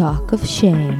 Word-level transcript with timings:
Talk 0.00 0.32
of 0.32 0.42
Shame. 0.56 0.98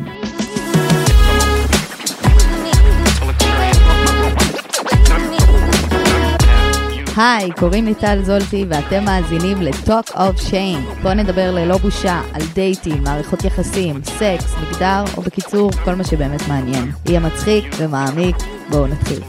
היי, 7.17 7.51
קוראים 7.59 7.85
לי 7.85 7.95
טל 7.95 8.23
זולטי 8.23 8.65
ואתם 8.69 9.05
מאזינים 9.05 9.63
ל-Talk 9.63 10.11
of 10.11 10.51
Shame. 10.51 11.03
בואו 11.03 11.15
נדבר 11.15 11.51
ללא 11.55 11.77
בושה 11.77 12.21
על 12.33 12.43
דייטים, 12.55 13.03
מערכות 13.05 13.45
יחסים, 13.45 14.01
סקס, 14.05 14.55
מגדר, 14.63 15.05
או 15.17 15.23
בקיצור, 15.23 15.71
כל 15.85 15.95
מה 15.95 16.05
שבאמת 16.05 16.49
מעניין. 16.49 16.91
יהיה 17.07 17.21
מצחיק 17.21 17.65
ומעמיק, 17.79 18.37
בואו 18.71 18.87
נתחיל. 18.87 19.21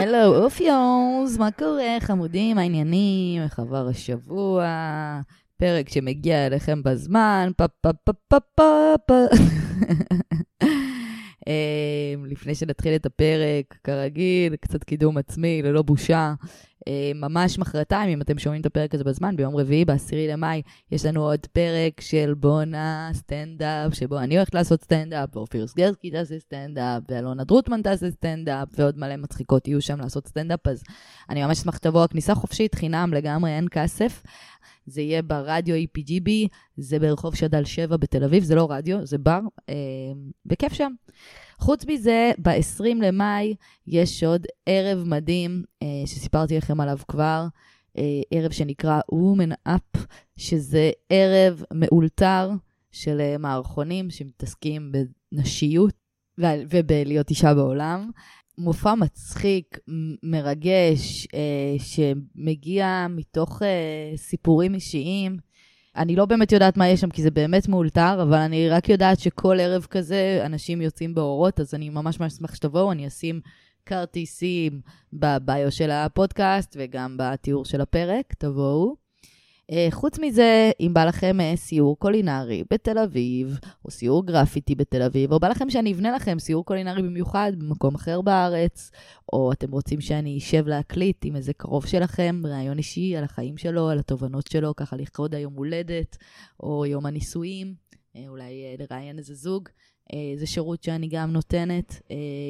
הלו, 0.00 0.44
אופיונס, 0.44 1.38
מה 1.38 1.50
קורה? 1.50 1.96
חמודים, 2.00 2.58
העניינים, 2.58 3.42
איך 3.42 3.58
עבר 3.58 3.88
השבוע? 3.88 4.66
פרק 5.62 5.88
שמגיע 5.88 6.46
אליכם 6.46 6.82
בזמן, 6.82 7.50
פה 7.56 7.68
פה 7.68 7.90
פה 8.04 8.12
פה 8.28 8.38
פה 8.54 8.94
פה. 9.06 9.14
אמ, 11.46 12.24
לפני 12.26 12.54
שנתחיל 12.54 12.94
את 12.94 13.06
הפרק, 13.06 13.78
כרגיל, 13.84 14.56
קצת 14.56 14.84
קידום 14.84 15.18
עצמי, 15.18 15.62
ללא 15.62 15.82
בושה. 15.82 16.34
אמ, 16.86 17.20
ממש 17.20 17.58
מחרתיים, 17.58 18.10
אם 18.10 18.20
אתם 18.20 18.38
שומעים 18.38 18.60
את 18.60 18.66
הפרק 18.66 18.94
הזה 18.94 19.04
בזמן, 19.04 19.36
ביום 19.36 19.56
רביעי, 19.56 19.84
ב-10 19.84 20.32
למאי, 20.32 20.62
יש 20.92 21.06
לנו 21.06 21.22
עוד 21.22 21.46
פרק 21.52 22.00
של 22.00 22.34
בואנה 22.34 23.10
סטנדאפ, 23.12 23.94
שבו 23.94 24.18
אני 24.18 24.36
הולכת 24.36 24.54
לעשות 24.54 24.82
סטנדאפ, 24.82 25.36
ואופיר 25.36 25.66
סגרסקי 25.66 26.10
תעשה 26.10 26.38
סטנדאפ, 26.38 27.02
ואלונה 27.08 27.44
דרוטמן 27.44 27.82
תעשה 27.82 28.10
סטנדאפ, 28.10 28.68
ועוד 28.78 28.98
מלא 28.98 29.16
מצחיקות 29.16 29.68
יהיו 29.68 29.82
שם 29.82 30.00
לעשות 30.00 30.26
סטנדאפ, 30.26 30.66
אז 30.66 30.82
אני 31.30 31.44
ממש 31.44 31.58
אשמח 31.58 31.76
שתבוא, 31.76 32.04
הכניסה 32.04 32.34
חופשית, 32.34 32.74
חינם 32.74 33.14
לגמרי, 33.14 33.50
אין 33.50 33.68
כסף. 33.70 34.22
זה 34.92 35.02
יהיה 35.02 35.22
ברדיו 35.22 35.74
EPGB, 35.76 36.30
זה 36.76 36.98
ברחוב 36.98 37.34
שד"ל 37.34 37.64
7 37.64 37.96
בתל 37.96 38.24
אביב, 38.24 38.44
זה 38.44 38.54
לא 38.54 38.66
רדיו, 38.70 39.06
זה 39.06 39.18
בר, 39.18 39.40
אה, 39.68 39.74
בכיף 40.46 40.72
שם. 40.72 40.92
חוץ 41.58 41.84
מזה, 41.86 42.32
ב-20 42.42 43.02
למאי 43.02 43.54
יש 43.86 44.24
עוד 44.24 44.46
ערב 44.66 45.04
מדהים, 45.06 45.62
אה, 45.82 45.86
שסיפרתי 46.06 46.56
לכם 46.56 46.80
עליו 46.80 46.98
כבר, 47.08 47.46
אה, 47.98 48.20
ערב 48.30 48.50
שנקרא 48.50 49.00
Woman 49.12 49.68
Up, 49.68 49.98
שזה 50.36 50.90
ערב 51.10 51.62
מאולתר 51.74 52.50
של 52.92 53.20
אה, 53.20 53.38
מערכונים 53.38 54.10
שמתעסקים 54.10 54.92
בנשיות 55.32 55.94
ובלהיות 56.38 57.30
אישה 57.30 57.54
בעולם. 57.54 58.10
מופע 58.58 58.94
מצחיק, 58.94 59.78
מרגש, 60.22 61.26
אה, 61.34 61.76
שמגיע 61.78 63.06
מתוך 63.10 63.62
אה, 63.62 64.16
סיפורים 64.16 64.74
אישיים. 64.74 65.36
אני 65.96 66.16
לא 66.16 66.26
באמת 66.26 66.52
יודעת 66.52 66.76
מה 66.76 66.88
יש 66.88 67.00
שם, 67.00 67.10
כי 67.10 67.22
זה 67.22 67.30
באמת 67.30 67.68
מאולתר, 67.68 68.22
אבל 68.22 68.38
אני 68.38 68.68
רק 68.68 68.88
יודעת 68.88 69.20
שכל 69.20 69.60
ערב 69.60 69.86
כזה 69.90 70.42
אנשים 70.46 70.80
יוצאים 70.80 71.14
באורות, 71.14 71.60
אז 71.60 71.74
אני 71.74 71.88
ממש 71.88 72.20
ממש 72.20 72.32
אשמח 72.32 72.54
שתבואו, 72.54 72.92
אני 72.92 73.06
אשים 73.06 73.40
כרטיסים 73.86 74.80
בביו 75.12 75.70
של 75.70 75.90
הפודקאסט 75.90 76.76
וגם 76.78 77.16
בתיאור 77.18 77.64
של 77.64 77.80
הפרק, 77.80 78.34
תבואו. 78.38 79.01
אה, 79.72 79.88
חוץ 79.90 80.18
מזה, 80.18 80.70
אם 80.80 80.94
בא 80.94 81.04
לכם 81.04 81.40
אה, 81.40 81.56
סיור 81.56 81.98
קולינרי 81.98 82.64
בתל 82.70 82.98
אביב, 82.98 83.58
או 83.84 83.90
סיור 83.90 84.26
גרפיטי 84.26 84.74
בתל 84.74 85.02
אביב, 85.02 85.32
או 85.32 85.40
בא 85.40 85.48
לכם 85.48 85.70
שאני 85.70 85.92
אבנה 85.92 86.12
לכם 86.12 86.38
סיור 86.38 86.64
קולינרי 86.64 87.02
במיוחד 87.02 87.52
במקום 87.58 87.94
אחר 87.94 88.20
בארץ, 88.20 88.90
או 89.32 89.52
אתם 89.52 89.70
רוצים 89.70 90.00
שאני 90.00 90.38
אשב 90.38 90.66
להקליט 90.66 91.24
עם 91.24 91.36
איזה 91.36 91.52
קרוב 91.52 91.86
שלכם, 91.86 92.42
ראיון 92.44 92.78
אישי 92.78 93.16
על 93.16 93.24
החיים 93.24 93.56
שלו, 93.56 93.88
על 93.88 93.98
התובנות 93.98 94.46
שלו, 94.46 94.76
ככה 94.76 94.96
לכבוד 94.96 95.34
היום 95.34 95.54
הולדת, 95.54 96.16
או 96.60 96.86
יום 96.86 97.06
הנישואים, 97.06 97.74
אה, 98.16 98.28
אולי 98.28 98.76
לראיין 98.78 99.18
איזה 99.18 99.34
זוג. 99.34 99.68
זה 100.36 100.46
שירות 100.46 100.82
שאני 100.82 101.08
גם 101.08 101.32
נותנת, 101.32 102.00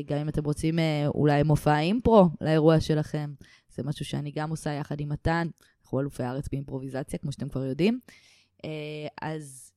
גם 0.07 0.19
אם 0.19 0.29
אתם 0.29 0.45
רוצים 0.45 0.79
אולי 1.07 1.43
מופע 1.43 1.79
אימפרו 1.79 2.29
לאירוע 2.41 2.81
שלכם. 2.81 3.33
זה 3.75 3.83
משהו 3.83 4.05
שאני 4.05 4.33
גם 4.35 4.51
עושה 4.51 4.71
יחד 4.71 5.01
עם 5.01 5.09
מתן. 5.09 5.49
אנחנו 5.93 6.01
אלופי 6.01 6.23
הארץ 6.23 6.49
באימפרוביזציה, 6.49 7.19
כמו 7.19 7.33
שאתם 7.33 7.49
כבר 7.49 7.65
יודעים. 7.65 8.01
אה, 8.65 8.71
אז 9.23 9.73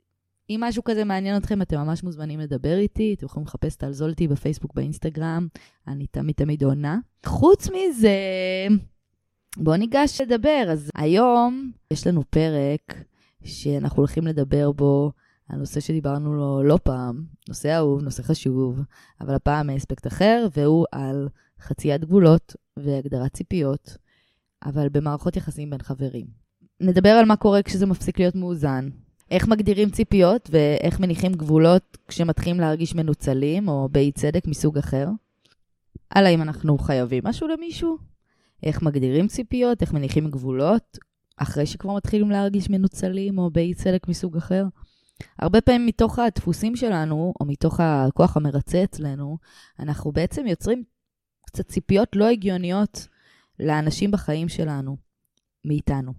אם 0.50 0.60
משהו 0.64 0.84
כזה 0.84 1.04
מעניין 1.04 1.38
אתכם, 1.38 1.62
אתם 1.62 1.78
ממש 1.78 2.04
מוזמנים 2.04 2.40
לדבר 2.40 2.78
איתי, 2.78 3.14
אתם 3.14 3.26
יכולים 3.26 3.48
לחפש 3.48 3.76
את 3.76 3.84
אלזולטי 3.84 4.28
בפייסבוק, 4.28 4.74
באינסטגרם, 4.74 5.48
אני 5.88 6.08
תמיד 6.08 6.36
תמיד 6.36 6.64
עונה. 6.64 7.00
חוץ 7.26 7.68
מזה, 7.70 8.18
בואו 9.58 9.78
ניגש 9.78 10.22
לדבר. 10.22 10.66
אז 10.70 10.92
היום 10.96 11.72
יש 11.92 12.08
לנו 12.08 12.24
פרק 12.30 13.04
שאנחנו 13.44 13.98
הולכים 13.98 14.28
לדבר 14.28 14.72
בו 14.72 15.12
על 15.50 15.60
נושא 15.60 15.80
שדיברנו 15.80 16.34
לו 16.34 16.64
לא 16.64 16.80
פעם, 16.84 17.24
נושא 17.50 17.78
אהוב, 17.78 18.02
נושא 18.02 18.24
חשוב, 18.24 18.80
אבל 19.22 19.34
הפעם 19.34 19.68
מאספקט 19.68 20.08
אחר, 20.08 20.48
והוא 20.58 20.86
על 20.92 21.28
חציית 21.60 22.02
גבולות 22.02 22.56
והגדרת 22.78 23.34
ציפיות. 23.34 23.98
אבל 24.66 24.90
במערכות 24.90 25.38
יחסים 25.38 25.70
בין 25.70 25.82
חברים. 25.82 26.26
נדבר 26.80 27.10
על 27.10 27.26
מה 27.26 27.36
קורה 27.36 27.64
כשזה 27.64 27.86
מפסיק 27.86 28.20
להיות 28.20 28.36
מאוזן, 28.36 28.90
איך 29.32 29.48
מגדירים 29.48 29.90
ציפיות 29.90 30.50
ואיך 30.52 31.00
מניחים 31.00 31.34
גבולות 31.34 31.98
כשמתחילים 32.08 32.60
להרגיש 32.60 32.96
מנוצלים 32.96 33.68
או 33.68 33.90
באי 33.92 34.12
צדק 34.12 34.48
מסוג 34.48 34.78
אחר. 34.78 35.08
על 36.10 36.26
האם 36.26 36.42
אנחנו 36.42 36.78
חייבים 36.78 37.24
משהו 37.26 37.48
למישהו, 37.48 37.98
איך 38.64 38.82
מגדירים 38.82 39.28
ציפיות, 39.28 39.82
איך 39.82 39.94
מניחים 39.94 40.32
גבולות, 40.32 40.98
אחרי 41.38 41.66
שכבר 41.66 41.96
מתחילים 41.96 42.32
להרגיש 42.32 42.70
מנוצלים 42.70 43.38
או 43.38 43.50
באי 43.50 43.74
צדק 43.74 44.08
מסוג 44.08 44.38
אחר. 44.38 44.66
הרבה 45.40 45.62
פעמים 45.62 45.86
מתוך 45.86 46.20
הדפוסים 46.20 46.76
שלנו, 46.76 47.34
או 47.40 47.46
מתוך 47.46 47.80
הכוח 47.80 48.38
המרצה 48.38 48.84
אצלנו, 48.84 49.38
אנחנו 49.80 50.12
בעצם 50.12 50.48
יוצרים 50.48 50.84
קצת 51.46 51.68
ציפיות 51.68 52.16
לא 52.16 52.26
הגיוניות 52.28 53.08
לאנשים 53.60 54.12
בחיים 54.12 54.50
שלנו, 54.50 54.98
מאיתנו. 55.66 56.14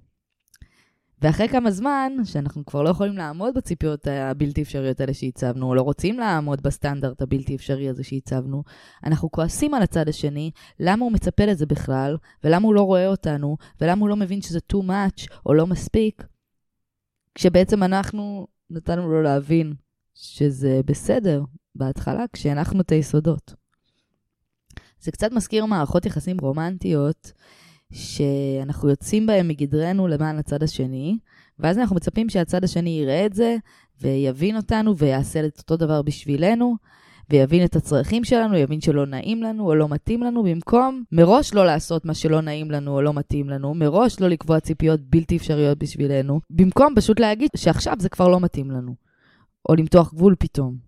ואחרי 1.23 1.49
כמה 1.49 1.71
זמן, 1.71 2.13
שאנחנו 2.25 2.67
כבר 2.67 2.83
לא 2.83 2.89
יכולים 2.89 3.17
לעמוד 3.17 3.55
בציפיות 3.55 4.07
הבלתי 4.07 4.63
אפשריות 4.63 5.01
האלה 5.01 5.15
שהצבנו, 5.15 5.67
או 5.67 5.75
לא 5.75 5.83
רוצים 5.83 6.19
לעמוד 6.19 6.63
בסטנדרט 6.63 7.23
הבלתי 7.23 7.55
אפשרי 7.55 7.89
הזה 7.89 8.05
שהצבנו, 8.05 8.63
אנחנו 9.05 9.31
כועסים 9.31 9.75
על 9.75 9.83
הצד 9.83 10.09
השני, 10.09 10.51
למה 10.81 11.05
הוא 11.05 11.13
מצפה 11.13 11.45
לזה 11.45 11.67
בכלל, 11.67 12.17
ולמה 12.45 12.67
הוא 12.67 12.75
לא 12.75 12.83
רואה 12.83 13.07
אותנו, 13.07 13.57
ולמה 13.81 14.01
הוא 14.01 14.09
לא 14.09 14.17
מבין 14.17 14.43
שזה 14.43 14.59
too 14.73 14.83
much, 14.87 15.29
או 15.47 15.55
לא 15.55 15.67
מספיק, 15.67 16.27
כשבעצם 17.35 17.83
אנחנו 17.83 18.47
נתנו 18.71 19.13
לו 19.13 19.23
להבין 19.23 19.75
שזה 20.15 20.81
בסדר 20.85 21.43
בהתחלה, 21.75 22.25
כשהנחנו 22.33 22.81
את 22.81 22.93
היסודות. 22.93 23.66
זה 25.01 25.13
קצת 25.13 25.33
מזכיר 25.33 25.67
מערכות 25.67 26.07
יחסים 26.07 26.37
רומנטיות, 26.41 27.33
שאנחנו 27.93 28.89
יוצאים 28.89 29.27
בהן 29.27 29.49
מגדרנו 29.49 30.09
למען 30.09 30.39
הצד 30.39 30.63
השני, 30.63 31.19
ואז 31.59 31.79
אנחנו 31.79 31.97
מצפים 31.97 32.29
שהצד 32.29 32.65
השני 32.65 32.91
יראה 32.91 33.27
את 33.27 33.33
זה, 33.33 33.57
ויבין 34.01 34.57
אותנו, 34.57 34.97
ויעשה 34.97 35.47
את 35.47 35.59
אותו 35.59 35.77
דבר 35.77 36.03
בשבילנו, 36.03 36.77
ויבין 37.31 37.65
את 37.65 37.77
הצרכים 37.77 38.25
שלנו, 38.25 38.57
יבין 38.57 38.81
שלא 38.81 39.07
נעים 39.07 39.43
לנו 39.43 39.67
או 39.67 39.75
לא 39.75 39.89
מתאים 39.89 40.23
לנו, 40.23 40.43
במקום 40.43 41.03
מראש 41.13 41.55
לא 41.55 41.67
לעשות 41.67 42.05
מה 42.05 42.15
שלא 42.15 42.41
נעים 42.41 42.71
לנו 42.71 42.95
או 42.95 43.03
לא 43.03 43.13
מתאים 43.13 43.51
לנו, 43.51 43.75
מראש 43.75 44.21
לא 44.21 44.29
לקבוע 44.29 44.61
ציפיות 44.61 45.01
בלתי 45.01 45.37
אפשריות 45.37 45.79
בשבילנו, 45.79 46.41
במקום 46.51 46.95
פשוט 46.97 47.21
להגיד 47.21 47.51
שעכשיו 47.57 47.95
זה 47.99 48.09
כבר 48.09 48.29
לא 48.29 48.41
מתאים 48.41 48.71
לנו, 48.71 48.95
או 49.69 49.75
למתוח 49.75 50.15
גבול 50.15 50.35
פתאום. 50.39 50.86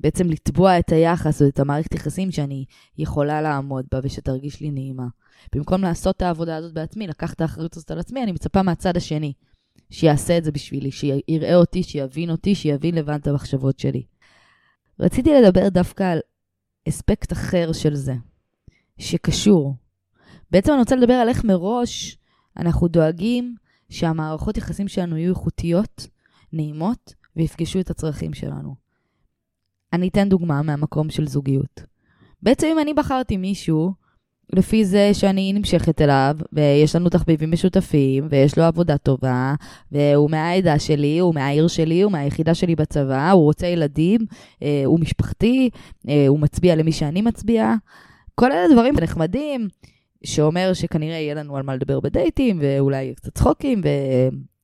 בעצם 0.00 0.30
לתבוע 0.30 0.78
את 0.78 0.92
היחס 0.92 1.42
או 1.42 1.48
את 1.48 1.60
המערכת 1.60 1.94
יחסים 1.94 2.30
שאני 2.30 2.64
יכולה 2.98 3.42
לעמוד 3.42 3.86
בה 3.92 3.98
ושתרגיש 4.02 4.60
לי 4.60 4.70
נעימה. 4.70 5.06
במקום 5.54 5.82
לעשות 5.82 6.16
את 6.16 6.22
העבודה 6.22 6.56
הזאת 6.56 6.74
בעצמי, 6.74 7.06
לקחת 7.06 7.36
את 7.36 7.40
האחריות 7.40 7.76
הזאת 7.76 7.90
על 7.90 7.98
עצמי, 7.98 8.22
אני 8.22 8.32
מצפה 8.32 8.62
מהצד 8.62 8.96
השני 8.96 9.32
שיעשה 9.90 10.38
את 10.38 10.44
זה 10.44 10.52
בשבילי, 10.52 10.90
שיראה 10.90 11.54
אותי, 11.54 11.82
שיבין 11.82 12.30
אותי, 12.30 12.54
שיבין 12.54 12.94
לבד 12.94 13.14
את 13.14 13.26
המחשבות 13.26 13.78
שלי. 13.78 14.02
רציתי 15.00 15.30
לדבר 15.34 15.68
דווקא 15.68 16.02
על 16.02 16.18
אספקט 16.88 17.32
אחר 17.32 17.72
של 17.72 17.94
זה, 17.94 18.14
שקשור. 18.98 19.74
בעצם 20.50 20.72
אני 20.72 20.80
רוצה 20.80 20.96
לדבר 20.96 21.12
על 21.12 21.28
איך 21.28 21.44
מראש 21.44 22.18
אנחנו 22.56 22.88
דואגים 22.88 23.56
שהמערכות 23.90 24.56
יחסים 24.56 24.88
שלנו 24.88 25.16
יהיו 25.16 25.30
איכותיות, 25.30 26.06
נעימות, 26.52 27.14
ויפגשו 27.36 27.80
את 27.80 27.90
הצרכים 27.90 28.34
שלנו. 28.34 28.87
אני 29.92 30.08
אתן 30.08 30.28
דוגמה 30.28 30.62
מהמקום 30.62 31.10
של 31.10 31.26
זוגיות. 31.26 31.82
בעצם 32.42 32.66
אם 32.72 32.78
אני 32.78 32.94
בחרתי 32.94 33.36
מישהו, 33.36 33.92
לפי 34.52 34.84
זה 34.84 35.10
שאני 35.12 35.52
נמשכת 35.52 36.00
אליו, 36.00 36.36
ויש 36.52 36.96
לנו 36.96 37.08
תחביבים 37.08 37.50
משותפים, 37.50 38.26
ויש 38.30 38.58
לו 38.58 38.64
עבודה 38.64 38.98
טובה, 38.98 39.54
והוא 39.92 40.30
מהעדה 40.30 40.78
שלי, 40.78 41.18
הוא 41.18 41.34
מהעיר 41.34 41.68
שלי, 41.68 42.02
הוא 42.02 42.12
מהיחידה 42.12 42.54
שלי 42.54 42.76
בצבא, 42.76 43.30
הוא 43.30 43.42
רוצה 43.42 43.66
ילדים, 43.66 44.20
אה, 44.62 44.82
הוא 44.84 45.00
משפחתי, 45.00 45.70
אה, 46.08 46.24
הוא 46.28 46.40
מצביע 46.40 46.76
למי 46.76 46.92
שאני 46.92 47.22
מצביעה. 47.22 47.74
כל 48.34 48.52
אלה 48.52 48.74
דברים 48.74 48.94
נחמדים, 49.02 49.68
שאומר 50.24 50.72
שכנראה 50.74 51.16
יהיה 51.16 51.34
לנו 51.34 51.56
על 51.56 51.62
מה 51.62 51.76
לדבר 51.76 52.00
בדייטים, 52.00 52.58
ואולי 52.62 53.14
קצת 53.14 53.34
צחוקים 53.34 53.82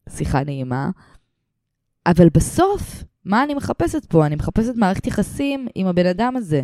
ושיחה 0.09 0.44
נעימה. 0.44 0.91
אבל 2.06 2.29
בסוף, 2.29 3.05
מה 3.25 3.44
אני 3.44 3.55
מחפשת 3.55 4.05
פה? 4.05 4.26
אני 4.26 4.35
מחפשת 4.35 4.73
מערכת 4.76 5.06
יחסים 5.06 5.69
עם 5.75 5.87
הבן 5.87 6.06
אדם 6.06 6.37
הזה. 6.37 6.62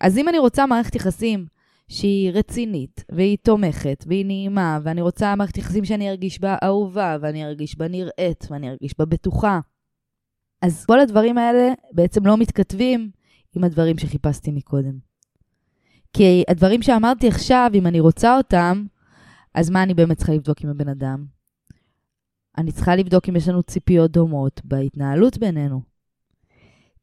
אז 0.00 0.18
אם 0.18 0.28
אני 0.28 0.38
רוצה 0.38 0.66
מערכת 0.66 0.94
יחסים 0.94 1.46
שהיא 1.88 2.30
רצינית, 2.32 3.04
והיא 3.12 3.38
תומכת, 3.42 4.04
והיא 4.08 4.26
נעימה, 4.26 4.78
ואני 4.82 5.00
רוצה 5.00 5.34
מערכת 5.34 5.58
יחסים 5.58 5.84
שאני 5.84 6.10
ארגיש 6.10 6.40
בה 6.40 6.56
אהובה, 6.64 7.16
ואני 7.20 7.44
ארגיש 7.44 7.78
בה 7.78 7.88
נראית, 7.88 8.46
ואני 8.50 8.70
ארגיש 8.70 8.94
בה 8.98 9.04
בטוחה, 9.04 9.60
אז 10.62 10.84
כל 10.84 11.00
הדברים 11.00 11.38
האלה 11.38 11.72
בעצם 11.92 12.26
לא 12.26 12.36
מתכתבים 12.36 13.10
עם 13.56 13.64
הדברים 13.64 13.98
שחיפשתי 13.98 14.50
מקודם. 14.50 14.98
כי 16.12 16.44
הדברים 16.48 16.82
שאמרתי 16.82 17.28
עכשיו, 17.28 17.70
אם 17.74 17.86
אני 17.86 18.00
רוצה 18.00 18.36
אותם, 18.36 18.84
אז 19.54 19.70
מה 19.70 19.82
אני 19.82 19.94
באמת 19.94 20.16
צריכה 20.16 20.32
לבדוק 20.32 20.60
עם 20.60 20.70
הבן 20.70 20.88
אדם? 20.88 21.39
אני 22.58 22.72
צריכה 22.72 22.96
לבדוק 22.96 23.28
אם 23.28 23.36
יש 23.36 23.48
לנו 23.48 23.62
ציפיות 23.62 24.10
דומות 24.10 24.60
בהתנהלות 24.64 25.38
בינינו. 25.38 25.90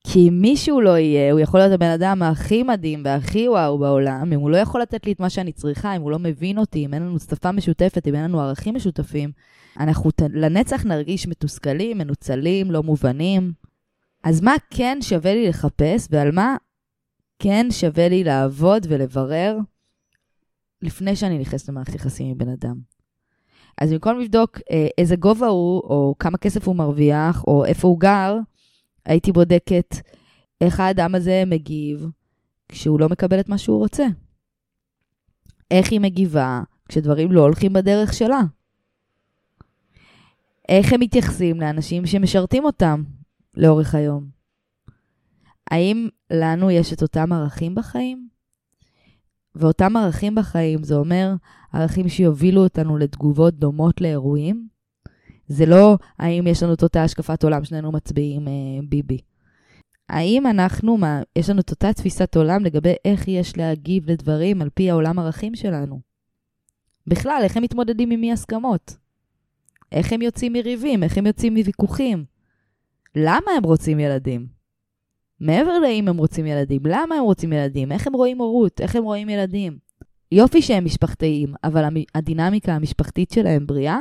כי 0.08 0.30
אם 0.30 0.42
מישהו 0.42 0.82
לא 0.82 0.98
יהיה, 0.98 1.32
הוא 1.32 1.40
יכול 1.40 1.60
להיות 1.60 1.74
הבן 1.74 1.90
אדם 1.90 2.22
הכי 2.24 2.64
מדהים 2.64 3.02
והכי 3.06 3.50
וואו 3.50 3.78
בעולם, 3.78 4.34
אם 4.34 4.40
הוא 4.40 4.50
לא 4.50 4.58
יכול 4.58 4.82
לתת 4.82 5.06
לי 5.06 5.12
את 5.12 5.20
מה 5.20 5.30
שאני 5.30 5.52
צריכה, 5.52 5.96
אם 5.96 6.02
הוא 6.02 6.12
לא 6.12 6.20
מבין 6.20 6.58
אותי, 6.58 6.86
אם 6.86 6.94
אין 6.94 7.04
לנו 7.04 7.20
שפה 7.20 7.52
משותפת, 7.52 8.08
אם 8.08 8.16
אין 8.16 8.24
לנו 8.24 8.42
ערכים 8.42 8.76
משותפים, 8.76 9.32
אנחנו 9.80 10.10
לנצח 10.34 10.86
נרגיש 10.86 11.28
מתוסכלים, 11.28 11.98
מנוצלים, 11.98 12.72
לא 12.72 12.84
מובנים. 12.84 13.54
אז 14.24 14.42
מה 14.42 14.56
כן 14.70 14.98
שווה 15.02 15.34
לי 15.34 15.50
לחפש 15.50 16.08
ועל 16.12 16.32
מה 16.32 16.56
כן 17.40 17.68
שווה 17.72 18.10
לי 18.10 18.24
לעבוד 18.24 18.88
ולברר 18.90 19.58
לפני 20.82 21.16
שאני 21.16 21.40
נכנסת 21.40 21.70
למערכת 21.70 21.96
יחסים 21.96 22.28
עם 22.28 22.38
בן 22.38 22.50
אדם? 22.50 22.97
אז 23.82 23.94
במקום 23.94 24.20
לבדוק 24.20 24.60
אה, 24.72 24.88
איזה 24.98 25.16
גובה 25.16 25.48
הוא, 25.48 25.80
או 25.80 26.16
כמה 26.20 26.38
כסף 26.38 26.68
הוא 26.68 26.76
מרוויח, 26.76 27.44
או 27.48 27.66
איפה 27.66 27.88
הוא 27.88 28.00
גר, 28.00 28.38
הייתי 29.06 29.32
בודקת 29.32 29.96
איך 30.62 30.80
האדם 30.80 31.16
הזה 31.16 31.44
מגיב 31.48 32.08
כשהוא 32.70 33.00
לא 33.00 33.10
מקבל 33.10 33.40
את 33.40 33.50
מה 33.50 33.58
שהוא 33.58 33.78
רוצה. 33.78 34.06
איך 35.72 35.92
היא 35.92 36.00
מגיבה 36.00 36.62
כשדברים 36.90 37.32
לא 37.32 37.42
הולכים 37.42 37.74
בדרך 37.74 38.14
שלה. 38.14 38.42
איך 40.70 40.94
הם 40.94 41.00
מתייחסים 41.00 41.62
לאנשים 41.62 42.06
שמשרתים 42.06 42.66
אותם 42.66 43.04
לאורך 43.54 43.96
היום. 43.96 44.30
האם 45.72 46.08
לנו 46.32 46.72
יש 46.72 46.94
את 46.94 47.02
אותם 47.02 47.34
ערכים 47.34 47.76
בחיים? 47.76 48.28
ואותם 49.60 49.98
ערכים 49.98 50.36
בחיים, 50.36 50.84
זה 50.84 50.96
אומר 50.96 51.34
ערכים 51.74 52.10
שיובילו 52.10 52.64
אותנו 52.64 52.98
לתגובות 52.98 53.54
דומות 53.54 54.02
לאירועים? 54.02 54.68
זה 55.48 55.66
לא 55.66 55.98
האם 56.20 56.48
יש 56.48 56.64
לנו 56.64 56.74
את 56.74 56.84
אותה 56.84 57.04
השקפת 57.04 57.44
עולם 57.44 57.64
שנינו 57.64 57.92
מצביעים 57.92 58.48
אה, 58.48 58.54
ביבי. 58.90 59.18
האם 60.10 60.48
אנחנו, 60.48 60.98
מה, 60.98 61.22
יש 61.36 61.50
לנו 61.50 61.60
את 61.60 61.70
אותה 61.70 61.94
תפיסת 61.94 62.36
עולם 62.36 62.64
לגבי 62.64 62.94
איך 63.06 63.28
יש 63.28 63.58
להגיב 63.58 64.12
לדברים 64.12 64.62
על 64.62 64.70
פי 64.70 64.90
העולם 64.90 65.20
ערכים 65.20 65.56
שלנו? 65.56 66.00
בכלל, 67.08 67.40
איך 67.44 67.58
הם 67.58 67.64
מתמודדים 67.64 68.12
עם 68.12 68.24
אי 68.24 68.32
הסכמות? 68.32 68.98
איך 69.92 70.14
הם 70.14 70.22
יוצאים 70.22 70.54
מריבים? 70.54 71.04
איך 71.04 71.18
הם 71.18 71.26
יוצאים 71.26 71.54
מוויכוחים? 71.54 72.26
למה 73.16 73.52
הם 73.58 73.64
רוצים 73.64 74.00
ילדים? 74.00 74.57
מעבר 75.40 75.80
לאם 75.80 76.08
הם 76.08 76.18
רוצים 76.18 76.46
ילדים, 76.46 76.82
למה 76.86 77.16
הם 77.16 77.24
רוצים 77.24 77.54
ילדים? 77.54 77.92
איך 77.92 78.08
הם 78.08 78.14
רואים 78.14 78.38
הורות? 78.38 78.82
איך 78.82 78.96
הם 78.96 79.04
רואים 79.04 79.30
ילדים? 79.30 79.78
יופי 80.32 80.62
שהם 80.62 80.86
משפחתיים, 80.86 81.54
אבל 81.64 81.84
הדינמיקה 82.16 82.74
המשפחתית 82.74 83.32
שלהם 83.32 83.68
בריאה? 83.68 84.00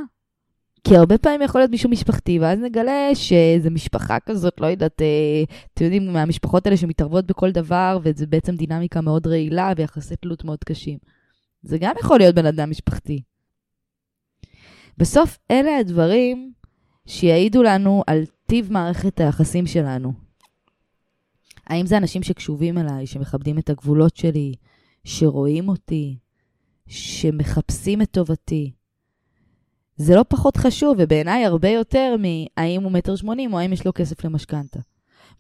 כי 0.85 0.97
הרבה 0.97 1.19
פעמים 1.19 1.43
יכול 1.43 1.61
להיות 1.61 1.71
מישהו 1.71 1.91
משפחתי, 1.91 2.39
ואז 2.39 2.59
נגלה 2.59 3.15
שזה 3.15 3.71
משפחה 3.71 4.21
כזאת, 4.21 4.61
לא 4.61 4.67
יודעת, 4.67 5.03
אה, 5.03 5.45
אתם 5.75 5.85
יודעים, 5.85 6.13
מהמשפחות 6.13 6.67
האלה 6.67 6.77
שמתערבות 6.77 7.27
בכל 7.27 7.51
דבר, 7.51 7.99
וזה 8.03 8.27
בעצם 8.27 8.57
דינמיקה 8.57 9.01
מאוד 9.01 9.27
רעילה 9.27 9.73
ויחסי 9.77 10.17
תלות 10.17 10.45
מאוד 10.45 10.65
קשים. 10.65 10.99
זה 11.63 11.79
גם 11.79 11.95
יכול 12.01 12.19
להיות 12.19 12.35
בן 12.35 12.47
אדם 12.47 12.71
משפחתי. 12.71 13.23
בסוף 14.99 15.39
אלה 15.51 15.79
הדברים 15.79 16.53
שיעידו 17.07 17.63
לנו 17.63 18.03
על 18.07 18.25
טיב 18.47 18.73
מערכת 18.73 19.21
היחסים 19.21 19.67
שלנו. 19.67 20.26
האם 21.67 21.87
זה 21.87 21.97
אנשים 21.97 22.23
שקשובים 22.23 22.79
אליי, 22.79 23.07
שמכבדים 23.07 23.59
את 23.59 23.71
הגבולות 23.71 24.17
שלי, 24.17 24.55
שרואים 25.05 25.69
אותי, 25.69 26.19
שמחפשים 26.87 28.03
את 28.03 28.11
טובתי? 28.11 28.73
זה 29.97 30.17
לא 30.17 30.25
פחות 30.29 30.57
חשוב, 30.57 30.97
ובעיניי 30.99 31.45
הרבה 31.45 31.69
יותר 31.69 32.17
מהאם 32.19 32.83
הוא 32.83 32.93
מטר 32.93 33.17
שמונים 33.17 33.53
או 33.53 33.59
האם 33.59 33.73
יש 33.73 33.87
לו 33.87 33.93
כסף 33.95 34.25
למשכנתה. 34.25 34.81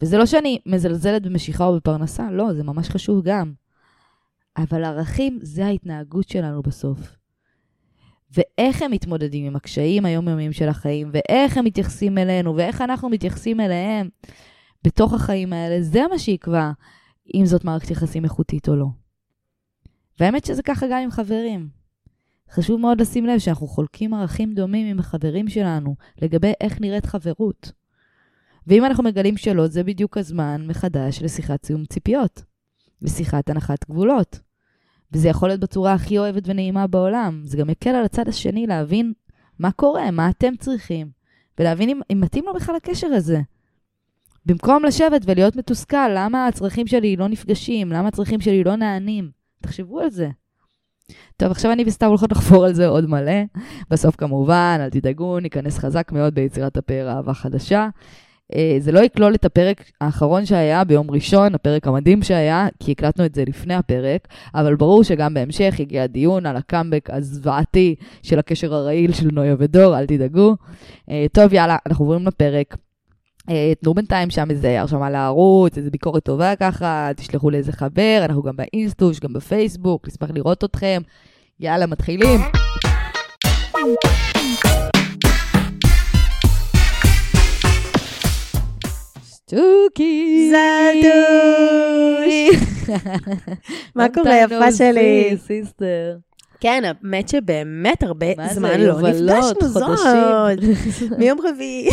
וזה 0.02 0.18
לא 0.18 0.26
שאני 0.26 0.58
מזלזלת 0.66 1.22
במשיכה 1.22 1.66
או 1.66 1.76
בפרנסה, 1.76 2.30
לא, 2.30 2.52
זה 2.52 2.62
ממש 2.62 2.88
חשוב 2.88 3.24
גם. 3.24 3.52
אבל 4.56 4.84
ערכים 4.84 5.38
זה 5.42 5.66
ההתנהגות 5.66 6.28
שלנו 6.28 6.62
בסוף. 6.62 7.16
ואיך 8.30 8.82
הם 8.82 8.90
מתמודדים 8.90 9.46
עם 9.46 9.56
הקשיים 9.56 10.04
היומיומיים 10.04 10.52
של 10.52 10.68
החיים, 10.68 11.10
ואיך 11.12 11.56
הם 11.56 11.64
מתייחסים 11.64 12.18
אלינו, 12.18 12.56
ואיך 12.56 12.80
אנחנו 12.80 13.08
מתייחסים 13.08 13.60
אליהם 13.60 14.08
בתוך 14.86 15.14
החיים 15.14 15.52
האלה, 15.52 15.82
זה 15.82 16.00
מה 16.10 16.18
שיקבע 16.18 16.70
אם 17.34 17.46
זאת 17.46 17.64
מערכת 17.64 17.90
יחסים 17.90 18.24
איכותית 18.24 18.68
או 18.68 18.76
לא. 18.76 18.86
והאמת 20.20 20.44
שזה 20.44 20.62
ככה 20.62 20.86
גם 20.90 20.98
עם 21.02 21.10
חברים. 21.10 21.68
חשוב 22.50 22.80
מאוד 22.80 23.00
לשים 23.00 23.26
לב 23.26 23.38
שאנחנו 23.38 23.66
חולקים 23.66 24.14
ערכים 24.14 24.54
דומים 24.54 24.86
עם 24.86 24.98
החברים 24.98 25.48
שלנו 25.48 25.94
לגבי 26.22 26.52
איך 26.60 26.80
נראית 26.80 27.06
חברות. 27.06 27.72
ואם 28.66 28.84
אנחנו 28.84 29.04
מגלים 29.04 29.36
שלא, 29.36 29.66
זה 29.66 29.84
בדיוק 29.84 30.18
הזמן 30.18 30.66
מחדש 30.66 31.22
לשיחת 31.22 31.66
סיום 31.66 31.84
ציפיות, 31.84 32.42
לשיחת 33.02 33.50
הנחת 33.50 33.90
גבולות. 33.90 34.40
וזה 35.12 35.28
יכול 35.28 35.48
להיות 35.48 35.60
בצורה 35.60 35.92
הכי 35.92 36.18
אוהבת 36.18 36.42
ונעימה 36.46 36.86
בעולם. 36.86 37.40
זה 37.44 37.56
גם 37.56 37.70
יקל 37.70 37.90
על 37.90 38.04
הצד 38.04 38.28
השני 38.28 38.66
להבין 38.66 39.12
מה 39.58 39.72
קורה, 39.72 40.10
מה 40.10 40.30
אתם 40.30 40.56
צריכים, 40.56 41.10
ולהבין 41.58 41.88
אם, 41.88 42.00
אם 42.12 42.20
מתאים 42.20 42.44
לו 42.44 42.54
בכלל 42.54 42.76
הקשר 42.76 43.06
הזה. 43.06 43.40
במקום 44.46 44.84
לשבת 44.84 45.22
ולהיות 45.24 45.56
מתוסכל, 45.56 46.08
למה 46.14 46.46
הצרכים 46.46 46.86
שלי 46.86 47.16
לא 47.16 47.28
נפגשים? 47.28 47.92
למה 47.92 48.08
הצרכים 48.08 48.40
שלי 48.40 48.64
לא 48.64 48.76
נענים? 48.76 49.30
תחשבו 49.62 50.00
על 50.00 50.10
זה. 50.10 50.28
טוב, 51.36 51.50
עכשיו 51.50 51.72
אני 51.72 51.84
וסתיו 51.86 52.08
הולכות 52.08 52.32
לחפור 52.32 52.64
על 52.64 52.74
זה 52.74 52.86
עוד 52.86 53.08
מלא. 53.08 53.42
בסוף 53.90 54.16
כמובן, 54.16 54.78
אל 54.80 54.90
תדאגו, 54.90 55.40
ניכנס 55.40 55.78
חזק 55.78 56.12
מאוד 56.12 56.34
ביצירת 56.34 56.76
הפאר 56.76 57.08
אהבה 57.08 57.34
חדשה. 57.34 57.88
אה, 58.54 58.76
זה 58.78 58.92
לא 58.92 59.00
יכלול 59.00 59.34
את 59.34 59.44
הפרק 59.44 59.90
האחרון 60.00 60.46
שהיה 60.46 60.84
ביום 60.84 61.10
ראשון, 61.10 61.54
הפרק 61.54 61.86
המדהים 61.86 62.22
שהיה, 62.22 62.68
כי 62.80 62.92
הקלטנו 62.92 63.24
את 63.26 63.34
זה 63.34 63.44
לפני 63.46 63.74
הפרק, 63.74 64.28
אבל 64.54 64.76
ברור 64.76 65.04
שגם 65.04 65.34
בהמשך 65.34 65.74
יגיע 65.78 66.02
הדיון 66.02 66.46
על 66.46 66.56
הקאמבק 66.56 67.08
הזוועתי 67.12 67.94
של 68.22 68.38
הקשר 68.38 68.74
הרעיל 68.74 69.12
של 69.12 69.28
נויה 69.32 69.56
ודור, 69.58 69.98
אל 69.98 70.06
תדאגו. 70.06 70.56
אה, 71.10 71.26
טוב, 71.32 71.52
יאללה, 71.52 71.76
אנחנו 71.86 72.04
עוברים 72.04 72.26
לפרק. 72.26 72.76
אה, 73.50 73.72
תנו 73.82 73.94
בינתיים 73.94 74.30
שם 74.30 74.50
איזה 74.50 74.80
הרשמה 74.80 75.10
לערוץ, 75.10 75.78
איזה 75.78 75.90
ביקורת 75.90 76.24
טובה 76.24 76.56
ככה, 76.56 77.10
תשלחו 77.16 77.50
לאיזה 77.50 77.72
חבר, 77.72 78.22
אנחנו 78.24 78.42
גם 78.42 78.56
באינסטוש, 78.56 79.20
גם 79.20 79.32
בפייסבוק, 79.32 80.08
נשמח 80.08 80.30
לראות 80.34 80.64
אתכם. 80.64 81.02
יאללה, 81.60 81.86
מתחילים. 81.86 82.40
צ'וקי! 89.46 90.50
זלדוש! 90.50 92.34
מה 93.96 94.06
קורה, 94.14 94.36
יפה 94.36 94.72
שלי? 94.72 95.36
סיסטר. 95.46 96.16
כן, 96.60 96.82
האמת 96.84 97.28
שבאמת 97.28 98.02
הרבה 98.02 98.26
זמן 98.50 98.80
לא 98.80 99.00
נפגשנו 99.00 99.68
זאת. 99.68 100.58
מיום 101.18 101.38
רביעי. 101.48 101.88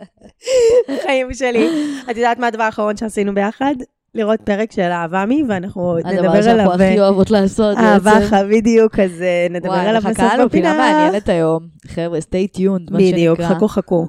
חיים 1.06 1.34
שלי. 1.34 1.68
את 2.10 2.16
יודעת 2.16 2.38
מה 2.38 2.46
הדבר 2.46 2.62
האחרון 2.62 2.96
שעשינו 2.96 3.34
ביחד? 3.34 3.74
לראות 4.14 4.40
פרק 4.44 4.72
של 4.72 4.82
אהבמי, 4.82 5.42
ואנחנו 5.48 5.96
נדבר 5.98 6.08
עליו. 6.10 6.30
הדבר 6.30 6.42
שאנחנו 6.42 6.72
הכי 6.72 7.00
אוהבות 7.00 7.30
לעשות. 7.30 7.76
אהבה 7.76 8.42
בדיוק, 8.50 8.98
אז 8.98 9.22
אה, 9.22 9.46
נדבר 9.50 9.72
עליו 9.72 10.00
בסוף 10.00 10.12
בפינה. 10.12 10.28
וואי, 10.28 10.38
לנו 10.38 10.50
פינה 10.50 10.74
מעניינת 10.76 11.28
היום. 11.28 11.66
חבר'ה, 11.86 12.18
stay 12.18 12.56
tuned, 12.56 12.90
מה 12.90 13.00
שנקרא. 13.00 13.12
בדיוק, 13.12 13.40
חכו 13.40 13.68
חכו. 13.68 14.06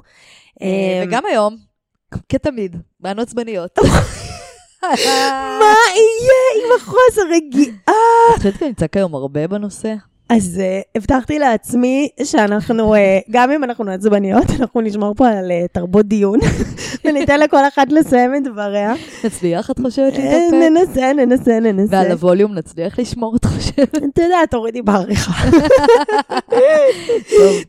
אה, 0.62 0.68
אמ, 0.68 1.08
וגם 1.08 1.24
היום, 1.32 1.56
כתמיד, 2.30 2.75
בנות 3.00 3.30
זמניות. 3.30 3.80
מה 5.61 5.73
יהיה 5.95 6.41
עם 6.55 6.71
החוסר 6.77 7.21
רגיעה? 7.31 7.73
את 7.85 8.38
חושבת 8.38 8.53
שאני 8.59 8.67
נמצא 8.67 8.88
כיום 8.88 9.15
הרבה 9.15 9.47
בנושא? 9.47 9.93
אז 10.29 10.61
uh, 10.61 10.97
הבטחתי 10.97 11.39
לעצמי 11.39 12.09
שאנחנו, 12.23 12.95
uh, 12.95 12.97
גם 13.31 13.51
אם 13.51 13.63
אנחנו 13.63 13.91
עצבניות, 13.91 14.43
אנחנו 14.59 14.81
נשמור 14.81 15.15
פה 15.15 15.29
על 15.29 15.51
uh, 15.51 15.67
תרבות 15.71 16.05
דיון, 16.05 16.39
וניתן 17.05 17.39
לכל 17.39 17.67
אחת 17.67 17.91
לסיים 17.91 18.35
את 18.35 18.43
דבריה. 18.43 18.93
נצליח, 19.23 19.71
את 19.71 19.79
חושבת 19.79 20.13
להתאפק? 20.17 20.53
ננסה, 20.53 21.13
ננסה, 21.13 21.59
ננסה. 21.59 21.95
ועל 21.95 22.11
הווליום 22.11 22.53
נצליח 22.53 23.00
לשמור, 23.00 23.35
את 23.35 23.45
חושבת? 23.45 23.95
אתה 24.13 24.21
יודע, 24.21 24.38
תורידי 24.50 24.81
בעריכה. 24.81 25.50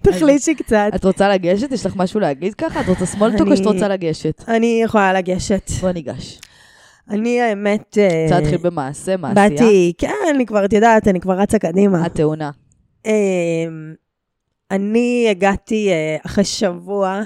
תחלישי 0.02 0.54
קצת. 0.54 0.90
את 0.94 1.04
רוצה 1.04 1.28
לגשת? 1.28 1.72
יש 1.72 1.86
לך 1.86 1.96
משהו 1.96 2.20
להגיד 2.20 2.54
ככה? 2.54 2.80
את 2.80 2.88
רוצה 2.88 3.06
סמולטוק 3.06 3.48
או 3.48 3.56
שאת 3.56 3.66
רוצה 3.66 3.88
לגשת? 3.88 4.44
אני 4.48 4.80
יכולה 4.84 5.12
לגשת. 5.12 5.70
בוא 5.80 5.90
ניגש. 5.90 6.40
אני 7.12 7.40
האמת... 7.40 7.98
אה, 7.98 8.22
רוצה 8.24 8.40
להתחיל 8.40 8.58
במעשה, 8.58 9.16
מעשייה? 9.16 9.48
באתי, 9.48 9.92
כן, 9.98 10.14
אני 10.34 10.46
כבר, 10.46 10.64
את 10.64 10.72
יודעת, 10.72 11.08
אני 11.08 11.20
כבר 11.20 11.38
רצה 11.38 11.58
קדימה. 11.58 12.06
את 12.06 12.12
טעונה. 12.12 12.50
אמ, 13.06 13.94
אני 14.70 15.26
הגעתי 15.30 15.90
אה, 15.90 16.16
אחרי 16.26 16.44
שבוע 16.44 17.22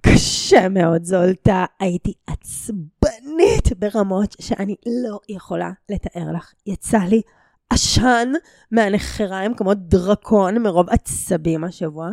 קשה 0.00 0.68
מאוד, 0.68 1.04
זולטה. 1.04 1.64
הייתי 1.80 2.12
עצבנית 2.26 3.78
ברמות 3.78 4.36
שאני 4.40 4.74
לא 4.86 5.18
יכולה 5.28 5.70
לתאר 5.88 6.32
לך. 6.36 6.52
יצא 6.66 6.98
לי 6.98 7.22
עשן 7.70 8.32
מהנחריים 8.70 9.54
כמו 9.54 9.74
דרקון 9.74 10.58
מרוב 10.58 10.90
עצבים 10.90 11.64
השבוע. 11.64 12.10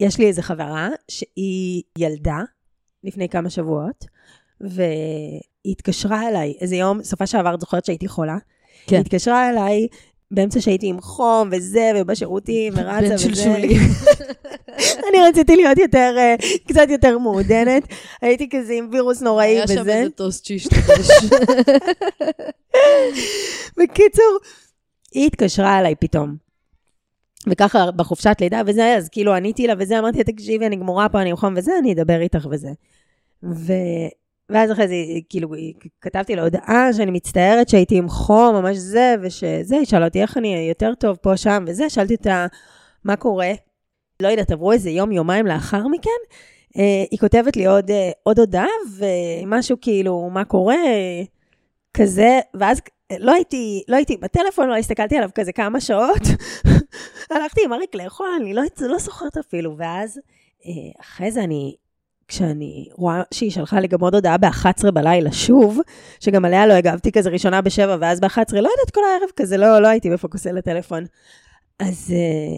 יש 0.00 0.18
לי 0.18 0.26
איזו 0.26 0.42
חברה 0.42 0.88
שהיא 1.08 1.82
ילדה 1.98 2.38
לפני 3.04 3.28
כמה 3.28 3.50
שבועות, 3.50 4.04
והיא 5.68 5.74
התקשרה 5.74 6.28
אליי 6.28 6.54
איזה 6.60 6.76
יום, 6.76 7.02
סופה 7.02 7.26
שעבר, 7.26 7.54
את 7.54 7.60
זוכרת 7.60 7.84
שהייתי 7.84 8.08
חולה? 8.08 8.36
כן. 8.86 8.96
היא 8.96 9.00
התקשרה 9.00 9.50
אליי 9.50 9.88
באמצע 10.30 10.60
שהייתי 10.60 10.86
עם 10.86 11.00
חום 11.00 11.48
וזה, 11.52 11.90
ובשירותים, 11.96 12.72
ורצה 12.76 13.00
בן 13.00 13.14
וזה. 13.14 13.18
שלשולי. 13.18 13.76
אני 15.08 15.18
רציתי 15.28 15.56
להיות 15.56 15.78
יותר, 15.78 16.14
אה, 16.18 16.34
קצת 16.68 16.86
יותר 16.88 17.18
מעודנת. 17.18 17.82
הייתי 18.22 18.48
כזה 18.50 18.72
עם 18.72 18.88
וירוס 18.92 19.22
נוראי 19.22 19.46
היה 19.46 19.66
שם 19.66 19.80
וזה. 19.80 19.94
איזה 19.94 20.10
טוסט 20.10 20.44
שהשתבש. 20.44 21.08
בקיצור, 23.78 24.38
היא 25.12 25.26
התקשרה 25.26 25.78
אליי 25.78 25.94
פתאום. 25.94 26.36
וככה 27.50 27.90
בחופשת 27.90 28.36
לידה 28.40 28.62
וזה, 28.66 28.94
אז 28.96 29.08
כאילו 29.08 29.34
עניתי 29.34 29.66
לה 29.66 29.74
וזה, 29.78 29.98
אמרתי 29.98 30.18
לה, 30.18 30.24
תקשיבי, 30.24 30.66
אני 30.66 30.76
גמורה 30.76 31.08
פה, 31.08 31.20
אני 31.20 31.30
עם 31.30 31.36
חום 31.36 31.54
וזה, 31.56 31.72
אני 31.78 31.92
אדבר 31.92 32.20
איתך 32.20 32.48
וזה. 32.50 32.70
ו... 33.42 33.72
ואז 34.50 34.72
אחרי 34.72 34.88
זה, 34.88 34.94
כאילו, 35.28 35.48
כתבתי 36.00 36.36
לה 36.36 36.42
הודעה 36.42 36.92
שאני 36.92 37.10
מצטערת 37.10 37.68
שהייתי 37.68 37.98
עם 37.98 38.08
חום, 38.08 38.56
ממש 38.56 38.76
זה, 38.76 39.14
ושזה, 39.22 39.76
היא 39.76 39.86
שאלה 39.86 40.04
אותי 40.04 40.22
איך 40.22 40.36
אני 40.36 40.66
יותר 40.68 40.94
טוב 40.94 41.16
פה, 41.16 41.36
שם 41.36 41.64
וזה, 41.66 41.90
שאלתי 41.90 42.14
אותה, 42.14 42.46
מה 43.04 43.16
קורה? 43.16 43.50
לא 44.22 44.28
יודעת, 44.28 44.50
עברו 44.50 44.72
איזה 44.72 44.90
יום, 44.90 45.12
יומיים 45.12 45.46
לאחר 45.46 45.88
מכן, 45.88 46.10
אה, 46.78 47.04
היא 47.10 47.18
כותבת 47.18 47.56
לי 47.56 47.66
עוד, 47.66 47.90
אה, 47.90 48.10
עוד 48.22 48.38
הודעה, 48.38 48.66
ומשהו 48.98 49.76
כאילו, 49.80 50.30
מה 50.32 50.44
קורה? 50.44 50.76
כזה, 51.94 52.40
ואז 52.54 52.80
לא 53.18 53.32
הייתי, 53.32 53.82
לא 53.88 53.96
הייתי 53.96 54.16
בטלפון, 54.16 54.68
לא 54.68 54.76
הסתכלתי 54.76 55.16
עליו 55.16 55.30
כזה 55.34 55.52
כמה 55.52 55.80
שעות. 55.80 56.22
הלכתי 57.30 57.60
עם 57.64 57.72
אריק 57.72 57.94
לאכול, 57.94 58.26
אני 58.40 58.54
לא, 58.54 58.62
לא 58.80 58.98
זוכרת 58.98 59.36
אפילו. 59.36 59.76
ואז, 59.78 60.20
אה, 60.66 61.00
אחרי 61.00 61.32
זה 61.32 61.44
אני, 61.44 61.76
כשאני 62.28 62.88
רואה 62.92 63.22
שהיא 63.34 63.50
שלחה 63.50 63.80
לי 63.80 63.88
גם 63.88 64.00
עוד 64.00 64.14
הודעה 64.14 64.38
ב-11 64.38 64.90
בלילה 64.90 65.32
שוב, 65.32 65.80
שגם 66.20 66.44
עליה 66.44 66.66
לא 66.66 66.72
הגבתי 66.72 67.12
כזה 67.12 67.30
ראשונה 67.30 67.60
ב-7, 67.60 67.88
ואז 68.00 68.20
ב-11, 68.20 68.52
לא 68.52 68.56
יודעת, 68.56 68.90
כל 68.94 69.00
הערב 69.04 69.30
כזה, 69.36 69.56
לא, 69.56 69.78
לא 69.78 69.88
הייתי 69.88 70.10
בפוקוסי 70.10 70.52
לטלפון. 70.52 71.04
אז 71.80 72.14
אה, 72.14 72.56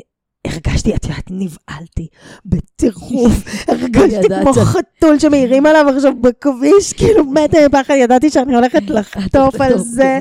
הרגשתי, 0.50 0.94
את 0.94 1.04
יודעת, 1.04 1.24
נבהלתי 1.30 2.08
בטירוף. 2.44 3.44
הרגשתי. 3.68 4.28
כמו 4.42 4.52
חתול 4.52 5.18
שמעירים 5.18 5.66
עליו 5.66 5.86
עכשיו 5.94 6.12
בכביש, 6.20 6.92
כאילו 6.92 7.24
מתה 7.24 7.58
מפחד, 7.68 7.94
ידעתי 7.94 8.30
שאני 8.30 8.54
הולכת 8.54 8.82
לחטוף 8.96 9.60
על 9.60 9.78
זה. 9.78 10.18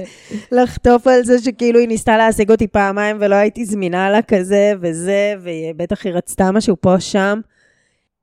לחטוף 0.51 1.07
על 1.07 1.23
זה 1.23 1.41
שכאילו 1.41 1.79
היא 1.79 1.87
ניסתה 1.87 2.17
להשיג 2.17 2.51
אותי 2.51 2.67
פעמיים 2.67 3.17
ולא 3.19 3.35
הייתי 3.35 3.65
זמינה 3.65 4.09
לה 4.09 4.21
כזה 4.21 4.73
וזה, 4.81 5.33
ובטח 5.43 6.05
היא 6.05 6.13
רצתה 6.13 6.51
משהו 6.51 6.75
פה 6.81 6.99
שם. 6.99 7.39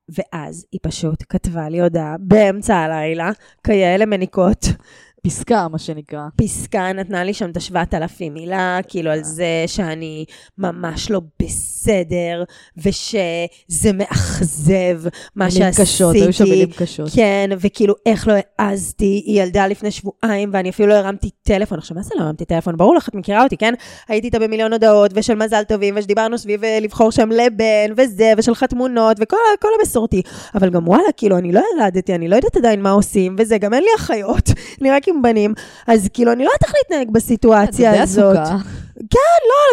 ואז 0.09 0.67
היא 0.73 0.81
פשוט 0.83 1.25
כתבה 1.29 1.69
לי 1.69 1.81
הודעה 1.81 2.17
באמצע 2.21 2.77
הלילה, 2.77 3.31
כאלה 3.65 4.07
מניקות. 4.07 4.67
פסקה, 5.27 5.67
מה 5.73 5.79
שנקרא. 5.79 6.23
פסקה 6.37 6.93
נתנה 6.93 7.25
לי 7.25 7.35
שם 7.35 7.51
את 7.51 7.57
השבעת 7.57 7.95
אלפים 7.95 8.35
מילה, 8.35 8.79
כאילו 8.89 9.11
על 9.11 9.23
זה 9.23 9.65
שאני 9.67 10.25
ממש 10.59 11.11
לא 11.11 11.21
בסדר, 11.43 12.45
ושזה 12.77 13.93
מאכזב 13.95 15.01
מה 15.37 15.47
מילים 15.47 15.73
שעשיתי. 15.73 15.83
קשות, 15.83 16.15
היו 16.15 16.33
שם 16.33 16.45
מילים 16.45 16.71
קשות. 16.71 17.09
כן, 17.15 17.51
וכאילו 17.59 17.95
איך 18.07 18.29
לא 18.29 18.35
העזתי, 18.59 19.23
היא 19.27 19.43
ילדה 19.43 19.67
לפני 19.67 19.91
שבועיים 19.91 20.51
ואני 20.53 20.71
אפילו 20.71 20.89
לא 20.89 20.95
הרמתי 20.95 21.31
טלפון. 21.43 21.79
עכשיו, 21.79 21.97
מה 21.97 22.03
זה 22.03 22.15
לא 22.19 22.23
הרמתי 22.23 22.45
טלפון? 22.45 22.77
ברור 22.77 22.95
לך, 22.95 23.09
את 23.09 23.15
מכירה 23.15 23.45
אותי, 23.45 23.57
כן? 23.57 23.75
הייתי 24.09 24.27
איתה 24.27 24.39
במיליון 24.39 24.73
הודעות, 24.73 25.11
ושל 25.15 25.35
מזל 25.35 25.63
טובים, 25.63 25.95
ושדיברנו 25.99 26.39
סביב 26.39 26.65
אה, 26.65 26.81
לבחור 26.81 27.13
שם 27.13 27.31
לבן, 27.31 27.93
וזה, 27.97 28.33
ושלך 28.39 28.65
תמונות, 28.65 29.17
וכל 29.21 29.37
כל 29.63 29.69
המסורתי. 29.81 30.23
אבל 30.55 30.71
גם 30.71 30.89
וואלה, 30.89 31.13
כאילו, 31.17 31.39
אני 31.39 31.53
לא 31.53 31.63
ילדתי, 31.75 32.15
אני 32.15 32.29
לא 32.29 32.37
יודעת 32.37 32.57
עדיין 32.57 32.83
מה 32.83 32.91
עושים, 32.91 33.37
וזה, 33.39 33.59
גם 33.59 33.75
אין 33.75 33.83
לי 33.83 33.91
אחיות, 33.97 34.51
אני 34.81 34.91
רק 34.91 35.09
עם 35.09 35.16
בנים, 35.23 35.55
אז 35.87 36.09
כאילו, 36.13 36.33
אני 36.33 36.45
לא 36.45 36.49
יודעת 36.49 36.63
איך 36.63 36.73
להתנהג 36.75 37.11
בסיטואציה 37.11 38.03
הזאת. 38.03 38.37
עסוקה. 38.37 38.57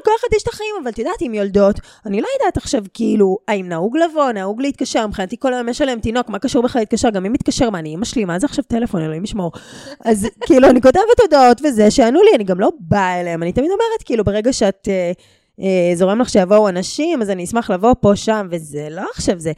לכל 0.02 0.12
אחד 0.20 0.28
יש 0.36 0.44
את 0.44 0.48
החיים, 0.48 0.76
אבל 0.82 0.92
את 0.92 1.00
יודעת, 1.00 1.22
עם 1.22 1.34
יולדות, 1.34 1.80
אני 2.06 2.22
לא 2.22 2.28
יודעת 2.40 2.58
עכשיו, 2.58 2.84
כאילו, 2.94 3.38
האם 3.48 3.70
נהוג 3.70 3.98
לבוא, 3.98 4.32
נהוג 4.32 4.62
להתקשר, 4.62 5.08
מבחינתי 5.08 5.36
כל 5.40 5.54
היום 5.54 5.70
יש 5.70 5.82
עליהם 5.82 6.00
תינוק, 6.00 6.30
מה 6.30 6.40
קשור 6.40 6.64
בכלל 6.64 6.82
להתקשר? 6.82 7.10
גם 7.10 7.26
אם 7.26 7.34
מתקשר, 7.34 7.70
מה, 7.70 7.80
אני 7.80 7.90
אימא 7.90 8.06
שלי, 8.06 8.26
מה 8.26 8.40
זה 8.40 8.46
עכשיו 8.46 8.64
טלפון, 8.68 9.02
אלוהים 9.02 9.24
ישמור. 9.24 9.52
אז 10.06 10.28
כאילו, 10.48 10.70
אני 10.70 10.82
כותבת 10.82 11.20
הודעות 11.22 11.62
וזה, 11.64 11.92
שענו 11.92 12.22
לי, 12.22 12.36
אני 12.36 12.44
גם 12.44 12.60
לא 12.60 12.70
באה 12.80 13.22
אליהם, 13.22 13.44
אני 13.44 13.52
תמיד 13.52 13.72
אומרת, 13.72 14.04
כאילו, 14.06 14.24
ברגע 14.24 14.54
שאת... 14.54 14.88
אה, 14.88 15.12
אה, 15.60 15.96
זורם 15.96 16.22
לך 16.22 16.30
שיבואו 16.30 16.70
אנשים, 16.70 17.22
אז 17.22 17.30
אני 17.30 17.44
אשמח 17.44 17.72
לבוא 17.72 17.94
פה, 18.02 18.16
שם, 18.16 18.48
וזה 18.52 18.88
לא 18.92 19.04
עכשיו 19.14 19.40
זה. 19.40 19.52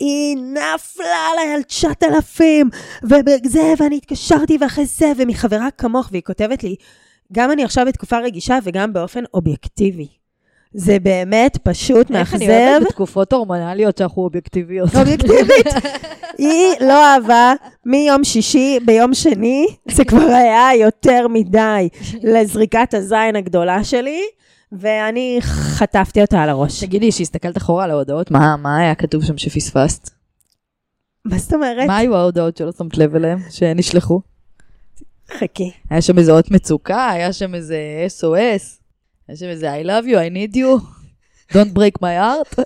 היא 0.00 0.36
נפלה 0.36 1.26
עליי 1.32 1.54
על 1.54 1.62
9,000, 1.62 2.70
וזה, 3.02 3.74
ואני 3.78 3.96
התקשרתי 3.96 4.58
ואחרי 4.60 4.86
זה, 4.86 5.12
ומחברה 5.16 5.68
כמוך, 5.78 6.08
והיא 6.12 6.22
כותבת 6.22 6.64
לי, 6.64 6.76
גם 7.32 7.50
אני 7.50 7.64
עכשיו 7.64 7.86
בתקופה 7.86 8.18
רגישה 8.18 8.58
וגם 8.64 8.92
באופן 8.92 9.24
אובייקטיבי. 9.34 10.08
זה 10.74 10.98
באמת 10.98 11.58
פשוט 11.62 12.10
איך 12.10 12.34
אני 12.34 12.46
מאכזב. 12.46 12.68
אוהבת 12.70 12.86
בתקופות 12.86 13.32
הורמונליות 13.32 13.98
שאנחנו 13.98 14.22
אובייקטיביות. 14.22 14.96
אובייקטיבית. 14.96 15.66
היא 16.38 16.74
לא 16.80 17.04
אהבה 17.06 17.54
מיום 17.86 18.24
שישי 18.24 18.78
ביום 18.84 19.14
שני, 19.14 19.66
זה 19.90 20.04
כבר 20.04 20.26
היה 20.26 20.68
יותר 20.74 21.28
מדי 21.28 21.88
לזריקת 22.22 22.94
הזין 22.94 23.36
הגדולה 23.36 23.84
שלי, 23.84 24.22
ואני 24.78 25.38
חטפתי 25.40 26.20
אותה 26.22 26.42
על 26.42 26.48
הראש. 26.48 26.84
תגידי, 26.84 27.12
שהסתכלת 27.12 27.56
אחורה 27.56 27.84
על 27.84 27.90
ההודעות, 27.90 28.30
מה 28.30 28.56
מה 28.56 28.78
היה 28.78 28.94
כתוב 28.94 29.24
שם 29.24 29.38
שפספסת? 29.38 30.10
מה 31.24 31.38
זאת 31.38 31.52
אומרת? 31.52 31.86
מה 31.86 31.96
היו 31.96 32.16
ההודעות 32.16 32.56
שלא 32.56 32.72
שמת 32.72 32.98
לב 32.98 33.14
אליהן, 33.14 33.38
שנשלחו? 33.50 34.20
חכי. 35.38 35.70
היה 35.90 36.02
שם 36.02 36.18
איזה 36.18 36.32
אות 36.32 36.50
מצוקה, 36.50 37.10
היה 37.10 37.32
שם 37.32 37.54
איזה 37.54 38.06
SOS, 38.20 38.62
היה 39.28 39.36
שם 39.36 39.46
איזה 39.46 39.74
I 39.74 39.84
love 39.84 40.06
you, 40.06 40.16
I 40.16 40.34
need 40.34 40.56
you, 40.56 40.82
don't 41.52 41.72
break 41.78 42.02
my 42.02 42.16
heart. 42.22 42.62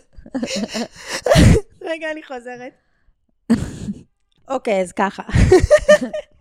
רגע, 1.91 2.07
אני 2.13 2.23
חוזרת. 2.23 2.73
אוקיי, 4.49 4.81
אז 4.81 4.93
ככה. 4.93 5.23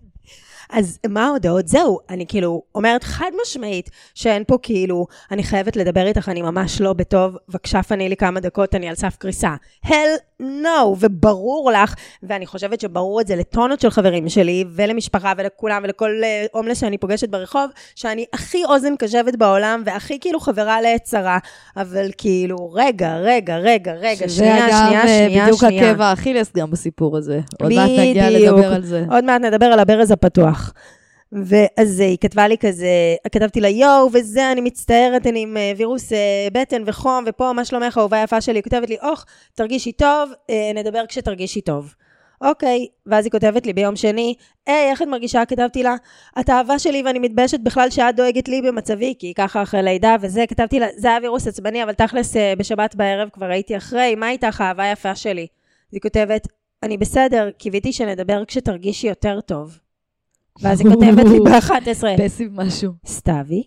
אז 0.69 0.99
מה 1.07 1.25
ההודעות? 1.25 1.67
זהו, 1.67 1.99
אני 2.09 2.27
כאילו 2.27 2.63
אומרת 2.75 3.03
חד 3.03 3.31
משמעית 3.41 3.89
שאין 4.15 4.43
פה 4.47 4.57
כאילו, 4.61 5.07
אני 5.31 5.43
חייבת 5.43 5.75
לדבר 5.75 6.07
איתך, 6.07 6.29
אני 6.29 6.41
ממש 6.41 6.81
לא 6.81 6.93
בטוב, 6.93 7.37
בבקשה 7.49 7.83
פני 7.83 8.09
לי 8.09 8.15
כמה 8.15 8.39
דקות, 8.39 8.75
אני 8.75 8.89
על 8.89 8.95
סף 8.95 9.15
קריסה. 9.15 9.55
hell 9.85 10.34
no, 10.41 10.85
וברור 10.99 11.71
לך, 11.71 11.95
ואני 12.23 12.45
חושבת 12.45 12.81
שברור 12.81 13.21
את 13.21 13.27
זה 13.27 13.35
לטונות 13.35 13.79
של 13.79 13.89
חברים 13.89 14.29
שלי, 14.29 14.65
ולמשפחה, 14.75 15.33
ולכולם, 15.37 15.81
ולכל 15.83 16.11
אה, 16.23 16.45
הומלס 16.51 16.79
שאני 16.79 16.97
פוגשת 16.97 17.29
ברחוב, 17.29 17.69
שאני 17.95 18.25
הכי 18.33 18.65
אוזן 18.65 18.95
קשבת 18.95 19.35
בעולם, 19.35 19.83
והכי 19.85 20.19
כאילו 20.19 20.39
חברה 20.39 20.81
לעת 20.81 21.03
צרה, 21.03 21.37
אבל 21.77 22.09
כאילו, 22.17 22.71
רגע, 22.73 23.15
רגע, 23.15 23.57
רגע, 23.57 23.93
רגע, 23.93 24.29
שנייה, 24.29 24.29
שזה 24.29 24.35
שנייה, 24.37 24.67
אגב 24.67 25.07
אה, 25.07 25.27
שנייה, 25.27 25.43
בדיוק 25.43 25.59
שנייה. 25.59 25.91
עקב 25.91 26.01
האכילס 26.01 26.51
גם 26.57 26.71
בסיפור 26.71 27.17
הזה. 27.17 27.39
עוד 27.61 27.73
מעט 27.73 27.89
נגיע. 27.89 28.29
לדבר 28.29 28.73
על 28.73 28.83
זה. 28.83 29.03
עוד 29.11 29.23
מעט 29.23 29.41
נדבר 29.41 29.65
על 29.65 29.79
הברז 29.79 30.11
הפתוח. 30.11 30.73
ואז 31.43 31.99
היא 31.99 32.17
כתבה 32.21 32.47
לי 32.47 32.57
כזה, 32.57 32.87
כתבתי 33.31 33.61
לה 33.61 33.69
יואו 33.69 34.09
וזה, 34.13 34.51
אני 34.51 34.61
מצטערת, 34.61 35.27
אני 35.27 35.39
עם 35.39 35.57
אה, 35.57 35.71
וירוס 35.77 36.13
אה, 36.13 36.47
בטן 36.53 36.83
וחום, 36.85 37.23
ופה, 37.27 37.53
מה 37.53 37.65
שלומך, 37.65 37.97
אהובה 37.97 38.23
יפה 38.23 38.41
שלי? 38.41 38.55
היא 38.55 38.63
כותבת 38.63 38.89
לי, 38.89 38.97
אוח, 39.03 39.25
תרגישי 39.55 39.91
טוב, 39.91 40.31
אה, 40.49 40.71
נדבר 40.75 41.05
כשתרגישי 41.07 41.61
טוב. 41.61 41.93
אוקיי, 42.41 42.87
ואז 43.05 43.25
היא 43.25 43.31
כותבת 43.31 43.65
לי 43.65 43.73
ביום 43.73 43.95
שני, 43.95 44.33
היי, 44.67 44.89
איך 44.89 45.01
את 45.01 45.07
מרגישה? 45.07 45.45
כתבתי 45.45 45.83
לה, 45.83 45.95
את 46.39 46.49
האהבה 46.49 46.79
שלי 46.79 47.03
ואני 47.05 47.19
מתביישת 47.19 47.59
בכלל 47.59 47.89
שאת 47.89 48.15
דואגת 48.15 48.47
לי 48.47 48.61
במצבי, 48.61 49.13
כי 49.19 49.33
ככה 49.33 49.63
אחרי 49.63 49.83
לידה 49.83 50.15
וזה, 50.21 50.43
כתבתי 50.47 50.79
לה, 50.79 50.87
זה 50.97 51.07
היה 51.07 51.17
וירוס 51.21 51.47
עצבני, 51.47 51.83
אבל 51.83 51.93
תכלס 51.93 52.35
בשבת 52.57 52.95
בערב 52.95 53.29
כבר 53.29 53.45
הייתי 53.45 53.77
אחרי, 53.77 54.15
מה 54.15 54.29
איתך, 54.29 54.61
האהבה 54.61 54.85
יפה 54.85 55.15
שלי? 55.15 55.47
אז 55.89 55.93
היא 55.93 56.01
כותבת, 56.01 56.47
אני 56.83 56.97
בסדר, 56.97 57.49
קיוויתי 57.57 57.93
שנדבר 57.93 58.45
כשתרגישי 58.45 59.07
יותר 59.07 59.41
טוב. 59.41 59.84
ואז 60.61 60.81
היא 60.81 60.89
כותבת 60.89 61.25
לי 61.31 61.39
ב-11, 61.39 62.23
פסיב 62.25 62.49
משהו. 62.53 62.91
סתיוי. 63.07 63.63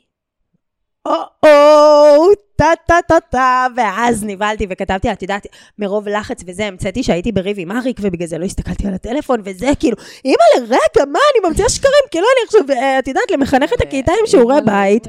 או-או, 1.06 2.32
טה-טה-טה-טה, 2.56 3.66
ואז 3.76 4.24
נבהלתי 4.24 4.66
וכתבתי, 4.70 5.12
את 5.12 5.22
יודעת, 5.22 5.46
מרוב 5.78 6.08
לחץ 6.08 6.42
וזה, 6.46 6.66
המצאתי 6.66 7.02
שהייתי 7.02 7.32
בריב 7.32 7.56
עם 7.60 7.72
אריק, 7.72 7.96
ובגלל 8.02 8.28
זה 8.28 8.38
לא 8.38 8.44
הסתכלתי 8.44 8.86
על 8.86 8.94
הטלפון, 8.94 9.40
וזה 9.44 9.70
כאילו, 9.80 9.96
אימא'לה, 10.24 10.64
רגע, 10.66 11.04
מה, 11.12 11.18
אני 11.34 11.48
ממציאה 11.48 11.68
שקרים, 11.68 12.04
כאילו 12.10 12.26
אני 12.36 12.46
עכשיו, 12.46 12.76
אה, 12.82 12.98
את 12.98 13.08
יודעת, 13.08 13.30
למחנכת 13.30 13.80
הכיתה 13.80 14.12
עם 14.20 14.26
שיעורי 14.26 14.60
בית. 14.64 15.06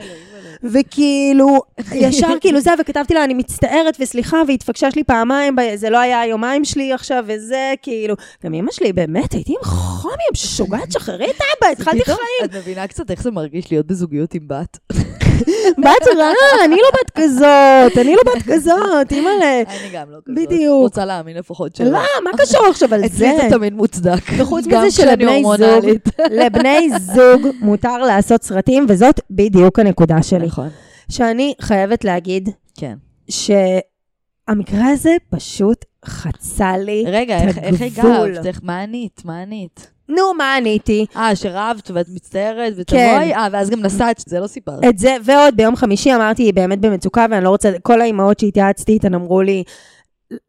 וכאילו, 0.63 1.61
ישר 2.05 2.33
כאילו 2.41 2.59
זה, 2.59 2.71
וכתבתי 2.79 3.13
לה, 3.13 3.23
אני 3.23 3.33
מצטערת 3.33 3.97
וסליחה, 3.99 4.41
והתפקשש 4.47 4.95
לי 4.95 5.03
פעמיים, 5.03 5.55
זה 5.75 5.89
לא 5.89 5.97
היה 5.97 6.21
היומיים 6.21 6.65
שלי 6.65 6.93
עכשיו, 6.93 7.23
וזה, 7.27 7.73
כאילו, 7.81 8.15
גם 8.43 8.53
אמא 8.53 8.71
שלי, 8.71 8.93
באמת, 8.93 9.33
הייתי 9.33 9.51
עם 9.51 9.63
חום, 9.63 10.11
היא 10.11 10.31
משוגעת, 10.33 10.91
שחררי 10.91 11.29
את 11.29 11.41
אבא, 11.41 11.71
התחלתי 11.71 12.05
חיים. 12.05 12.17
את 12.45 12.55
מבינה 12.55 12.87
קצת 12.87 13.11
איך 13.11 13.21
זה 13.21 13.31
מרגיש 13.31 13.71
להיות 13.71 13.87
בזוגיות 13.87 14.33
עם 14.33 14.47
בת? 14.47 14.77
בת 15.83 16.07
רעה, 16.17 16.65
אני 16.65 16.75
לא 16.75 16.87
בת 16.93 17.09
כזאת, 17.15 17.97
אני 17.97 18.15
לא 18.15 18.21
בת 18.25 18.41
כזאת, 18.47 19.11
אימא'לה. 19.11 19.61
אני 19.67 19.89
גם 19.93 20.11
לא 20.11 20.17
כזאת. 20.25 20.35
בדיוק. 20.35 20.81
רוצה 20.81 21.05
להאמין 21.05 21.37
לפחות 21.37 21.75
שלא. 21.75 21.89
לא, 21.89 21.99
מה 22.23 22.29
קשור 22.37 22.65
עכשיו 22.69 22.93
על 22.93 22.99
זה? 23.01 23.05
אצלי 23.05 23.37
זה 23.41 23.47
תמיד 23.49 23.73
מוצדק. 23.73 24.21
וחוץ 24.37 24.67
מזה 24.67 24.91
שלבני 24.91 25.43
זוג. 25.43 25.85
לבני 26.31 26.89
זוג 26.99 27.47
מותר 27.61 27.97
לעשות 27.97 28.43
סרטים, 28.43 28.85
וזאת 28.89 29.19
בדיוק 29.31 29.79
הנקודה 29.79 30.23
שלי. 30.23 30.48
נכון. 30.49 30.69
שאני 31.11 31.53
חייבת 31.61 32.03
להגיד 32.03 32.49
כן. 32.77 32.95
שהמקרה 33.29 34.87
הזה 34.87 35.15
פשוט 35.29 35.85
חצה 36.05 36.77
לי 36.77 37.03
רגע, 37.07 37.37
איך- 37.43 37.57
איך 37.57 37.81
הגבול. 37.81 38.31
הגבת? 38.31 38.45
איך, 38.45 38.59
מה 38.63 38.81
ענית? 38.81 39.21
מה 39.25 39.41
ענית? 39.41 39.91
נו, 40.09 40.33
מה 40.37 40.55
עניתי? 40.55 41.05
אה, 41.15 41.35
שרבת 41.35 41.91
ואת 41.93 42.05
מצטערת 42.13 42.73
כן. 42.73 42.79
ותבואי? 42.81 43.33
אה, 43.33 43.47
ואז 43.51 43.69
גם 43.69 43.79
נסעת, 43.79 44.23
זה 44.27 44.39
לא 44.39 44.47
סיפרת. 44.47 44.83
את 44.89 44.97
זה, 44.97 45.15
ועוד 45.25 45.55
ביום 45.57 45.75
חמישי 45.75 46.15
אמרתי, 46.15 46.43
היא 46.43 46.53
באמת 46.53 46.79
במצוקה, 46.79 47.25
ואני 47.31 47.43
לא 47.43 47.49
רוצה, 47.49 47.71
כל 47.81 48.01
האימהות 48.01 48.39
שהתייעצתי 48.39 48.91
איתן 48.91 49.13
אמרו 49.13 49.41
לי, 49.41 49.63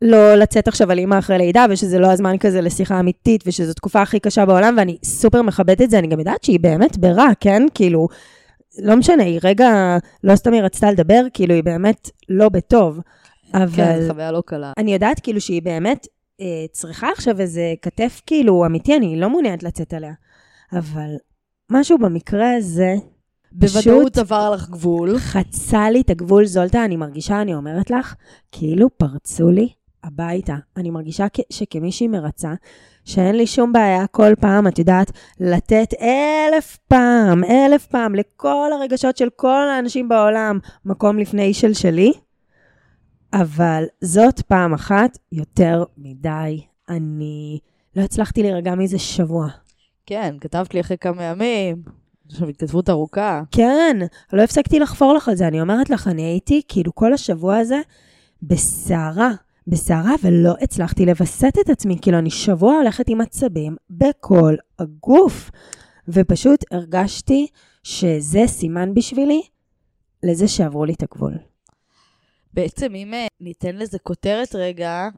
לא 0.02 0.34
לצאת 0.34 0.68
עכשיו 0.68 0.90
על 0.90 0.98
אימא 0.98 1.18
אחרי 1.18 1.38
לידה, 1.38 1.66
ושזה 1.70 1.98
לא 1.98 2.12
הזמן 2.12 2.38
כזה 2.38 2.60
לשיחה 2.60 3.00
אמיתית, 3.00 3.44
ושזו 3.46 3.74
תקופה 3.74 4.02
הכי 4.02 4.20
קשה 4.20 4.46
בעולם, 4.46 4.74
ואני 4.78 4.96
סופר 5.04 5.42
מכבדת 5.42 5.82
את 5.82 5.90
זה, 5.90 5.98
אני 5.98 6.06
גם 6.08 6.18
יודעת 6.18 6.44
שהיא 6.44 6.60
באמת 6.60 6.98
ברע, 6.98 7.28
כן? 7.40 7.62
כאילו, 7.74 8.08
לא 8.78 8.96
משנה, 8.96 9.22
היא 9.22 9.40
רגע, 9.44 9.98
לא 10.24 10.36
סתם 10.36 10.52
היא 10.52 10.62
רצתה 10.62 10.90
לדבר, 10.90 11.22
כאילו, 11.32 11.54
היא 11.54 11.64
באמת 11.64 12.10
לא 12.28 12.48
בטוב. 12.48 13.00
כן, 13.52 13.62
אבל 13.62 14.08
חוויה 14.08 14.32
לא 14.32 14.42
קלה. 14.46 14.72
אני 14.78 14.92
יודעת 14.92 15.20
כאילו 15.20 15.40
שהיא 15.40 15.62
באמת 15.62 16.06
אה, 16.40 16.46
צריכה 16.72 17.08
עכשיו 17.12 17.40
איזה 17.40 17.74
כתף 17.82 18.22
כאילו 18.26 18.66
אמיתי, 18.66 18.96
אני 18.96 19.20
לא 19.20 19.30
מעוניינת 19.30 19.62
לצאת 19.62 19.94
עליה. 19.94 20.12
אבל 20.72 21.10
משהו 21.70 21.98
במקרה 21.98 22.54
הזה, 22.56 22.94
בוודאות 23.52 24.18
עבר 24.18 24.50
לך 24.50 24.68
גבול. 24.70 25.18
חצה 25.18 25.90
לי 25.90 26.00
את 26.00 26.10
הגבול, 26.10 26.44
זולטה, 26.46 26.84
אני 26.84 26.96
מרגישה, 26.96 27.42
אני 27.42 27.54
אומרת 27.54 27.90
לך, 27.90 28.14
כאילו 28.52 28.98
פרצו 28.98 29.50
לי 29.50 29.68
הביתה. 30.04 30.56
אני 30.76 30.90
מרגישה 30.90 31.26
כ- 31.32 31.40
שכמישהי 31.52 32.08
מרצה, 32.08 32.52
שאין 33.04 33.36
לי 33.36 33.46
שום 33.46 33.72
בעיה 33.72 34.06
כל 34.06 34.34
פעם, 34.40 34.68
את 34.68 34.78
יודעת, 34.78 35.10
לתת 35.40 35.88
אלף 36.00 36.78
פעם, 36.88 37.44
אלף 37.44 37.86
פעם, 37.86 38.14
לכל 38.14 38.70
הרגשות 38.72 39.16
של 39.16 39.28
כל 39.36 39.68
האנשים 39.68 40.08
בעולם, 40.08 40.58
מקום 40.84 41.18
לפני 41.18 41.54
של 41.54 41.74
שלי, 41.74 42.12
אבל 43.32 43.84
זאת 44.00 44.40
פעם 44.40 44.74
אחת 44.74 45.18
יותר 45.32 45.84
מדי. 45.98 46.62
אני 46.88 47.58
לא 47.96 48.02
הצלחתי 48.02 48.42
להירגע 48.42 48.74
מזה 48.74 48.98
שבוע. 48.98 49.48
כן, 50.06 50.34
כתבת 50.40 50.74
לי 50.74 50.80
אחרי 50.80 50.96
כמה 50.98 51.22
ימים. 51.22 51.82
עכשיו 52.26 52.48
התכתבות 52.48 52.90
ארוכה. 52.90 53.42
כן, 53.50 53.96
לא 54.32 54.42
הפסקתי 54.42 54.78
לחפור 54.78 55.14
לך 55.14 55.28
על 55.28 55.34
זה, 55.34 55.48
אני 55.48 55.60
אומרת 55.60 55.90
לך, 55.90 56.08
אני 56.08 56.22
הייתי 56.22 56.62
כאילו 56.68 56.94
כל 56.94 57.12
השבוע 57.12 57.56
הזה 57.56 57.80
בסערה, 58.42 59.30
בסערה, 59.70 60.14
ולא 60.22 60.54
הצלחתי 60.60 61.06
לווסת 61.06 61.52
את 61.60 61.68
עצמי, 61.68 61.96
כאילו 62.02 62.18
אני 62.18 62.30
שבוע 62.30 62.74
הולכת 62.74 63.08
עם 63.08 63.20
עצבים 63.20 63.76
בכל 63.90 64.54
הגוף, 64.78 65.50
ופשוט 66.08 66.64
הרגשתי 66.70 67.46
שזה 67.82 68.40
סימן 68.46 68.94
בשבילי 68.94 69.42
לזה 70.22 70.48
שעברו 70.48 70.84
לי 70.84 70.92
את 70.92 71.02
הגבול. 71.02 71.38
בעצם 72.52 72.94
אם 72.94 73.14
אה, 73.14 73.26
ניתן 73.40 73.76
לזה 73.76 73.98
כותרת 73.98 74.54
רגע, 74.54 75.08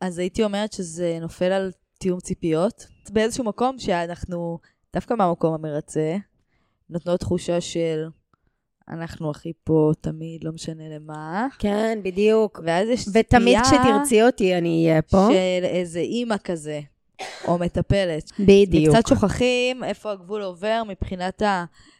אז 0.00 0.18
הייתי 0.18 0.44
אומרת 0.44 0.72
שזה 0.72 1.18
נופל 1.20 1.52
על 1.52 1.72
תיאום 1.98 2.20
ציפיות. 2.20 2.86
באיזשהו 3.10 3.44
מקום 3.44 3.78
שאנחנו, 3.78 4.58
דווקא 4.94 5.14
מהמקום 5.14 5.54
המרצה, 5.54 6.16
נותנות 6.90 7.20
תחושה 7.20 7.60
של 7.60 8.06
אנחנו 8.90 9.30
הכי 9.30 9.52
פה 9.64 9.92
תמיד, 10.00 10.44
לא 10.44 10.52
משנה 10.52 10.82
למה. 10.96 11.46
כן, 11.58 11.98
בדיוק. 12.02 12.60
ואז 12.64 12.88
יש 12.88 13.04
ותמיד 13.12 13.58
ציפייה 13.62 13.62
כשתרצי 13.62 14.22
אותי, 14.22 14.58
אני 14.58 14.86
אהיה 14.88 15.02
פה. 15.02 15.28
של 15.30 15.64
איזה 15.64 15.98
אימא 16.00 16.34
כזה, 16.44 16.80
או 17.48 17.58
מטפלת. 17.58 18.30
בדיוק. 18.38 18.94
וקצת 18.94 19.08
שוכחים 19.08 19.84
איפה 19.84 20.12
הגבול 20.12 20.42
עובר 20.42 20.82
מבחינת 20.88 21.42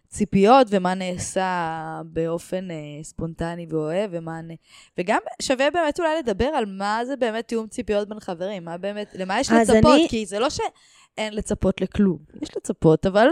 הציפיות 0.09 0.67
ומה 0.71 0.95
נעשה 0.95 1.71
באופן 2.05 2.71
אה, 2.71 2.77
ספונטני 3.03 3.67
ואוהב, 3.71 4.11
ומה... 4.13 4.41
נ- 4.43 4.55
וגם 4.99 5.19
שווה 5.43 5.71
באמת 5.71 6.01
אולי 6.01 6.19
לדבר 6.19 6.45
על 6.45 6.65
מה 6.67 7.01
זה 7.07 7.17
באמת 7.17 7.49
תיאום 7.49 7.67
ציפיות 7.67 8.09
בין 8.09 8.21
חברים, 8.21 8.65
מה 8.65 8.79
באמת, 8.79 9.15
למה 9.19 9.41
יש 9.41 9.51
לצפות, 9.53 9.77
אני- 9.95 10.07
כי 10.09 10.27
זה 10.27 10.39
לא 10.39 10.49
שאין 10.51 11.35
לצפות 11.35 11.81
לכלום, 11.81 12.19
יש 12.43 12.57
לצפות, 12.57 13.07
אבל... 13.07 13.27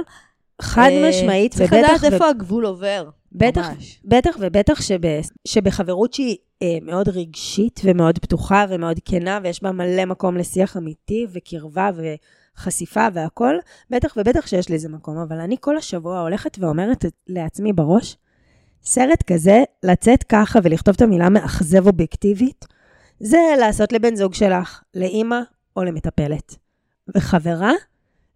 חד 0.62 0.88
אה, 0.92 1.08
משמעית, 1.08 1.54
צריך 1.54 1.72
ובטח 1.72 1.88
לדעת 2.04 2.12
איפה 2.12 2.28
הגבול 2.28 2.66
עובר. 2.66 3.08
בטח, 3.34 3.68
ממש. 3.70 4.00
בטח 4.04 4.36
ובטח 4.40 4.80
שב, 4.80 5.00
שבחברות 5.44 6.14
שהיא 6.14 6.36
אה, 6.62 6.78
מאוד 6.82 7.08
רגשית 7.08 7.80
ומאוד 7.84 8.18
פתוחה 8.18 8.64
ומאוד 8.68 9.00
כנה, 9.04 9.38
ויש 9.42 9.62
בה 9.62 9.72
מלא 9.72 10.04
מקום 10.04 10.36
לשיח 10.36 10.76
אמיתי 10.76 11.26
וקרבה 11.32 11.90
וחשיפה 12.56 13.06
והכול, 13.12 13.58
בטח 13.90 14.14
ובטח 14.16 14.46
שיש 14.46 14.70
לזה 14.70 14.88
מקום, 14.88 15.18
אבל 15.18 15.40
אני 15.40 15.56
כל 15.60 15.76
השבוע 15.76 16.20
הולכת 16.20 16.58
ואומרת 16.58 17.04
לעצמי 17.26 17.72
בראש, 17.72 18.16
סרט 18.84 19.22
כזה, 19.22 19.62
לצאת 19.82 20.22
ככה 20.22 20.58
ולכתוב 20.62 20.94
את 20.94 21.02
המילה 21.02 21.28
מאכזב 21.28 21.86
אובייקטיבית, 21.86 22.64
זה 23.20 23.38
לעשות 23.60 23.92
לבן 23.92 24.14
זוג 24.14 24.34
שלך, 24.34 24.82
לאימא 24.94 25.40
או 25.76 25.84
למטפלת. 25.84 26.56
וחברה, 27.16 27.72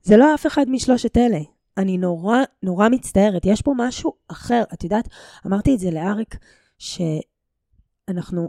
זה 0.02 0.16
לא 0.16 0.34
אף 0.34 0.46
אחד 0.46 0.64
משלושת 0.68 1.16
אלה. 1.16 1.38
אני 1.78 1.98
נורא, 1.98 2.38
נורא 2.62 2.88
מצטערת. 2.88 3.46
יש 3.46 3.62
פה 3.62 3.74
משהו 3.76 4.12
אחר. 4.28 4.62
את 4.74 4.84
יודעת, 4.84 5.08
אמרתי 5.46 5.74
את 5.74 5.78
זה 5.78 5.90
לאריק, 5.90 6.36
שאנחנו, 6.78 8.48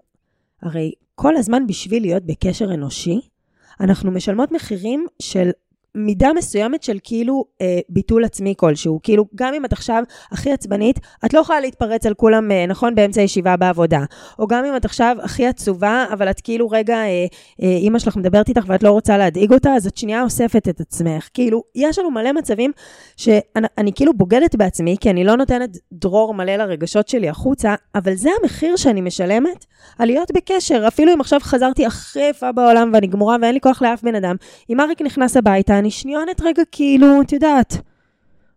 הרי 0.61 0.91
כל 1.15 1.35
הזמן 1.35 1.67
בשביל 1.67 2.03
להיות 2.03 2.23
בקשר 2.23 2.73
אנושי, 2.73 3.21
אנחנו 3.79 4.11
משלמות 4.11 4.51
מחירים 4.51 5.05
של 5.21 5.49
מידה 5.95 6.33
מסוימת 6.33 6.83
של 6.83 6.97
כאילו 7.03 7.45
אה, 7.61 7.79
ביטול 7.89 8.25
עצמי 8.25 8.53
כלשהו. 8.57 8.99
כאילו, 9.03 9.25
גם 9.35 9.53
אם 9.53 9.65
את 9.65 9.73
עכשיו 9.73 10.03
הכי 10.31 10.51
עצבנית, 10.51 10.99
את 11.25 11.33
לא 11.33 11.39
יכולה 11.39 11.59
להתפרץ 11.59 12.05
על 12.05 12.13
כולם, 12.13 12.51
אה, 12.51 12.65
נכון, 12.65 12.95
באמצע 12.95 13.21
ישיבה 13.21 13.57
בעבודה. 13.57 14.03
או 14.39 14.47
גם 14.47 14.65
אם 14.65 14.75
את 14.75 14.85
עכשיו 14.85 15.17
הכי 15.21 15.47
עצובה, 15.47 16.05
אבל 16.13 16.29
את 16.29 16.41
כאילו 16.41 16.69
רגע, 16.69 16.95
אה, 16.95 17.25
אה, 17.63 17.77
אימא 17.77 17.99
שלך 17.99 18.17
מדברת 18.17 18.49
איתך 18.49 18.63
ואת 18.67 18.83
לא 18.83 18.91
רוצה 18.91 19.17
להדאיג 19.17 19.53
אותה, 19.53 19.73
אז 19.73 19.87
את 19.87 19.97
שנייה 19.97 20.23
אוספת 20.23 20.69
את 20.69 20.81
עצמך. 20.81 21.29
כאילו, 21.33 21.63
יש 21.75 21.99
לנו 21.99 22.11
מלא 22.11 22.31
מצבים 22.33 22.71
שאני 23.17 23.39
אני 23.77 23.93
כאילו 23.93 24.13
בוגדת 24.13 24.55
בעצמי, 24.55 24.95
כי 24.99 25.09
אני 25.09 25.23
לא 25.23 25.37
נותנת 25.37 25.77
דרור 25.93 26.33
מלא 26.33 26.55
לרגשות 26.55 27.07
שלי 27.07 27.29
החוצה, 27.29 27.75
אבל 27.95 28.15
זה 28.15 28.29
המחיר 28.41 28.75
שאני 28.75 29.01
משלמת 29.01 29.65
על 29.99 30.07
להיות 30.07 30.31
בקשר. 30.31 30.87
אפילו 30.87 31.13
אם 31.13 31.21
עכשיו 31.21 31.39
חזרתי 31.43 31.85
הכי 31.85 32.19
יפה 32.29 32.51
בעולם 32.51 32.91
ואני 32.93 33.07
גמורה 33.07 33.37
ואין 33.41 33.53
לי 33.53 33.59
כוח 33.61 33.81
לאף 33.81 34.03
בן 34.03 34.15
אדם, 34.15 34.35
אם 34.69 34.79
אריק 34.79 35.01
נכנס 35.01 35.37
הביתה, 35.37 35.78
אני 35.79 35.91
שניונת 35.91 36.41
רגע 36.41 36.63
כאילו, 36.71 37.21
את 37.21 37.31
יודעת, 37.31 37.77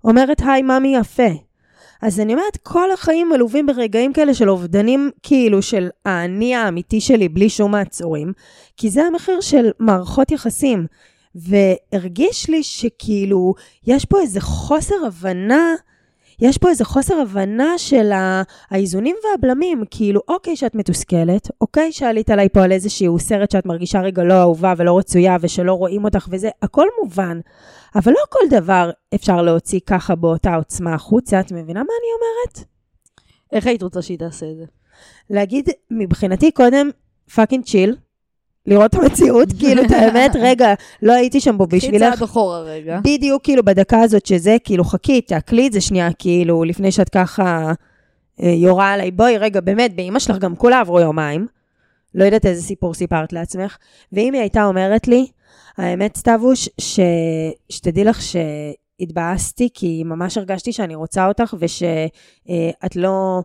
אומרת 0.04 0.42
היי 0.46 0.62
ממי 0.62 0.96
יפה. 0.96 1.28
אז 2.02 2.20
אני 2.20 2.32
אומרת, 2.32 2.56
כל 2.56 2.92
החיים 2.92 3.28
מלווים 3.28 3.66
ברגעים 3.66 4.12
כאלה 4.12 4.35
של 4.35 4.50
אובדנים, 4.50 5.11
כאילו, 5.22 5.62
של 5.62 5.88
האני 6.04 6.54
האמיתי 6.54 7.00
שלי 7.00 7.28
בלי 7.28 7.48
שום 7.48 7.72
מעצורים, 7.72 8.32
כי 8.76 8.90
זה 8.90 9.04
המחיר 9.04 9.40
של 9.40 9.70
מערכות 9.78 10.30
יחסים. 10.30 10.87
והרגיש 11.35 12.50
לי 12.50 12.62
שכאילו, 12.62 13.54
יש 13.87 14.04
פה 14.04 14.20
איזה 14.20 14.40
חוסר 14.40 14.94
הבנה, 15.06 15.74
יש 16.42 16.59
פה 16.59 16.68
איזה 16.68 16.85
חוסר 16.85 17.14
הבנה 17.14 17.78
של 17.78 18.11
האיזונים 18.70 19.16
והבלמים. 19.24 19.83
כאילו, 19.90 20.20
אוקיי 20.28 20.57
שאת 20.57 20.74
מתוסכלת, 20.74 21.50
אוקיי 21.61 21.92
שעלית 21.92 22.31
עליי 22.31 22.48
פה 22.48 22.64
על 22.64 22.72
איזשהו 22.72 23.18
סרט 23.18 23.50
שאת 23.50 23.66
מרגישה 23.66 24.00
רגע 24.00 24.22
לא 24.24 24.40
אהובה 24.40 24.74
ולא 24.76 24.98
רצויה 24.98 25.37
ושלא 25.40 25.72
רואים 25.72 26.05
אותך 26.05 26.28
וזה, 26.31 26.50
הכל 26.62 26.87
מובן. 27.02 27.40
אבל 27.94 28.12
לא 28.12 28.20
כל 28.31 28.57
דבר 28.57 28.90
אפשר 29.14 29.42
להוציא 29.42 29.81
ככה 29.87 30.14
באותה 30.14 30.55
עוצמה 30.55 30.94
החוצה, 30.94 31.40
את 31.40 31.52
מבינה 31.52 31.81
מה 31.81 31.92
אני 32.00 32.09
אומרת? 32.16 32.68
איך 33.52 33.66
היית 33.66 33.83
רוצה 33.83 34.02
שהיא 34.02 34.18
תעשה 34.18 34.50
את 34.50 34.57
זה? 34.57 34.64
להגיד, 35.31 35.68
מבחינתי 35.90 36.50
קודם, 36.50 36.90
fucking 37.35 37.64
chill, 37.64 37.96
לראות 38.66 38.94
את 38.94 38.94
המציאות, 38.94 39.48
כאילו, 39.59 39.83
את 39.83 39.90
האמת, 39.90 40.37
רגע, 40.40 40.75
לא 41.03 41.12
הייתי 41.12 41.40
שם 41.40 41.57
בשבילך. 41.57 41.77
קחי 41.77 42.14
צעד 42.14 42.22
אחורה 42.22 42.61
רגע. 42.61 43.01
בדיוק 43.05 43.44
כאילו 43.44 43.64
בדקה 43.64 44.01
הזאת 44.01 44.27
שזה, 44.27 44.57
כאילו 44.64 44.85
חכי, 44.85 45.20
תעכלי 45.20 45.66
את 45.66 45.72
זה 45.72 45.81
שנייה, 45.81 46.12
כאילו, 46.12 46.64
לפני 46.64 46.92
שאת 46.92 47.09
ככה 47.09 47.72
אה, 48.42 48.48
יורה 48.48 48.92
עליי, 48.92 49.11
בואי 49.11 49.38
רגע, 49.38 49.61
באמת, 49.61 49.96
באמא 49.96 50.18
שלך 50.18 50.38
גם 50.38 50.57
כולה 50.57 50.81
עברו 50.81 51.01
יומיים. 51.01 51.46
לא 52.14 52.25
יודעת 52.25 52.46
איזה 52.46 52.62
סיפור 52.62 52.94
סיפרת 52.94 53.33
לעצמך. 53.33 53.77
ואם 54.12 54.33
היא 54.33 54.40
הייתה 54.40 54.64
אומרת 54.64 55.09
לי, 55.09 55.27
האמת, 55.79 56.16
סתיווש, 56.16 56.68
ש... 56.79 57.01
שתדעי 57.68 58.05
לך 58.05 58.18
שהתבאסתי, 58.22 59.68
כי 59.75 60.03
ממש 60.05 60.38
הרגשתי 60.38 60.72
שאני 60.72 60.94
רוצה 60.94 61.29
אותך, 61.29 61.55
ושאת 61.59 62.96
לא... 62.96 63.42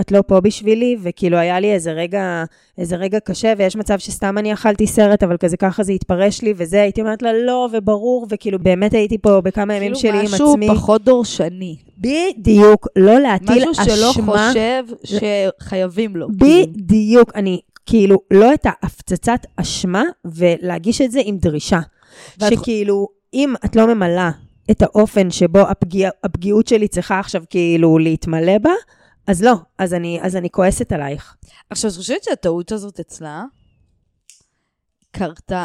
את 0.00 0.12
לא 0.12 0.22
פה 0.26 0.40
בשבילי, 0.40 0.96
וכאילו 1.02 1.36
היה 1.36 1.60
לי 1.60 1.72
איזה 1.72 1.92
רגע, 1.92 2.44
איזה 2.78 2.96
רגע 2.96 3.20
קשה, 3.20 3.52
ויש 3.58 3.76
מצב 3.76 3.98
שסתם 3.98 4.38
אני 4.38 4.52
אכלתי 4.52 4.86
סרט, 4.86 5.22
אבל 5.22 5.36
כזה 5.36 5.56
ככה 5.56 5.82
זה 5.82 5.92
התפרש 5.92 6.42
לי, 6.42 6.54
וזה, 6.56 6.82
הייתי 6.82 7.00
אומרת 7.00 7.22
לה, 7.22 7.32
לא, 7.32 7.68
וברור, 7.72 8.26
וכאילו 8.30 8.58
באמת 8.58 8.94
הייתי 8.94 9.18
פה 9.18 9.40
בכמה 9.40 9.74
ימים 9.74 9.94
שלי 9.94 10.10
עם 10.10 10.16
עצמי. 10.18 10.36
כאילו 10.36 10.56
משהו 10.56 10.74
פחות 10.74 11.04
דורשני. 11.04 11.76
בדיוק, 11.98 12.86
לא 12.96 13.18
להטיל 13.18 13.70
אשמה. 13.70 13.84
משהו 13.84 13.96
שלא 13.96 14.12
חושב 14.12 14.84
שחייבים 15.04 16.16
לו. 16.16 16.28
בדיוק, 16.76 17.32
אני 17.34 17.60
כאילו, 17.86 18.18
לא 18.30 18.54
את 18.54 18.66
ההפצצת 18.66 19.40
אשמה, 19.56 20.02
ולהגיש 20.24 21.00
את 21.00 21.12
זה 21.12 21.20
עם 21.24 21.36
דרישה. 21.36 21.80
שכאילו, 22.44 23.08
אם 23.34 23.54
את 23.64 23.76
לא 23.76 23.94
ממלאה 23.94 24.30
את 24.70 24.82
האופן 24.82 25.30
שבו 25.30 25.58
הפגיע, 25.58 26.10
הפגיעות 26.24 26.66
שלי 26.66 26.88
צריכה 26.88 27.18
עכשיו 27.18 27.42
כאילו 27.50 27.98
להתמלא 27.98 28.58
בה, 28.58 28.72
אז 29.30 29.42
לא, 29.42 29.54
אז 29.78 29.94
אני, 29.94 30.18
אז 30.22 30.36
אני 30.36 30.50
כועסת 30.50 30.92
עלייך. 30.92 31.36
עכשיו, 31.70 31.90
את 31.90 31.96
חושבת 31.96 32.24
שהטעות 32.24 32.72
הזאת 32.72 33.00
אצלה 33.00 33.44
קרתה 35.10 35.64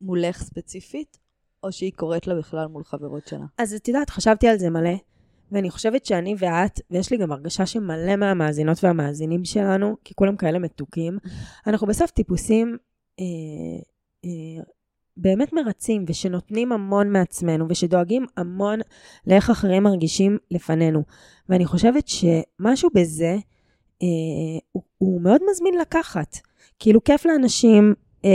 מולך 0.00 0.42
ספציפית, 0.42 1.18
או 1.62 1.72
שהיא 1.72 1.92
קורית 1.96 2.26
לה 2.26 2.34
בכלל 2.34 2.66
מול 2.66 2.84
חברות 2.84 3.26
שלה? 3.26 3.44
אז 3.58 3.74
את 3.74 3.88
יודעת, 3.88 4.10
חשבתי 4.10 4.48
על 4.48 4.58
זה 4.58 4.70
מלא, 4.70 4.94
ואני 5.52 5.70
חושבת 5.70 6.06
שאני 6.06 6.34
ואת, 6.38 6.80
ויש 6.90 7.10
לי 7.10 7.16
גם 7.16 7.32
הרגשה 7.32 7.66
שמלא 7.66 8.16
מהמאזינות 8.16 8.84
והמאזינים 8.84 9.44
שלנו, 9.44 9.96
כי 10.04 10.14
כולם 10.14 10.36
כאלה 10.36 10.58
מתוקים, 10.58 11.18
אנחנו 11.66 11.86
בסוף 11.86 12.10
טיפוסים 12.10 12.76
אה, 13.20 13.24
אה, 14.24 14.64
באמת 15.18 15.52
מרצים, 15.52 16.04
ושנותנים 16.08 16.72
המון 16.72 17.12
מעצמנו, 17.12 17.66
ושדואגים 17.68 18.26
המון 18.36 18.80
לאיך 19.26 19.50
אחרים 19.50 19.82
מרגישים 19.82 20.38
לפנינו. 20.50 21.02
ואני 21.48 21.66
חושבת 21.66 22.08
שמשהו 22.08 22.90
בזה, 22.94 23.36
אה, 24.02 24.08
הוא, 24.72 24.82
הוא 24.98 25.20
מאוד 25.20 25.40
מזמין 25.50 25.74
לקחת. 25.80 26.36
כאילו, 26.78 27.04
כיף 27.04 27.26
לאנשים 27.26 27.94
אה, 28.24 28.30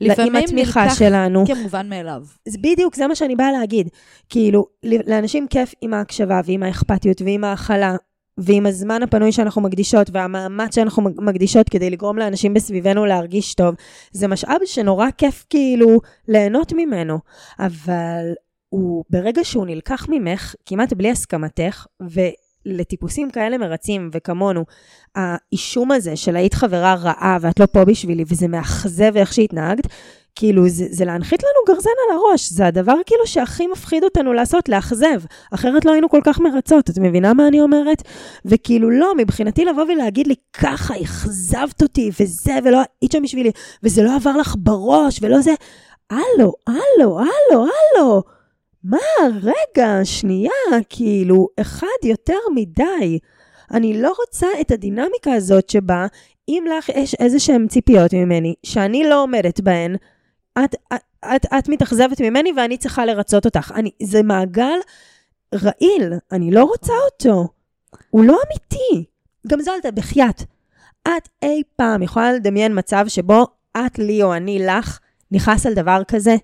עם 0.00 0.36
התמיכה 0.36 0.90
שלנו. 0.90 1.42
לפעמים 1.42 1.56
נלקח 1.56 1.60
כמובן 1.60 1.88
מאליו. 1.88 2.22
זה 2.48 2.58
בדיוק, 2.58 2.94
זה 2.94 3.06
מה 3.06 3.14
שאני 3.14 3.36
באה 3.36 3.52
להגיד. 3.52 3.88
כאילו, 4.28 4.66
לאנשים 4.82 5.46
כיף 5.48 5.74
עם 5.80 5.94
ההקשבה 5.94 6.40
ועם 6.44 6.62
האכפתיות 6.62 7.22
ועם 7.22 7.44
ההכלה 7.44 7.96
ועם 8.38 8.66
הזמן 8.66 9.02
הפנוי 9.02 9.32
שאנחנו 9.32 9.62
מקדישות 9.62 10.10
והמאמץ 10.12 10.74
שאנחנו 10.74 11.02
מקדישות 11.02 11.68
כדי 11.68 11.90
לגרום 11.90 12.18
לאנשים 12.18 12.54
בסביבנו 12.54 13.06
להרגיש 13.06 13.54
טוב, 13.54 13.74
זה 14.12 14.28
משאב 14.28 14.60
שנורא 14.64 15.06
כיף 15.18 15.44
כאילו 15.50 16.00
ליהנות 16.28 16.72
ממנו. 16.72 17.18
אבל 17.58 18.32
הוא, 18.68 19.04
ברגע 19.10 19.44
שהוא 19.44 19.66
נלקח 19.66 20.06
ממך, 20.08 20.54
כמעט 20.66 20.92
בלי 20.92 21.10
הסכמתך, 21.10 21.86
ולטיפוסים 22.00 23.30
כאלה 23.30 23.58
מרצים 23.58 24.10
וכמונו, 24.12 24.64
האישום 25.14 25.90
הזה 25.90 26.16
של 26.16 26.36
היית 26.36 26.54
חברה 26.54 26.94
רעה 26.94 27.38
ואת 27.40 27.60
לא 27.60 27.66
פה 27.66 27.84
בשבילי 27.84 28.24
וזה 28.28 28.48
מאכזב 28.48 29.16
איך 29.16 29.32
שהתנהגת, 29.32 29.86
כאילו, 30.34 30.68
זה, 30.68 30.86
זה 30.90 31.04
להנחית 31.04 31.42
לנו 31.42 31.74
גרזן 31.74 31.90
על 32.08 32.16
הראש, 32.16 32.50
זה 32.52 32.66
הדבר 32.66 32.94
כאילו 33.06 33.26
שהכי 33.26 33.66
מפחיד 33.66 34.04
אותנו 34.04 34.32
לעשות, 34.32 34.68
לאכזב. 34.68 35.20
אחרת 35.54 35.84
לא 35.84 35.92
היינו 35.92 36.08
כל 36.08 36.20
כך 36.24 36.40
מרצות, 36.40 36.90
את 36.90 36.98
מבינה 36.98 37.34
מה 37.34 37.48
אני 37.48 37.60
אומרת? 37.60 38.02
וכאילו, 38.44 38.90
לא, 38.90 39.12
מבחינתי 39.16 39.64
לבוא 39.64 39.84
ולהגיד 39.84 40.26
לי, 40.26 40.34
ככה, 40.52 40.94
אכזבת 41.02 41.82
אותי, 41.82 42.10
וזה, 42.20 42.52
ולא 42.64 42.80
היית 43.00 43.12
שם 43.12 43.22
בשבילי, 43.22 43.50
וזה 43.82 44.02
לא 44.02 44.16
עבר 44.16 44.36
לך 44.36 44.54
בראש, 44.58 45.18
ולא 45.22 45.40
זה, 45.40 45.54
הלו, 46.10 46.52
הלו, 46.66 47.18
הלו, 47.18 47.66
הלו. 47.66 48.22
מה, 48.84 48.98
רגע, 49.42 50.00
שנייה, 50.04 50.50
כאילו, 50.88 51.48
אחד 51.60 51.86
יותר 52.04 52.38
מדי. 52.54 53.18
אני 53.70 54.02
לא 54.02 54.14
רוצה 54.18 54.46
את 54.60 54.70
הדינמיקה 54.70 55.32
הזאת 55.32 55.70
שבה 55.70 56.06
אם 56.48 56.64
לך 56.78 56.88
יש 56.88 57.14
איזה 57.14 57.38
שהן 57.38 57.66
ציפיות 57.68 58.14
ממני, 58.14 58.54
שאני 58.66 59.04
לא 59.04 59.22
עומדת 59.22 59.60
בהן, 59.60 59.96
את, 60.58 60.74
את, 60.94 61.00
את, 61.24 61.46
את 61.58 61.68
מתאכזבת 61.68 62.20
ממני 62.20 62.52
ואני 62.56 62.76
צריכה 62.76 63.04
לרצות 63.04 63.44
אותך. 63.44 63.72
אני, 63.74 63.90
זה 64.02 64.22
מעגל 64.22 64.78
רעיל, 65.54 66.12
אני 66.32 66.50
לא 66.50 66.64
רוצה 66.64 66.92
אותו. 67.04 67.48
הוא 68.10 68.24
לא 68.24 68.36
אמיתי. 68.46 69.10
גם 69.46 69.60
זולטה, 69.60 69.90
בחייאת. 69.90 70.42
את 71.02 71.28
אי 71.42 71.62
פעם 71.76 72.02
יכולה 72.02 72.32
לדמיין 72.32 72.78
מצב 72.78 73.04
שבו 73.08 73.46
את 73.76 73.98
לי 73.98 74.22
או 74.22 74.34
אני 74.34 74.66
לך 74.66 74.98
נכנס 75.30 75.66
על 75.66 75.74
דבר 75.74 76.02
כזה? 76.08 76.36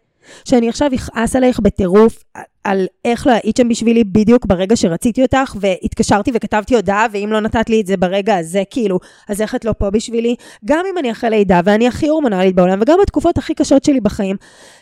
שאני 0.44 0.68
עכשיו 0.68 0.90
אכעס 0.94 1.37
עלייך 1.37 1.61
בטירוף 1.61 2.25
על 2.64 2.87
איך 3.05 3.27
לא 3.27 3.33
היית 3.33 3.57
שם 3.57 3.68
בשבילי 3.68 4.05
בדיוק 4.05 4.46
ברגע 4.46 4.77
שרציתי 4.77 5.23
אותך, 5.23 5.57
והתקשרתי 5.61 6.31
וכתבתי 6.35 6.75
הודעה, 6.75 7.07
ואם 7.12 7.29
לא 7.33 7.40
נתת 7.40 7.70
לי 7.70 7.81
את 7.81 7.87
זה 7.87 7.96
ברגע 7.96 8.37
הזה, 8.37 8.62
כאילו, 8.70 8.99
אז 9.29 9.40
איך 9.40 9.55
את 9.55 9.64
לא 9.64 9.73
פה 9.79 9.90
בשבילי? 9.90 10.37
גם 10.64 10.85
אם 10.90 10.99
אני 10.99 11.12
אחרי 11.12 11.31
לידה, 11.31 11.61
ואני 11.64 11.88
הכי 11.88 12.09
הורמונלית 12.09 12.55
בעולם, 12.55 12.79
וגם 12.83 12.99
בתקופות 13.03 13.38
הכי 13.38 13.55
קשות 13.55 13.85
שלי 13.85 14.01
בחיים, 14.01 14.37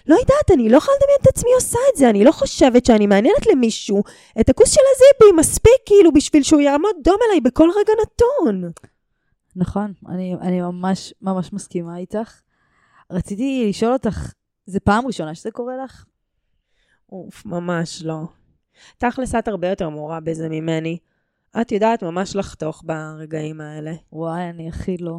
לא 0.07 0.15
יודעת, 0.15 0.51
אני 0.55 0.69
לא 0.69 0.77
יכולה 0.77 0.97
לדמיין 1.01 1.19
את 1.23 1.27
עצמי 1.27 1.51
עושה 1.55 1.79
את 1.93 1.99
זה, 1.99 2.11
אני 2.11 2.25
לא 2.25 2.33
חושבת 2.33 2.87
שאני 2.87 3.07
מעניינת 3.07 3.47
למישהו 3.53 4.03
את 4.41 4.49
הכוס 4.49 4.71
של 4.71 4.81
הזיפי 4.95 5.41
מספיק, 5.41 5.81
כאילו, 5.87 6.13
בשביל 6.13 6.43
שהוא 6.43 6.61
יעמוד 6.61 6.95
דום 7.05 7.17
אליי 7.29 7.41
בכל 7.41 7.69
רגע 7.71 7.93
נתון. 8.03 8.71
נכון, 9.57 9.93
אני, 10.09 10.35
אני 10.41 10.61
ממש 10.61 11.15
ממש 11.23 11.53
מסכימה 11.53 11.97
איתך. 11.97 12.41
רציתי 13.11 13.67
לשאול 13.69 13.93
אותך, 13.93 14.33
זה 14.67 14.81
פעם 14.81 15.07
ראשונה 15.07 15.35
שזה 15.35 15.51
קורה 15.51 15.75
לך? 15.85 16.05
אוף, 17.13 17.47
ממש 17.47 18.03
לא. 18.03 18.23
תכלס 18.99 19.35
את 19.35 19.49
הרבה 19.49 19.69
יותר 19.69 19.89
מורה 19.89 20.21
בזה 20.21 20.49
ממני. 20.49 20.99
את 21.61 21.73
יודעת 21.73 22.03
ממש 22.03 22.37
לחתוך 22.37 22.83
ברגעים 22.87 23.61
האלה. 23.61 23.93
וואי, 24.13 24.49
אני 24.51 24.69
הכי 24.69 24.97
לא. 24.97 25.19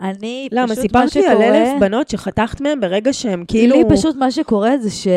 אני 0.00 0.48
למה, 0.52 0.66
פשוט 0.66 0.82
סיפרת 0.82 1.14
לי 1.14 1.22
שקורה... 1.22 1.32
על 1.32 1.42
אלף 1.42 1.80
בנות 1.80 2.08
שחתכת 2.08 2.60
מהן 2.60 2.80
ברגע 2.80 3.12
שהן 3.12 3.44
כאילו... 3.48 3.76
לי 3.76 3.96
פשוט 3.96 4.16
מה 4.16 4.30
שקורה 4.30 4.78
זה 4.78 5.10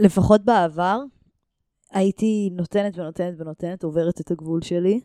שלפחות 0.00 0.44
בעבר, 0.44 1.00
הייתי 1.90 2.50
נותנת 2.52 2.98
ונותנת 2.98 3.40
ונותנת, 3.40 3.82
עוברת 3.82 4.20
את 4.20 4.30
הגבול 4.30 4.62
שלי, 4.62 5.00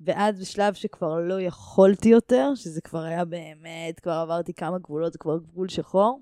ואז 0.00 0.40
בשלב 0.40 0.74
שכבר 0.74 1.18
לא 1.20 1.40
יכולתי 1.40 2.08
יותר, 2.08 2.52
שזה 2.54 2.80
כבר 2.80 3.02
היה 3.02 3.24
באמת, 3.24 4.00
כבר 4.02 4.12
עברתי 4.12 4.54
כמה 4.54 4.78
גבולות, 4.78 5.12
זה 5.12 5.18
כבר 5.18 5.38
גבול 5.38 5.68
שחור, 5.68 6.20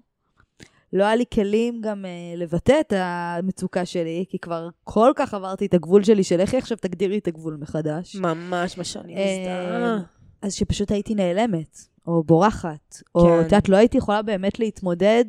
לא 0.92 1.04
היה 1.04 1.16
לי 1.16 1.24
כלים 1.34 1.80
גם 1.80 2.04
uh, 2.04 2.38
לבטא 2.38 2.80
את 2.80 2.92
המצוקה 2.96 3.86
שלי, 3.86 4.24
כי 4.28 4.38
כבר 4.38 4.68
כל 4.84 5.12
כך 5.16 5.34
עברתי 5.34 5.66
את 5.66 5.74
הגבול 5.74 6.04
שלי 6.04 6.24
של 6.24 6.40
איך 6.40 6.54
עכשיו 6.54 6.76
תגדירי 6.76 7.18
את 7.18 7.28
הגבול 7.28 7.56
מחדש. 7.60 8.16
ממש 8.16 8.78
מה 8.78 8.84
שאני 8.84 9.14
מזדהה. 9.14 9.98
Uh, 9.98 10.00
אז 10.42 10.54
שפשוט 10.54 10.90
הייתי 10.90 11.14
נעלמת, 11.14 11.78
או 12.06 12.22
בורחת, 12.22 12.94
כן. 12.94 13.04
או 13.14 13.40
את 13.40 13.44
יודעת, 13.44 13.68
לא 13.68 13.76
הייתי 13.76 13.98
יכולה 13.98 14.22
באמת 14.22 14.58
להתמודד 14.58 15.24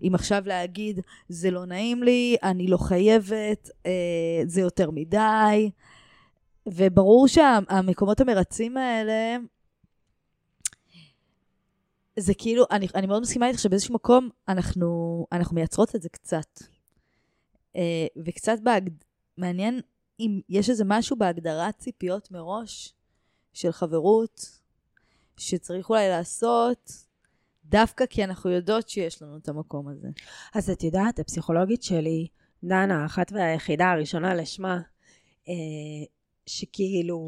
עם 0.00 0.14
עכשיו 0.14 0.42
להגיד, 0.46 1.00
זה 1.28 1.50
לא 1.50 1.66
נעים 1.66 2.02
לי, 2.02 2.36
אני 2.42 2.66
לא 2.66 2.76
חייבת, 2.76 3.68
uh, 3.68 3.88
זה 4.46 4.60
יותר 4.60 4.90
מדי. 4.90 5.70
וברור 6.66 7.28
שהמקומות 7.28 8.20
המרצים 8.20 8.76
האלה, 8.76 9.36
זה 12.18 12.34
כאילו, 12.34 12.64
אני, 12.70 12.86
אני 12.94 13.06
מאוד 13.06 13.22
מסכימה 13.22 13.48
איתך 13.48 13.58
שבאיזשהו 13.58 13.94
מקום 13.94 14.28
אנחנו, 14.48 15.26
אנחנו 15.32 15.54
מייצרות 15.54 15.94
את 15.94 16.02
זה 16.02 16.08
קצת. 16.08 16.60
אה, 17.76 18.06
וקצת 18.24 18.58
בהגד... 18.62 18.92
מעניין 19.36 19.80
אם 20.20 20.40
יש 20.48 20.70
איזה 20.70 20.84
משהו 20.86 21.16
בהגדרת 21.16 21.78
ציפיות 21.78 22.30
מראש 22.30 22.94
של 23.52 23.72
חברות, 23.72 24.60
שצריך 25.36 25.90
אולי 25.90 26.08
לעשות, 26.08 26.92
דווקא 27.64 28.06
כי 28.06 28.24
אנחנו 28.24 28.50
יודעות 28.50 28.88
שיש 28.88 29.22
לנו 29.22 29.36
את 29.36 29.48
המקום 29.48 29.88
הזה. 29.88 30.08
אז 30.54 30.70
את 30.70 30.82
יודעת, 30.84 31.18
הפסיכולוגית 31.18 31.82
שלי, 31.82 32.26
דנה, 32.64 33.02
האחת 33.02 33.32
והיחידה 33.32 33.90
הראשונה 33.90 34.34
לשמה, 34.34 34.80
אה, 35.48 35.54
שכאילו 36.46 37.18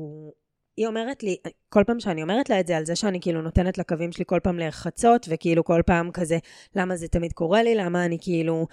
היא 0.76 0.86
אומרת 0.86 1.22
לי, 1.22 1.36
כל 1.68 1.84
פעם 1.86 2.00
שאני 2.00 2.22
אומרת 2.22 2.50
לה 2.50 2.60
את 2.60 2.66
זה, 2.66 2.76
על 2.76 2.84
זה 2.84 2.96
שאני 2.96 3.20
כאילו 3.20 3.42
נותנת 3.42 3.78
לקווים 3.78 4.12
שלי 4.12 4.24
כל 4.26 4.38
פעם 4.42 4.58
להרחצות, 4.58 5.26
וכאילו 5.30 5.64
כל 5.64 5.80
פעם 5.86 6.10
כזה, 6.10 6.38
למה 6.76 6.96
זה 6.96 7.08
תמיד 7.08 7.32
קורה 7.32 7.62
לי, 7.62 7.74
למה 7.74 8.04
אני 8.04 8.18
כאילו 8.20 8.66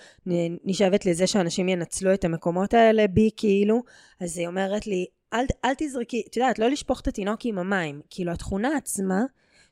נשאבת 0.66 1.06
לזה 1.06 1.28
שאנשים 1.28 1.70
ינצלו 1.70 2.14
את 2.14 2.26
המקומות 2.26 2.74
האלה 2.74 3.08
בי, 3.08 3.30
כאילו, 3.38 3.84
אז 4.20 4.38
היא 4.38 4.48
אומרת 4.48 4.88
לי, 4.88 5.06
אל, 5.34 5.46
אל 5.66 5.74
תזרקי, 5.78 6.24
את 6.30 6.38
יודעת, 6.38 6.60
לא 6.60 6.70
לשפוך 6.70 7.02
את 7.02 7.08
התינוק 7.08 7.40
עם 7.44 7.58
המים. 7.58 8.02
כאילו, 8.10 8.32
התכונה 8.32 8.78
עצמה 8.78 9.22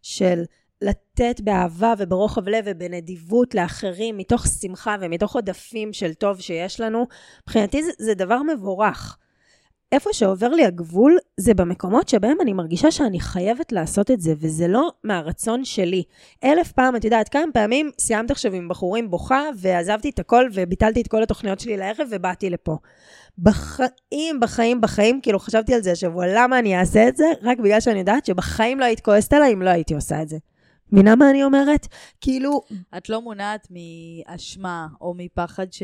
של 0.01 0.43
לתת 0.81 1.41
באהבה 1.41 1.93
וברוחב 1.97 2.49
לב 2.49 2.65
ובנדיבות 2.67 3.55
לאחרים, 3.55 4.17
מתוך 4.17 4.47
שמחה 4.61 4.95
ומתוך 5.01 5.35
עודפים 5.35 5.93
של 5.93 6.13
טוב 6.13 6.41
שיש 6.41 6.79
לנו, 6.79 7.07
מבחינתי 7.43 7.83
זה, 7.83 7.91
זה 7.99 8.13
דבר 8.13 8.43
מבורך. 8.43 9.17
איפה 9.95 10.13
שעובר 10.13 10.49
לי 10.49 10.65
הגבול, 10.65 11.17
זה 11.37 11.53
במקומות 11.53 12.09
שבהם 12.09 12.37
אני 12.41 12.53
מרגישה 12.53 12.91
שאני 12.91 13.19
חייבת 13.19 13.71
לעשות 13.71 14.11
את 14.11 14.21
זה, 14.21 14.33
וזה 14.39 14.67
לא 14.67 14.91
מהרצון 15.03 15.65
שלי. 15.65 16.03
אלף 16.43 16.71
פעם, 16.71 16.95
את 16.95 17.03
יודעת, 17.03 17.29
כמה 17.29 17.51
פעמים 17.53 17.91
סיימת 17.99 18.31
עכשיו 18.31 18.53
עם 18.53 18.69
בחורים 18.69 19.09
בוכה, 19.09 19.41
ועזבתי 19.57 20.09
את 20.09 20.19
הכל, 20.19 20.47
וביטלתי 20.53 21.01
את 21.01 21.07
כל 21.07 21.23
התוכניות 21.23 21.59
שלי 21.59 21.77
לערב, 21.77 22.07
ובאתי 22.11 22.49
לפה. 22.49 22.77
בחיים, 23.39 24.39
בחיים, 24.39 24.81
בחיים, 24.81 25.21
כאילו 25.21 25.39
חשבתי 25.39 25.73
על 25.73 25.81
זה 25.81 25.91
השבוע, 25.91 26.25
למה 26.27 26.59
אני 26.59 26.79
אעשה 26.79 27.07
את 27.07 27.17
זה? 27.17 27.25
רק 27.41 27.59
בגלל 27.59 27.79
שאני 27.79 27.99
יודעת 27.99 28.25
שבחיים 28.25 28.79
לא 28.79 28.85
היית 28.85 28.99
כועסת 28.99 29.33
עליי 29.33 29.53
אם 29.53 29.61
לא 29.61 29.69
הייתי 29.69 29.93
עושה 29.93 30.21
את 30.21 30.29
זה. 30.29 30.37
מבינה 30.91 31.15
מה 31.15 31.29
אני 31.29 31.43
אומרת? 31.43 31.87
כאילו... 32.21 32.61
את 32.97 33.09
לא 33.09 33.21
מונעת 33.21 33.67
מאשמה 33.71 34.87
או 35.01 35.13
מפחד 35.17 35.73
ש... 35.73 35.83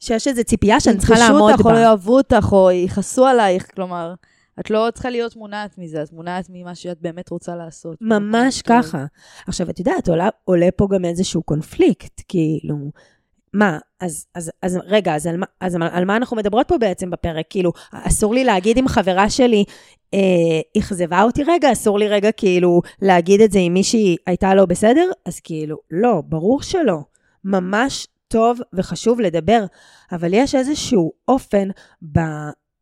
שיש 0.00 0.28
איזו 0.28 0.44
ציפייה 0.44 0.80
שאני 0.80 0.98
צריכה 0.98 1.14
לעמוד 1.18 1.50
בה. 1.50 1.52
אותך 1.52 1.66
או 1.66 1.72
לא 1.72 1.78
יאהבו 1.78 2.16
אותך 2.16 2.48
או 2.52 2.70
יכעסו 2.70 3.26
עלייך, 3.26 3.74
כלומר, 3.74 4.14
את 4.60 4.70
לא 4.70 4.88
צריכה 4.94 5.10
להיות 5.10 5.36
מונעת 5.36 5.78
מזה, 5.78 6.02
את 6.02 6.12
מונעת 6.12 6.46
ממה 6.52 6.74
שאת 6.74 7.00
באמת 7.00 7.30
רוצה 7.30 7.56
לעשות. 7.56 7.98
ממש 8.00 8.62
ככה. 8.62 9.04
עכשיו, 9.46 9.70
את 9.70 9.78
יודעת, 9.78 10.08
עולה, 10.08 10.28
עולה 10.44 10.68
פה 10.76 10.88
גם 10.90 11.04
איזשהו 11.04 11.42
קונפליקט, 11.42 12.22
כאילו, 12.28 12.76
מה, 13.52 13.78
אז, 14.00 14.26
אז, 14.34 14.50
אז 14.62 14.78
רגע, 14.86 15.14
אז, 15.14 15.26
על, 15.26 15.42
אז 15.60 15.74
על, 15.74 15.82
על 15.82 16.04
מה 16.04 16.16
אנחנו 16.16 16.36
מדברות 16.36 16.68
פה 16.68 16.78
בעצם 16.78 17.10
בפרק? 17.10 17.46
כאילו, 17.50 17.72
אסור 17.92 18.34
לי 18.34 18.44
להגיד 18.44 18.78
אם 18.78 18.88
חברה 18.88 19.30
שלי 19.30 19.64
אה, 20.14 20.78
אכזבה 20.78 21.22
אותי 21.22 21.42
רגע, 21.44 21.72
אסור 21.72 21.98
לי 21.98 22.08
רגע 22.08 22.32
כאילו 22.32 22.82
להגיד 23.02 23.40
את 23.40 23.52
זה 23.52 23.58
אם 23.58 23.74
מישהי 23.74 24.16
הייתה 24.26 24.54
לא 24.54 24.66
בסדר? 24.66 25.10
אז 25.24 25.40
כאילו, 25.40 25.76
לא, 25.90 26.22
ברור 26.28 26.62
שלא. 26.62 26.98
ממש 27.44 28.06
טוב 28.28 28.58
וחשוב 28.72 29.20
לדבר, 29.20 29.64
אבל 30.12 30.34
יש 30.34 30.54
איזשהו 30.54 31.12
אופן 31.28 31.68
ב... 32.12 32.18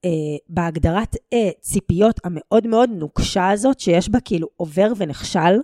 אה, 0.04 0.10
בהגדרת 0.48 1.16
אה, 1.32 1.50
ציפיות 1.60 2.20
המאוד 2.24 2.66
מאוד 2.66 2.90
נוקשה 2.92 3.50
הזאת, 3.50 3.80
שיש 3.80 4.08
בה 4.08 4.20
כאילו 4.20 4.48
עובר 4.56 4.92
ונכשל, 4.96 5.60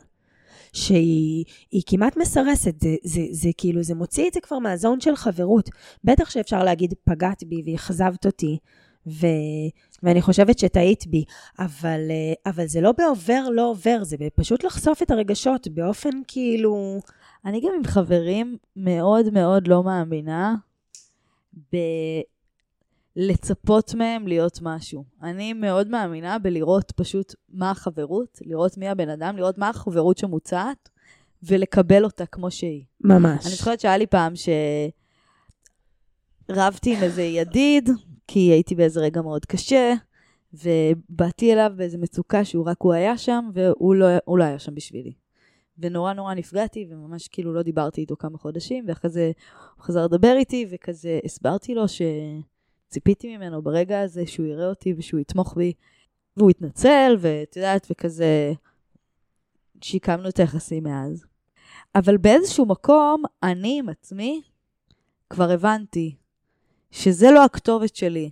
שהיא 0.73 1.83
כמעט 1.87 2.17
מסרסת, 2.17 2.81
זה, 2.81 2.97
זה, 3.05 3.21
זה 3.31 3.49
כאילו, 3.59 3.83
זה 3.83 3.95
מוציא 3.95 4.29
את 4.29 4.35
זה 4.35 4.41
כבר 4.41 4.59
מהזון 4.59 5.01
של 5.01 5.17
חברות. 5.17 5.71
בטח 6.05 6.31
שאפשר 6.31 6.65
להגיד, 6.65 6.95
פגעת 7.05 7.45
בי 7.45 7.63
ואכזבת 7.67 8.27
אותי, 8.27 8.59
ו, 9.07 9.27
ואני 10.03 10.23
חושבת 10.23 10.59
שטעית 10.59 11.07
בי, 11.07 11.25
אבל, 11.59 12.01
אה, 12.11 12.51
אבל 12.53 12.67
זה 12.67 12.81
לא 12.81 12.93
בעובר, 12.99 13.49
לא 13.53 13.71
עובר, 13.71 14.05
זה 14.05 14.17
פשוט 14.35 14.65
לחשוף 14.65 15.03
את 15.03 15.11
הרגשות 15.11 15.69
באופן 15.69 16.11
כאילו... 16.29 17.01
אני 17.45 17.61
גם 17.61 17.71
עם 17.77 17.85
חברים 17.85 18.57
מאוד 18.77 19.31
מאוד 19.33 19.69
לא 19.69 19.85
מאמינה 19.85 20.55
ב... 21.73 21.77
לצפות 23.17 23.95
מהם 23.95 24.29
להיות 24.29 24.59
משהו. 24.63 25.05
אני 25.23 25.53
מאוד 25.53 25.89
מאמינה 25.89 26.39
בלראות 26.39 26.93
פשוט 26.97 27.35
מה 27.49 27.71
החברות, 27.71 28.39
לראות 28.47 28.79
מי 28.79 28.89
הבן 28.89 29.09
אדם, 29.09 29.37
לראות 29.37 29.59
מה 29.59 29.69
החברות 29.69 30.19
שמוצעת, 30.19 30.89
ולקבל 31.43 32.05
אותה 32.05 32.27
כמו 32.27 32.51
שהיא. 32.51 32.85
ממש. 33.01 33.47
אני 33.47 33.55
זוכרת 33.55 33.81
שהיה 33.81 33.97
לי 33.97 34.07
פעם 34.07 34.33
שרבתי 36.49 36.97
עם 36.97 37.03
איזה 37.03 37.23
ידיד, 37.23 37.91
כי 38.27 38.39
הייתי 38.39 38.75
באיזה 38.75 39.01
רגע 39.01 39.23
מאוד 39.23 39.45
קשה, 39.45 39.95
ובאתי 40.55 41.53
אליו 41.53 41.73
באיזה 41.77 41.99
מצוקה 41.99 42.45
שהוא 42.45 42.67
רק 42.67 42.77
הוא 42.81 42.93
היה 42.93 43.19
שם, 43.19 43.51
והוא 43.55 43.95
לא, 43.95 44.07
לא 44.37 44.45
היה 44.45 44.59
שם 44.59 44.75
בשבילי. 44.75 45.13
ונורא 45.81 46.13
נורא 46.13 46.35
נפגעתי, 46.35 46.87
וממש 46.91 47.29
כאילו 47.29 47.53
לא 47.53 47.63
דיברתי 47.63 48.01
איתו 48.01 48.17
כמה 48.17 48.39
חודשים, 48.39 48.85
ואחרי 48.89 49.11
זה 49.11 49.33
הוא 49.77 49.85
חזר 49.85 50.05
לדבר 50.05 50.35
איתי, 50.37 50.67
וכזה 50.71 51.21
הסברתי 51.25 51.75
לו 51.75 51.85
שציפיתי 51.89 53.37
ממנו 53.37 53.63
ברגע 53.63 54.01
הזה 54.01 54.27
שהוא 54.27 54.47
יראה 54.47 54.69
אותי 54.69 54.95
ושהוא 54.99 55.21
יתמוך 55.21 55.55
בי, 55.57 55.73
והוא 56.37 56.51
התנצל, 56.51 57.17
ואת 57.19 57.57
יודעת, 57.57 57.87
וכזה 57.91 58.53
שיקמנו 59.81 60.29
את 60.29 60.39
היחסים 60.39 60.85
מאז. 60.85 61.25
אבל 61.95 62.17
באיזשהו 62.17 62.67
מקום, 62.67 63.23
אני 63.43 63.79
עם 63.79 63.89
עצמי 63.89 64.43
כבר 65.31 65.51
הבנתי 65.51 66.17
שזה 66.91 67.31
לא 67.31 67.45
הכתובת 67.45 67.97
שלי. 67.97 68.31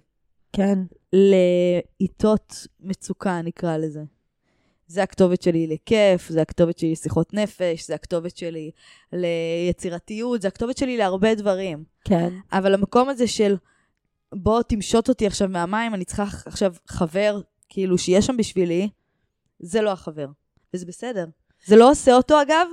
כן. 0.53 0.79
לעיתות 1.13 2.67
מצוקה, 2.81 3.43
נקרא 3.43 3.77
לזה. 3.77 4.05
זה 4.89 5.03
הכתובת 5.03 5.43
שלי 5.43 5.67
לכיף, 5.67 6.29
זה 6.29 6.43
הכתובת 6.43 6.79
שלי 6.79 6.93
לשיחות 6.93 7.35
נפש, 7.35 7.87
זה 7.87 7.95
הכתובת 7.95 8.37
שלי 8.37 8.71
ליצירתיות, 9.13 10.43
זה 10.43 10.49
הכתובת 10.49 10.77
שלי 10.77 10.97
להרבה 10.97 11.35
דברים. 11.35 11.85
כן. 12.05 12.33
אבל 12.53 12.75
המקום 12.75 13.09
הזה 13.09 13.27
של 13.27 13.57
בוא 14.35 14.63
תמשוט 14.63 15.09
אותי 15.09 15.27
עכשיו 15.27 15.49
מהמים, 15.49 15.95
אני 15.95 16.05
צריכה 16.05 16.25
עכשיו 16.47 16.75
חבר, 16.87 17.41
כאילו, 17.69 17.99
שיהיה 17.99 18.23
שם 18.23 18.37
בשבילי, 18.37 18.89
זה 19.61 19.81
לא 19.81 19.91
החבר. 19.91 20.27
וזה 20.75 20.87
בסדר. 20.87 21.27
זה 21.67 21.77
לא 21.77 21.91
עושה 21.91 22.15
אותו, 22.15 22.43
אגב, 22.43 22.67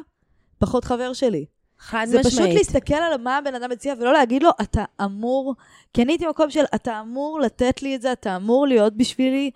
פחות 0.57 0.85
חבר 0.85 1.13
שלי. 1.13 1.45
חד 1.79 2.05
זה 2.09 2.19
משמעית. 2.19 2.35
פשוט 2.35 2.49
להסתכל 2.57 2.93
על 2.93 3.21
מה 3.21 3.37
הבן 3.37 3.55
אדם 3.55 3.71
מציע 3.71 3.93
ולא 3.99 4.13
להגיד 4.13 4.43
לו, 4.43 4.49
אתה 4.61 4.83
אמור, 5.03 5.55
כי 5.93 6.01
אני 6.01 6.11
הייתי 6.11 6.25
במקום 6.25 6.49
של, 6.49 6.63
אתה 6.75 7.01
אמור 7.01 7.39
לתת 7.39 7.81
לי 7.81 7.95
את 7.95 8.01
זה, 8.01 8.11
אתה 8.11 8.35
אמור 8.35 8.67
להיות 8.67 8.97
בשבילי, 8.97 9.51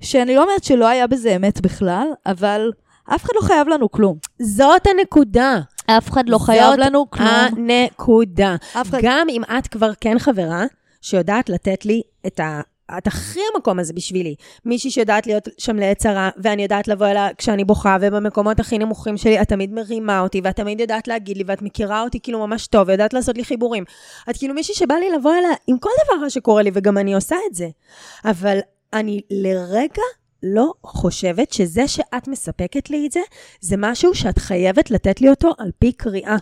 שאני 0.00 0.34
לא 0.34 0.42
אומרת 0.42 0.64
שלא 0.64 0.86
היה 0.86 1.06
בזה 1.06 1.36
אמת 1.36 1.60
בכלל, 1.60 2.06
אבל 2.26 2.70
אף 3.14 3.24
אחד 3.24 3.32
לא 3.36 3.40
חייב 3.40 3.68
לנו 3.68 3.90
כלום. 3.90 4.18
זאת 4.42 4.86
הנקודה. 4.86 5.60
אף 5.86 6.10
אחד 6.10 6.28
לא 6.28 6.38
חייב 6.38 6.74
לנו 6.74 7.10
כלום. 7.10 7.28
זאת 7.28 7.58
הנקודה. 7.58 8.56
אחד... 8.72 8.98
גם 9.02 9.26
אם 9.30 9.42
את 9.58 9.66
כבר 9.66 9.90
כן 10.00 10.18
חברה, 10.18 10.64
שיודעת 11.02 11.48
לתת 11.48 11.84
לי 11.84 12.02
את 12.26 12.40
ה... 12.40 12.60
את 12.98 13.06
הכי 13.06 13.40
המקום 13.54 13.78
הזה 13.78 13.92
בשבילי. 13.92 14.34
מישהי 14.64 14.90
שיודעת 14.90 15.26
להיות 15.26 15.48
שם 15.58 15.76
לעת 15.76 15.98
צרה, 15.98 16.30
ואני 16.36 16.62
יודעת 16.62 16.88
לבוא 16.88 17.06
אליה 17.06 17.28
כשאני 17.38 17.64
בוכה, 17.64 17.96
ובמקומות 18.00 18.60
הכי 18.60 18.78
נמוכים 18.78 19.16
שלי, 19.16 19.42
את 19.42 19.48
תמיד 19.48 19.72
מרימה 19.72 20.20
אותי, 20.20 20.40
ואת 20.44 20.56
תמיד 20.56 20.80
יודעת 20.80 21.08
להגיד 21.08 21.36
לי, 21.36 21.44
ואת 21.46 21.62
מכירה 21.62 22.02
אותי 22.02 22.20
כאילו 22.20 22.46
ממש 22.46 22.66
טוב, 22.66 22.88
ויודעת 22.88 23.14
לעשות 23.14 23.36
לי 23.36 23.44
חיבורים. 23.44 23.84
את 24.30 24.36
כאילו 24.36 24.54
מישהי 24.54 24.74
שבא 24.74 24.94
לי 24.94 25.10
לבוא 25.10 25.32
אליה 25.32 25.50
עם 25.66 25.78
כל 25.78 25.90
דבר 26.04 26.28
שקורה 26.28 26.62
לי, 26.62 26.70
וגם 26.74 26.98
אני 26.98 27.14
עושה 27.14 27.36
את 27.50 27.54
זה. 27.54 27.68
אבל 28.24 28.58
אני 28.92 29.20
לרגע 29.30 30.02
לא 30.42 30.72
חושבת 30.82 31.52
שזה 31.52 31.88
שאת 31.88 32.28
מספקת 32.28 32.90
לי 32.90 33.06
את 33.06 33.12
זה, 33.12 33.20
זה 33.60 33.76
משהו 33.78 34.14
שאת 34.14 34.38
חייבת 34.38 34.90
לתת 34.90 35.20
לי 35.20 35.28
אותו 35.28 35.52
על 35.58 35.70
פי 35.78 35.92
קריאה. 35.92 36.36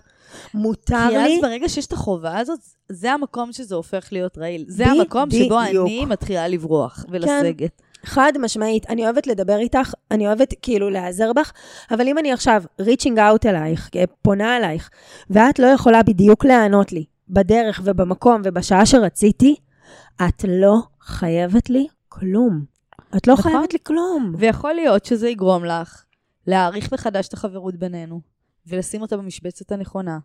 מותר 0.54 1.08
כי 1.08 1.16
לי... 1.16 1.26
כי 1.26 1.34
אז 1.36 1.42
ברגע 1.42 1.68
שיש 1.68 1.86
את 1.86 1.92
החובה 1.92 2.38
הזאת, 2.38 2.58
זה 2.88 3.12
המקום 3.12 3.52
שזה 3.52 3.74
הופך 3.74 4.08
להיות 4.12 4.38
רעיל. 4.38 4.64
זה 4.68 4.86
המקום 4.86 5.30
שבו 5.30 5.60
אני 5.60 6.04
מתחילה 6.04 6.48
לברוח 6.48 7.04
ולסגת. 7.08 7.58
כן. 7.58 7.84
חד 8.04 8.32
משמעית, 8.40 8.90
אני 8.90 9.04
אוהבת 9.04 9.26
לדבר 9.26 9.56
איתך, 9.56 9.92
אני 10.10 10.26
אוהבת 10.26 10.54
כאילו 10.62 10.90
להיעזר 10.90 11.32
בך, 11.32 11.52
אבל 11.90 12.08
אם 12.08 12.18
אני 12.18 12.32
עכשיו 12.32 12.62
reaching 12.82 13.16
out 13.16 13.46
אלייך, 13.48 13.90
פונה 14.22 14.56
אלייך, 14.56 14.90
ואת 15.30 15.58
לא 15.58 15.66
יכולה 15.66 16.02
בדיוק 16.02 16.44
לענות 16.44 16.92
לי 16.92 17.04
בדרך 17.28 17.80
ובמקום 17.84 18.42
ובשעה 18.44 18.86
שרציתי, 18.86 19.56
את 20.28 20.44
לא 20.48 20.76
חייבת 21.00 21.70
לי 21.70 21.86
כלום. 22.20 22.64
את 23.16 23.26
לא 23.26 23.32
נכון? 23.32 23.52
חייבת 23.52 23.72
לי 23.72 23.78
כלום. 23.82 24.34
ויכול 24.38 24.72
להיות 24.72 25.04
שזה 25.04 25.28
יגרום 25.28 25.64
לך 25.64 26.04
להעריך 26.46 26.92
מחדש 26.92 27.28
את 27.28 27.32
החברות 27.32 27.76
בינינו, 27.76 28.20
ולשים 28.66 29.02
אותה 29.02 29.16
במשבצת 29.16 29.72
הנכונה, 29.72 30.18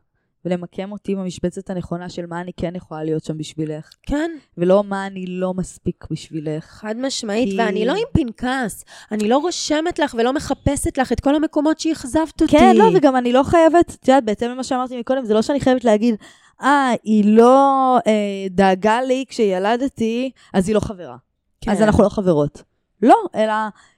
ולמקם 0.45 0.91
אותי 0.91 1.15
במשבצת 1.15 1.69
הנכונה 1.69 2.09
של 2.09 2.25
מה 2.25 2.41
אני 2.41 2.51
כן 2.57 2.75
יכולה 2.75 3.03
להיות 3.03 3.23
שם 3.23 3.37
בשבילך. 3.37 3.89
כן. 4.03 4.31
ולא 4.57 4.83
מה 4.83 5.07
אני 5.07 5.25
לא 5.27 5.53
מספיק 5.53 6.07
בשבילך. 6.11 6.65
חד 6.65 6.95
משמעית, 6.97 7.49
כי... 7.49 7.57
ואני 7.57 7.85
לא 7.85 7.93
עם 7.93 8.03
פנקס. 8.13 8.85
אני 9.11 9.29
לא 9.29 9.37
רושמת 9.37 9.99
לך 9.99 10.15
ולא 10.19 10.33
מחפשת 10.33 10.97
לך 10.97 11.11
את 11.11 11.19
כל 11.19 11.35
המקומות 11.35 11.79
שאכזבת 11.79 12.41
אותי. 12.41 12.57
כן, 12.57 12.75
לא, 12.75 12.89
וגם 12.95 13.15
אני 13.15 13.33
לא 13.33 13.43
חייבת, 13.43 13.89
את 13.89 14.07
יודעת, 14.07 14.25
בהתאם 14.25 14.49
למה 14.49 14.63
שאמרתי 14.63 14.99
מקודם, 14.99 15.25
זה 15.25 15.33
לא 15.33 15.41
שאני 15.41 15.59
חייבת 15.59 15.83
להגיד, 15.83 16.15
אה, 16.61 16.91
היא 17.03 17.35
לא 17.37 17.97
אה, 18.07 18.47
דאגה 18.49 19.01
לי 19.01 19.25
כשילדתי, 19.29 20.31
אז 20.53 20.67
היא 20.67 20.75
לא 20.75 20.79
חברה. 20.79 21.28
כן. 21.61 21.71
אז 21.71 21.81
אנחנו 21.81 22.03
לא 22.03 22.09
חברות. 22.09 22.63
לא, 23.01 23.15
אלא 23.35 23.53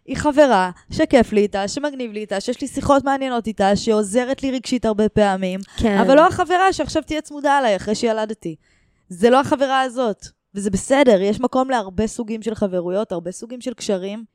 היא 0.05 0.17
חברה 0.17 0.71
שכיף 0.91 1.33
לי 1.33 1.41
איתה, 1.41 1.67
שמגניב 1.67 2.11
לי 2.11 2.19
איתה, 2.19 2.39
שיש 2.39 2.61
לי 2.61 2.67
שיחות 2.67 3.03
מעניינות 3.03 3.47
איתה, 3.47 3.75
שעוזרת 3.75 4.43
לי 4.43 4.51
רגשית 4.51 4.85
הרבה 4.85 5.09
פעמים, 5.09 5.59
כן. 5.77 5.97
אבל 5.97 6.15
לא 6.15 6.27
החברה 6.27 6.73
שעכשיו 6.73 7.03
תהיה 7.03 7.21
צמודה 7.21 7.57
עליי 7.57 7.75
אחרי 7.75 7.95
שילדתי. 7.95 8.55
זה 9.09 9.29
לא 9.29 9.39
החברה 9.39 9.81
הזאת, 9.81 10.25
וזה 10.55 10.69
בסדר, 10.69 11.21
יש 11.21 11.39
מקום 11.39 11.69
להרבה 11.69 12.07
סוגים 12.07 12.41
של 12.41 12.55
חברויות, 12.55 13.11
הרבה 13.11 13.31
סוגים 13.31 13.61
של 13.61 13.73
קשרים. 13.73 14.25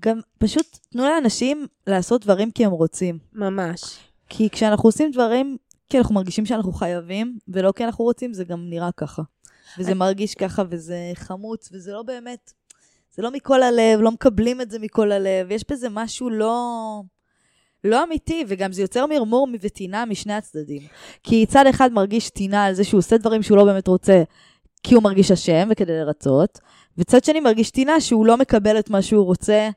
גם 0.00 0.20
פשוט 0.38 0.78
תנו 0.92 1.02
לאנשים 1.04 1.66
לעשות 1.86 2.24
דברים 2.24 2.50
כי 2.50 2.64
הם 2.64 2.70
רוצים. 2.70 3.18
ממש. 3.32 3.80
כי 4.28 4.50
כשאנחנו 4.50 4.88
עושים 4.88 5.10
דברים 5.10 5.56
כי 5.90 5.98
אנחנו 5.98 6.14
מרגישים 6.14 6.46
שאנחנו 6.46 6.72
חייבים, 6.72 7.38
ולא 7.48 7.72
כי 7.72 7.84
אנחנו 7.84 8.04
רוצים, 8.04 8.32
זה 8.32 8.44
גם 8.44 8.70
נראה 8.70 8.92
ככה. 8.96 9.22
וזה 9.78 9.90
אני... 9.90 9.98
מרגיש 9.98 10.34
ככה, 10.34 10.62
וזה 10.70 10.96
חמוץ, 11.14 11.68
וזה 11.72 11.92
לא 11.92 12.02
באמת 12.02 12.52
זה 13.14 13.22
לא 13.22 13.30
מכל 13.30 13.62
הלב, 13.62 14.00
לא 14.00 14.10
מקבלים 14.10 14.60
את 14.60 14.70
זה 14.70 14.78
מכל 14.78 15.12
הלב, 15.12 15.50
יש 15.50 15.64
בזה 15.70 15.88
משהו 15.90 16.30
לא... 16.30 17.02
לא 17.84 18.04
אמיתי, 18.04 18.44
וגם 18.48 18.72
זה 18.72 18.82
יוצר 18.82 19.06
מרמור 19.06 19.48
וטינה 19.60 20.04
משני 20.04 20.34
הצדדים. 20.34 20.82
כי 21.22 21.46
צד 21.46 21.66
אחד 21.66 21.92
מרגיש 21.92 22.30
טינה 22.30 22.64
על 22.64 22.74
זה 22.74 22.84
שהוא 22.84 22.98
עושה 22.98 23.18
דברים 23.18 23.42
שהוא 23.42 23.58
לא 23.58 23.64
באמת 23.64 23.88
רוצה, 23.88 24.22
כי 24.82 24.94
הוא 24.94 25.02
מרגיש 25.02 25.30
אשם 25.30 25.68
וכדי 25.70 25.92
לרצות, 25.92 26.58
וצד 26.98 27.24
שני 27.24 27.40
מרגיש 27.40 27.70
טינה 27.70 28.00
שהוא 28.00 28.26
לא 28.26 28.36
מקבל 28.36 28.78
את 28.78 28.90
מה 28.90 29.02
שהוא 29.02 29.24
רוצה 29.24 29.68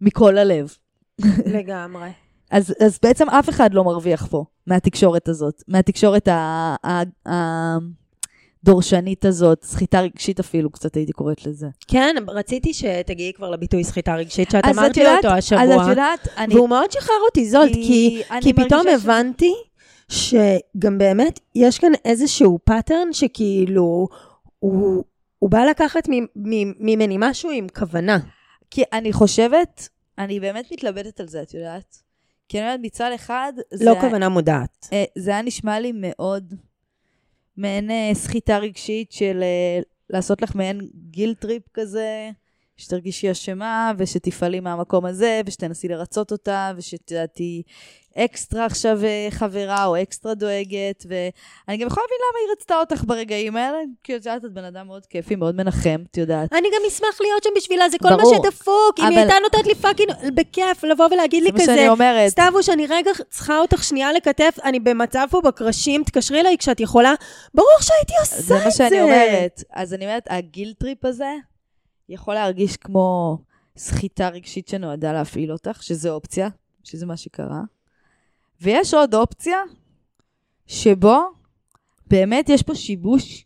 מכל 0.00 0.38
הלב. 0.38 0.74
לגמרי. 1.56 2.10
אז, 2.50 2.74
אז 2.84 2.98
בעצם 3.02 3.30
אף 3.30 3.48
אחד 3.48 3.74
לא 3.74 3.84
מרוויח 3.84 4.26
פה 4.26 4.44
מהתקשורת 4.66 5.28
הזאת, 5.28 5.62
מהתקשורת 5.68 6.28
ה- 6.28 6.76
ה- 6.84 7.28
ה- 7.28 7.78
הדורשנית 8.66 9.24
הזאת, 9.24 9.64
סחיטה 9.64 10.00
רגשית 10.00 10.40
אפילו, 10.40 10.70
קצת 10.70 10.94
הייתי 10.94 11.12
קוראת 11.12 11.46
לזה. 11.46 11.66
כן, 11.88 12.16
רציתי 12.28 12.74
שתגיעי 12.74 13.32
כבר 13.32 13.50
לביטוי 13.50 13.84
סחיטה 13.84 14.14
רגשית, 14.14 14.50
שאת 14.50 14.64
אמרת 14.64 14.96
לי 14.96 15.16
אותו 15.16 15.28
השבוע. 15.28 15.62
אז 15.62 15.70
את 15.70 15.88
יודעת, 15.88 16.28
אני... 16.36 16.54
והוא 16.54 16.68
מאוד 16.68 16.90
שחרר 16.90 17.16
אותי 17.26 17.48
זולט, 17.48 17.72
כי, 17.72 18.22
אני 18.30 18.40
כי 18.42 18.52
פתאום 18.52 18.82
ש- 18.82 18.94
הבנתי 18.94 19.54
שגם 20.08 20.98
באמת 20.98 21.40
יש 21.54 21.78
כאן 21.78 21.92
איזשהו 22.04 22.58
pattern 22.64 23.12
שכאילו, 23.12 24.08
הוא, 24.58 25.04
הוא 25.38 25.50
בא 25.50 25.64
לקחת 25.64 26.08
ממני 26.80 27.16
משהו 27.18 27.50
עם 27.50 27.66
כוונה. 27.78 28.18
כי 28.70 28.82
אני 28.92 29.12
חושבת, 29.12 29.88
אני 30.18 30.40
באמת 30.40 30.72
מתלבטת 30.72 31.20
על 31.20 31.28
זה, 31.28 31.42
את 31.42 31.54
יודעת? 31.54 32.02
כי 32.48 32.58
אני 32.58 32.66
אומרת, 32.66 32.80
מצד 32.82 33.10
אחד, 33.14 33.52
זה, 33.74 33.84
לא 33.84 33.96
כוונה 34.00 34.28
מודעת. 34.28 34.88
אה, 34.92 35.04
זה 35.18 35.30
היה 35.30 35.42
נשמע 35.42 35.80
לי 35.80 35.92
מאוד 35.94 36.54
מעין 37.56 37.90
אה, 37.90 38.10
סחיטה 38.14 38.58
רגשית 38.58 39.12
של 39.12 39.42
אה, 39.42 39.80
לעשות 40.10 40.42
לך 40.42 40.54
מעין 40.54 40.88
guilt 41.10 41.34
trip 41.34 41.62
כזה, 41.74 42.30
שתרגישי 42.76 43.30
אשמה, 43.30 43.92
ושתפעלי 43.98 44.60
מהמקום 44.60 45.06
הזה, 45.06 45.40
ושתנסי 45.46 45.88
לרצות 45.88 46.32
אותה, 46.32 46.72
ושתהיי 46.76 47.62
אקסטרה 48.16 48.64
עכשיו 48.64 49.04
אה, 49.04 49.26
חברה, 49.30 49.84
או 49.86 50.02
אקסטרה 50.02 50.34
דואגת, 50.34 51.06
ואני 51.08 51.76
גם 51.76 51.86
יכולה 51.86 52.04
להבין 52.04 52.18
למה 52.20 52.38
היא 52.46 52.52
רצתה 52.52 52.74
אותך 52.80 53.04
ברגעים 53.06 53.56
האלה, 53.56 53.78
כי 54.04 54.16
את 54.16 54.24
יודעת, 54.26 54.44
את 54.44 54.52
בן 54.52 54.64
אדם 54.64 54.86
מאוד 54.86 55.06
כיפי, 55.06 55.36
מאוד 55.36 55.54
מנחם, 55.54 56.02
את 56.10 56.16
יודעת. 56.16 56.52
אני 56.52 56.68
גם 56.68 56.80
אשמח 56.88 57.20
להיות 57.20 57.42
שם 57.44 57.50
בשבילה, 57.56 57.88
זה 57.88 57.96
כל 58.02 58.08
ברור. 58.16 58.32
מה 58.42 58.50
שדפוק. 58.50 58.98
אם 58.98 59.04
היא 59.04 59.08
אבל- 59.08 59.18
הייתה 59.18 59.34
נותנת 59.42 59.66
לי 59.66 59.74
fucking 59.74 60.10
בכיף 60.34 60.84
לבוא 60.84 61.06
ולהגיד 61.10 61.42
לי 61.42 61.52
כזה, 61.52 61.64
שאני 61.64 61.88
אומרת. 61.88 62.28
סתיו, 62.30 62.52
שאני 62.62 62.86
רגע 62.86 63.10
צריכה 63.30 63.58
אותך 63.58 63.84
שנייה 63.84 64.12
לכתף, 64.12 64.56
אני 64.64 64.80
במצב 64.80 65.26
פה 65.30 65.40
בקרשים, 65.40 66.04
תתקשרי 66.04 66.40
אליי 66.40 66.56
כשאת 66.58 66.80
יכולה. 66.80 67.14
ברור 67.54 67.68
שהייתי 67.80 68.12
עושה 68.20 68.36
את 68.36 68.42
זה. 68.42 68.46
זה 68.58 68.64
מה 68.64 68.70
שאני 68.70 69.02
אומרת. 69.02 69.62
אז 69.72 69.94
אני 69.94 70.04
אומרת, 70.04 70.26
ה 70.30 70.37
guilt 70.37 70.72
trip 70.78 71.04
הזה 71.04 71.32
יכול 72.08 72.34
להרגיש 72.34 72.76
כמו 72.76 73.38
סחיטה 73.76 74.28
רגשית 74.28 74.68
שנועדה 74.68 75.12
להפעיל 75.12 75.52
אותך, 75.52 75.82
שזה 75.82 76.10
אופציה, 76.10 76.48
שזה 76.84 77.06
מה 77.06 77.16
שקרה. 77.16 77.60
ויש 78.60 78.94
עוד 78.94 79.14
אופציה, 79.14 79.58
שבו 80.66 81.18
באמת 82.06 82.48
יש 82.48 82.62
פה 82.62 82.74
שיבוש 82.74 83.44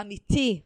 אמיתי 0.00 0.60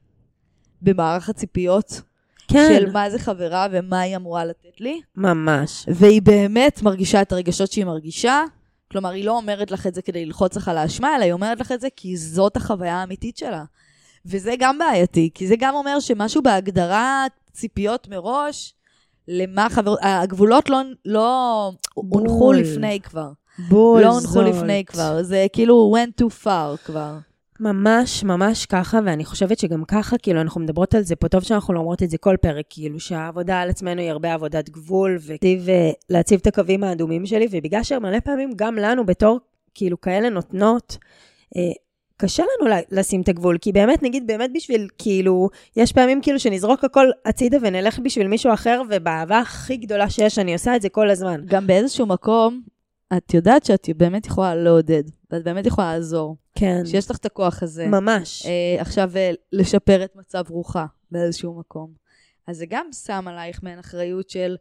במערך 0.82 1.28
הציפיות 1.28 2.00
כן, 2.48 2.68
של 2.68 2.90
מה 2.92 3.10
זה 3.10 3.18
חברה 3.18 3.66
ומה 3.72 4.00
היא 4.00 4.16
אמורה 4.16 4.44
לתת 4.44 4.80
לי, 4.80 5.00
ממש. 5.16 5.86
והיא 5.88 6.22
באמת 6.22 6.82
מרגישה 6.82 7.22
את 7.22 7.32
הרגשות 7.32 7.72
שהיא 7.72 7.84
מרגישה. 7.84 8.42
כלומר, 8.90 9.10
היא 9.10 9.24
לא 9.24 9.36
אומרת 9.36 9.70
לך 9.70 9.86
את 9.86 9.94
זה 9.94 10.02
כדי 10.02 10.24
ללחוץ 10.24 10.56
לך 10.56 10.68
על 10.68 10.78
האשמה, 10.78 11.16
אלא 11.16 11.24
היא 11.24 11.32
אומרת 11.32 11.60
לך 11.60 11.72
את 11.72 11.80
זה 11.80 11.88
כי 11.96 12.16
זאת 12.16 12.56
החוויה 12.56 12.96
האמיתית 12.96 13.36
שלה. 13.36 13.64
וזה 14.26 14.54
גם 14.58 14.78
בעייתי, 14.78 15.30
כי 15.34 15.46
זה 15.46 15.54
גם 15.58 15.74
אומר 15.74 16.00
שמשהו 16.00 16.42
בהגדרת 16.42 17.32
ציפיות 17.52 18.08
מראש, 18.08 18.74
למה 19.28 19.68
חבר... 19.70 19.94
הגבולות 20.02 20.70
לא, 20.70 20.82
לא 21.04 21.72
הונחו. 21.94 22.52
לפני 22.52 23.00
כבר. 23.00 23.30
בול 23.58 24.02
לא 24.02 24.08
הונחו. 24.08 24.42
לפני 24.42 24.84
כבר. 24.84 25.22
זה 25.22 25.46
כאילו 25.52 25.94
went 25.96 26.22
too 26.22 26.44
far 26.44 26.84
כבר. 26.84 27.18
ממש, 27.60 28.24
ממש 28.24 28.66
ככה, 28.66 28.98
ואני 29.04 29.24
חושבת 29.24 29.58
שגם 29.58 29.84
ככה, 29.84 30.18
כאילו, 30.18 30.40
אנחנו 30.40 30.60
מדברות 30.60 30.94
על 30.94 31.02
זה 31.02 31.16
פה, 31.16 31.28
טוב 31.28 31.42
שאנחנו 31.42 31.74
לא 31.74 31.78
אומרות 31.78 32.02
את 32.02 32.10
זה 32.10 32.18
כל 32.18 32.36
פרק, 32.40 32.64
כאילו, 32.70 33.00
שהעבודה 33.00 33.60
על 33.60 33.70
עצמנו 33.70 34.00
היא 34.00 34.10
הרבה 34.10 34.34
עבודת 34.34 34.68
גבול, 34.68 35.18
ולהציב, 35.20 35.68
אה, 36.36 36.38
את 36.38 36.46
הקווים 36.46 36.84
האדומים 36.84 37.26
שלי, 37.26 37.48
ובגלל 37.50 37.82
שמלא 37.82 38.20
פעמים 38.20 38.50
גם 38.56 38.76
לנו, 38.76 39.06
בתור, 39.06 39.40
כאילו, 39.74 40.00
כאלה 40.00 40.28
נותנות, 40.28 40.98
אה, 41.56 41.62
קשה 42.16 42.42
לנו 42.42 42.74
לשים 42.90 43.20
את 43.20 43.28
הגבול, 43.28 43.58
כי 43.58 43.72
באמת, 43.72 44.02
נגיד, 44.02 44.26
באמת 44.26 44.50
בשביל, 44.54 44.88
כאילו, 44.98 45.48
יש 45.76 45.92
פעמים 45.92 46.20
כאילו 46.20 46.38
שנזרוק 46.38 46.84
הכל 46.84 47.06
הצידה 47.24 47.58
ונלך 47.60 47.98
בשביל 47.98 48.28
מישהו 48.28 48.52
אחר, 48.52 48.82
ובאהבה 48.90 49.38
הכי 49.38 49.76
גדולה 49.76 50.10
שיש, 50.10 50.38
אני 50.38 50.52
עושה 50.52 50.76
את 50.76 50.82
זה 50.82 50.88
כל 50.88 51.10
הזמן. 51.10 51.40
גם 51.46 51.66
באיזשהו 51.66 52.06
מקום, 52.06 52.62
את 53.16 53.34
יודעת 53.34 53.64
שאת 53.64 53.88
באמת 53.96 54.26
יכולה 54.26 54.54
לעודד, 54.54 55.02
ואת 55.30 55.44
באמת 55.44 55.66
יכולה 55.66 55.94
לעזור. 55.94 56.36
כן, 56.54 56.82
שיש 56.86 57.10
לך 57.10 57.16
את 57.16 57.26
הכוח 57.26 57.62
הזה. 57.62 57.86
ממש. 57.86 58.46
אה, 58.46 58.80
עכשיו 58.80 59.10
אה, 59.16 59.30
לשפר 59.52 60.04
את 60.04 60.16
מצב 60.16 60.44
רוחה 60.48 60.86
באיזשהו 61.10 61.58
מקום. 61.58 61.90
אז 62.46 62.56
זה 62.56 62.66
גם 62.68 62.86
שם 62.92 63.24
עלייך 63.28 63.62
מעין 63.62 63.78
אחריות 63.78 64.30
של, 64.30 64.56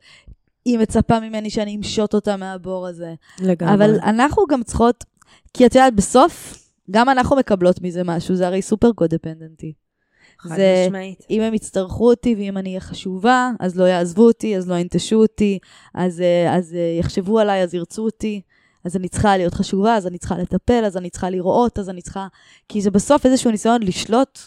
היא 0.65 0.79
מצפה 0.79 1.19
ממני 1.19 1.49
שאני 1.49 1.75
אמשוט 1.75 2.13
אותה 2.13 2.37
מהבור 2.37 2.87
הזה. 2.87 3.13
לגמרי. 3.39 3.73
אבל 3.73 3.99
אנחנו 4.03 4.45
גם 4.49 4.63
צריכות, 4.63 5.03
כי 5.53 5.65
את 5.65 5.75
יודעת, 5.75 5.95
בסוף, 5.95 6.63
גם 6.91 7.09
אנחנו 7.09 7.35
מקבלות 7.35 7.81
מזה 7.81 8.03
משהו, 8.03 8.35
זה 8.35 8.47
הרי 8.47 8.61
סופר 8.61 8.91
קודפנדנטי. 8.91 9.73
חד 10.39 10.55
זה- 10.55 10.85
משמעית. 10.87 11.23
אם 11.29 11.41
הם 11.41 11.53
יצטרכו 11.53 12.09
אותי 12.09 12.35
ואם 12.35 12.57
אני 12.57 12.69
אהיה 12.69 12.79
חשובה, 12.79 13.51
אז 13.59 13.75
לא 13.79 13.83
יעזבו 13.83 14.27
אותי, 14.27 14.57
אז 14.57 14.69
לא 14.69 14.75
ינטשו 14.75 15.15
אותי, 15.15 15.59
אז, 15.93 16.21
אה, 16.21 16.55
אז 16.55 16.73
אה, 16.75 16.97
יחשבו 16.99 17.39
עליי, 17.39 17.63
אז 17.63 17.73
ירצו 17.73 18.01
אותי. 18.05 18.41
אז 18.85 18.95
אני 18.95 19.09
צריכה 19.09 19.37
להיות 19.37 19.53
חשובה, 19.53 19.95
אז 19.95 20.07
אני 20.07 20.17
צריכה 20.17 20.37
לטפל, 20.37 20.85
אז 20.85 20.97
אני 20.97 21.09
צריכה 21.09 21.29
לראות, 21.29 21.79
אז 21.79 21.89
אני 21.89 22.01
צריכה... 22.01 22.27
כי 22.69 22.81
זה 22.81 22.91
בסוף 22.91 23.25
איזשהו 23.25 23.51
ניסיון 23.51 23.83
לשלוט 23.83 24.39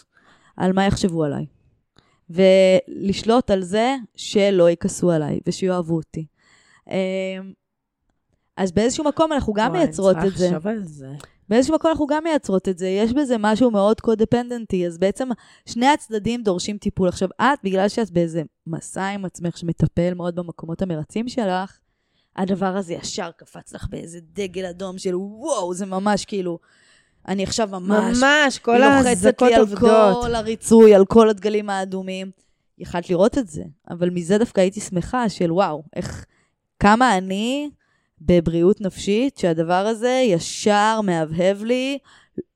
על 0.57 0.73
מה 0.73 0.85
יחשבו 0.85 1.23
עליי. 1.23 1.45
ולשלוט 2.29 3.51
על 3.51 3.61
זה 3.61 3.95
שלא 4.15 4.69
יכעסו 4.69 5.11
עליי 5.11 5.39
ושיאהבו 5.47 5.95
אותי. 5.95 6.25
אז 8.59 8.71
באיזשהו 8.71 9.03
מקום 9.03 9.33
אנחנו 9.33 9.53
גם 9.53 9.71
וואי, 9.71 9.79
מייצרות 9.79 10.15
אני 10.15 10.27
את 10.27 10.31
זה. 10.31 10.37
צריכה 10.37 10.55
לחשוב 10.55 10.67
על 10.67 10.83
זה. 10.83 11.09
באיזשהו 11.49 11.75
מקום 11.75 11.91
אנחנו 11.91 12.07
גם 12.07 12.23
מייצרות 12.23 12.69
את 12.69 12.77
זה, 12.77 12.87
יש 12.87 13.13
בזה 13.13 13.35
משהו 13.39 13.71
מאוד 13.71 14.01
קודפנדנטי, 14.01 14.87
אז 14.87 14.97
בעצם 14.97 15.29
שני 15.65 15.87
הצדדים 15.87 16.43
דורשים 16.43 16.77
טיפול. 16.77 17.07
עכשיו, 17.07 17.29
את, 17.41 17.59
בגלל 17.63 17.89
שאת 17.89 18.11
באיזה 18.11 18.43
מסע 18.67 19.07
עם 19.07 19.25
עצמך 19.25 19.57
שמטפל 19.57 20.13
מאוד 20.13 20.35
במקומות 20.35 20.81
המרצים 20.81 21.29
שלך, 21.29 21.79
הדבר 22.35 22.77
הזה 22.77 22.93
ישר 22.93 23.29
קפץ 23.37 23.73
לך 23.73 23.87
באיזה 23.89 24.19
דגל 24.33 24.65
אדום 24.65 24.97
של 24.97 25.15
וואו, 25.15 25.73
זה 25.73 25.85
ממש 25.85 26.25
כאילו, 26.25 26.59
אני 27.27 27.43
עכשיו 27.43 27.67
ממש, 27.71 28.17
ממש, 28.21 28.59
כל 28.59 28.81
היא 28.83 28.91
לוחצת 28.91 29.05
האזעקות 29.05 29.49
לי 29.49 29.55
על 29.55 29.61
עובדות. 29.61 30.23
כל 30.23 30.35
הריצוי, 30.35 30.95
על 30.95 31.05
כל 31.05 31.29
הדגלים 31.29 31.69
האדומים. 31.69 32.31
יכלת 32.77 33.09
לראות 33.09 33.37
את 33.37 33.47
זה, 33.47 33.63
אבל 33.89 34.09
מזה 34.09 34.37
דווקא 34.37 34.61
הייתי 34.61 34.79
שמחה 34.79 35.29
של 35.29 35.51
וואו, 35.51 35.83
איך, 35.95 36.25
כמה 36.79 37.17
אני 37.17 37.69
בבריאות 38.21 38.81
נפשית, 38.81 39.37
שהדבר 39.37 39.73
הזה 39.87 40.23
ישר 40.25 40.99
מהבהב 41.03 41.63
לי 41.63 41.97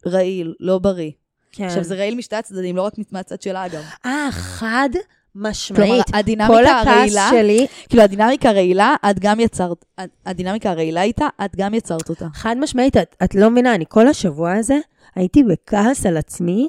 רעיל, 0.06 0.54
לא 0.60 0.80
בריא. 0.80 1.12
כן. 1.52 1.64
עכשיו, 1.64 1.84
זה 1.84 1.96
רעיל 1.96 2.16
משתי 2.16 2.36
הצדדים, 2.36 2.76
לא 2.76 2.82
רק 2.82 2.94
מהצד 3.12 3.42
שלה 3.42 3.68
גם. 3.68 3.82
אה, 4.06 4.28
חד 4.32 4.90
כלומר, 4.94 5.50
משמעית. 5.50 6.06
כל 6.06 6.18
הדינמיקה 6.18 6.82
הכעס 6.82 6.88
הרעילה, 6.88 7.30
שלי, 7.32 7.68
כאילו, 7.90 8.04
הדינמיקה 8.04 8.50
הרעילה, 8.50 8.96
את 9.10 9.20
גם 9.20 9.40
יצרת, 9.40 9.86
הדינמיקה 10.26 10.72
הרעילה 10.72 11.02
איתה, 11.02 11.28
את 11.46 11.56
גם 11.56 11.74
יצרת 11.74 12.10
אותה. 12.10 12.28
חד 12.34 12.56
משמעית, 12.60 12.98
את, 12.98 13.16
את 13.24 13.36
לא 13.36 13.50
מבינה, 13.50 13.76
אני 13.76 13.86
כל 13.90 14.08
השבוע 14.08 14.54
הזה 14.54 14.78
הייתי 15.16 15.44
בכעס 15.44 16.06
על 16.06 16.18
עצמי, 16.18 16.68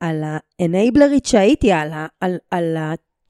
על 0.00 0.22
האנבלרית 0.60 1.26
שהייתי, 1.26 1.72
על, 1.72 1.92
ה, 1.92 2.06
על, 2.20 2.36
על 2.50 2.76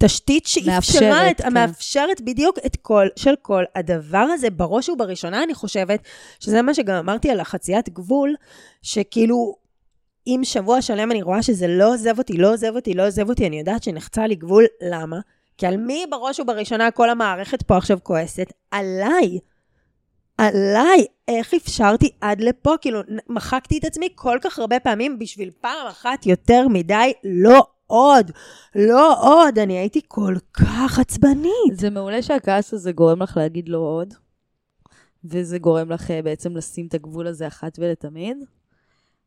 התשתית 0.03 0.47
שאפשרה, 0.47 1.31
את, 1.31 1.41
כן. 1.41 1.47
המאפשרת 1.47 2.21
בדיוק 2.21 2.59
את 2.67 2.77
כל, 2.77 3.07
של 3.17 3.35
כל 3.43 3.65
הדבר 3.75 4.19
הזה, 4.19 4.51
בראש 4.51 4.89
ובראשונה 4.89 5.43
אני 5.43 5.55
חושבת, 5.55 6.01
שזה 6.41 6.63
מה 6.63 6.75
שגם 6.75 6.95
אמרתי 6.95 7.31
על 7.31 7.41
החציית 7.41 7.89
גבול, 7.89 8.35
שכאילו, 8.83 9.55
אם 10.27 10.41
שבוע 10.45 10.83
שלם 10.83 11.11
אני 11.11 11.23
רואה 11.23 11.43
שזה 11.43 11.67
לא 11.67 11.95
עוזב 11.95 12.19
אותי, 12.19 12.37
לא 12.37 12.53
עוזב 12.53 12.77
אותי, 12.77 12.95
לא 12.95 13.07
עוזב 13.07 13.29
אותי, 13.29 13.47
אני 13.47 13.59
יודעת 13.59 13.83
שנחצה 13.83 14.27
לי 14.27 14.35
גבול, 14.35 14.65
למה? 14.83 15.21
כי 15.59 15.67
על 15.67 15.77
מי 15.77 16.05
בראש 16.11 16.41
ובראשונה 16.41 16.91
כל 16.91 17.11
המערכת 17.11 17.63
פה 17.63 17.77
עכשיו 17.77 17.99
כועסת? 18.03 18.53
עליי. 18.71 19.39
עליי. 20.39 21.07
איך 21.29 21.55
אפשרתי 21.55 22.11
עד 22.21 22.41
לפה? 22.41 22.75
כאילו, 22.81 23.01
מחקתי 23.29 23.79
את 23.79 23.85
עצמי 23.85 24.09
כל 24.15 24.39
כך 24.43 24.59
הרבה 24.59 24.81
פעמים 24.81 25.19
בשביל 25.19 25.51
פעם 25.61 25.87
אחת 25.87 26.27
יותר 26.27 26.69
מדי, 26.69 27.13
לא 27.25 27.67
עוד. 27.89 28.31
לא 28.75 29.17
עוד. 29.21 29.59
אני 29.59 29.79
הייתי 29.79 30.01
כל 30.09 30.35
כך 30.53 30.99
עצבנית. 30.99 31.73
זה 31.73 31.91
מעולה 31.91 32.23
שהכעס 32.23 32.75
הזה 32.75 32.93
גורם 32.93 33.23
לך 33.23 33.37
להגיד 33.37 33.69
לא 33.69 33.79
עוד, 33.79 34.15
וזה 35.25 35.59
גורם 35.59 35.91
לך 35.91 36.11
אה, 36.11 36.23
בעצם 36.23 36.57
לשים 36.57 36.87
את 36.87 36.95
הגבול 36.95 37.27
הזה 37.27 37.47
אחת 37.47 37.79
ולתמיד. 37.79 38.37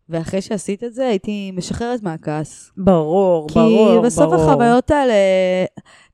ואחרי 0.10 0.42
שעשית 0.42 0.84
את 0.84 0.94
זה, 0.94 1.08
הייתי 1.08 1.52
משחררת 1.52 2.04
מהכעס. 2.04 2.72
ברור, 2.78 3.48
כי 3.48 3.54
ברור, 3.54 3.88
ברור. 3.88 4.02
בסוף 4.02 4.34
החוויות 4.34 4.92
האלה, 4.92 5.14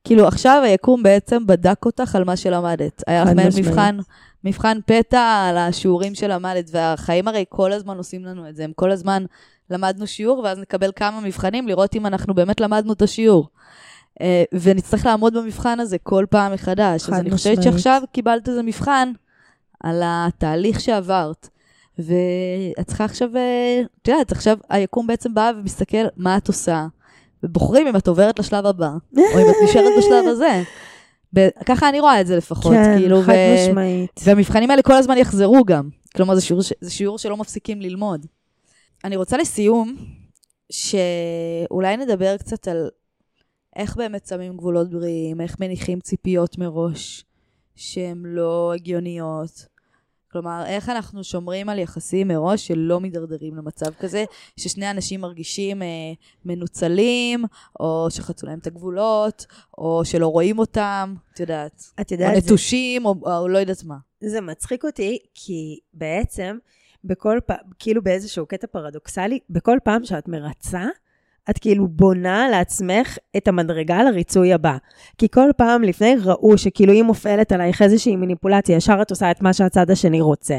כאילו 0.03 0.27
עכשיו 0.27 0.61
היקום 0.65 1.03
בעצם 1.03 1.47
בדק 1.47 1.85
אותך 1.85 2.15
על 2.15 2.23
מה 2.23 2.35
שלמדת. 2.35 3.03
היה 3.07 3.23
לך 3.23 3.31
מעין. 3.35 3.49
מבחן, 3.57 3.97
מבחן 4.43 4.77
פתע 4.85 5.47
על 5.49 5.57
השיעורים 5.57 6.15
שלמדת, 6.15 6.69
והחיים 6.71 7.27
הרי 7.27 7.45
כל 7.49 7.73
הזמן 7.73 7.97
עושים 7.97 8.25
לנו 8.25 8.49
את 8.49 8.55
זה, 8.55 8.63
הם 8.63 8.71
כל 8.75 8.91
הזמן 8.91 9.25
למדנו 9.69 10.07
שיעור, 10.07 10.39
ואז 10.39 10.59
נקבל 10.59 10.91
כמה 10.95 11.21
מבחנים 11.21 11.67
לראות 11.67 11.95
אם 11.95 12.05
אנחנו 12.05 12.33
באמת 12.33 12.61
למדנו 12.61 12.93
את 12.93 13.01
השיעור. 13.01 13.49
אה, 14.21 14.43
ונצטרך 14.53 15.05
לעמוד 15.05 15.37
במבחן 15.37 15.79
הזה 15.79 15.97
כל 15.97 16.25
פעם 16.29 16.53
מחדש. 16.53 17.09
אז 17.09 17.13
אני 17.13 17.31
חושבת. 17.31 17.63
שעכשיו 17.63 18.01
קיבלת 18.11 18.49
איזה 18.49 18.63
מבחן 18.63 19.11
על 19.83 20.01
התהליך 20.05 20.79
שעברת. 20.79 21.49
ואת 21.99 22.87
צריכה 22.87 23.05
עכשיו, 23.05 23.37
אה, 23.37 23.81
את 24.01 24.07
יודעת, 24.07 24.31
עכשיו 24.31 24.57
היקום 24.69 25.07
בעצם 25.07 25.33
בא 25.33 25.51
ומסתכל 25.57 26.05
מה 26.17 26.37
את 26.37 26.47
עושה, 26.47 26.87
ובוחרים 27.43 27.87
אם 27.87 27.95
את 27.95 28.07
עוברת 28.07 28.39
לשלב 28.39 28.65
הבא, 28.65 28.89
או 29.17 29.39
אם 29.39 29.49
את 29.49 29.55
נשארת 29.63 29.91
בשלב 29.97 30.27
הזה. 30.27 30.63
ככה 31.65 31.89
אני 31.89 31.99
רואה 31.99 32.21
את 32.21 32.27
זה 32.27 32.37
לפחות, 32.37 32.73
כן, 32.73 32.97
כאילו, 32.97 33.21
חד 33.21 33.33
ו- 33.33 33.69
משמעית. 33.69 34.19
והמבחנים 34.23 34.71
האלה 34.71 34.81
כל 34.81 34.93
הזמן 34.93 35.17
יחזרו 35.17 35.63
גם. 35.65 35.89
כלומר, 36.15 36.35
זה 36.35 36.41
שיעור, 36.41 36.61
ש- 36.63 36.73
זה 36.81 36.91
שיעור 36.91 37.17
שלא 37.17 37.37
מפסיקים 37.37 37.81
ללמוד. 37.81 38.25
אני 39.03 39.15
רוצה 39.15 39.37
לסיום, 39.37 39.95
שאולי 40.71 41.97
נדבר 41.97 42.37
קצת 42.37 42.67
על 42.67 42.89
איך 43.75 43.95
באמת 43.95 44.25
שמים 44.27 44.57
גבולות 44.57 44.89
בריאים, 44.89 45.41
איך 45.41 45.55
מניחים 45.59 45.99
ציפיות 45.99 46.57
מראש 46.57 47.25
שהן 47.75 48.21
לא 48.25 48.71
הגיוניות. 48.75 49.65
כלומר, 50.41 50.63
איך 50.65 50.89
אנחנו 50.89 51.23
שומרים 51.23 51.69
על 51.69 51.79
יחסים 51.79 52.27
מראש 52.27 52.67
שלא 52.67 52.99
מידרדרים 52.99 53.55
למצב 53.55 53.93
כזה, 53.99 54.25
ששני 54.57 54.91
אנשים 54.91 55.21
מרגישים 55.21 55.81
אה, 55.81 55.87
מנוצלים, 56.45 57.45
או 57.79 58.07
שחצו 58.09 58.47
להם 58.47 58.59
את 58.59 58.67
הגבולות, 58.67 59.45
או 59.77 60.01
שלא 60.05 60.27
רואים 60.27 60.59
אותם, 60.59 61.15
את 61.33 61.39
יודעת. 61.39 61.83
את 62.01 62.11
או 62.11 62.15
יודעת, 62.15 62.35
זה- 62.43 62.45
נטושים, 62.47 63.05
או, 63.05 63.15
או 63.39 63.47
לא 63.47 63.57
יודעת 63.57 63.83
מה. 63.83 63.95
זה 64.21 64.41
מצחיק 64.41 64.85
אותי, 64.85 65.19
כי 65.33 65.79
בעצם, 65.93 66.57
בכל 67.03 67.39
פעם, 67.45 67.57
כאילו 67.79 68.01
באיזשהו 68.03 68.45
קטע 68.45 68.67
פרדוקסלי, 68.67 69.39
בכל 69.49 69.77
פעם 69.83 70.05
שאת 70.05 70.27
מרצה, 70.27 70.83
את 71.49 71.57
כאילו 71.57 71.87
בונה 71.87 72.49
לעצמך 72.49 73.17
את 73.37 73.47
המדרגה 73.47 74.03
לריצוי 74.03 74.53
הבא. 74.53 74.77
כי 75.17 75.27
כל 75.29 75.49
פעם 75.57 75.83
לפני 75.83 76.15
ראו 76.23 76.57
שכאילו 76.57 76.93
אם 76.93 77.05
מופעלת 77.05 77.51
עלייך 77.51 77.81
איזושהי 77.81 78.15
מניפולציה, 78.15 78.75
ישר 78.75 78.97
את 79.01 79.09
עושה 79.09 79.31
את 79.31 79.41
מה 79.41 79.53
שהצד 79.53 79.91
השני 79.91 80.21
רוצה. 80.21 80.57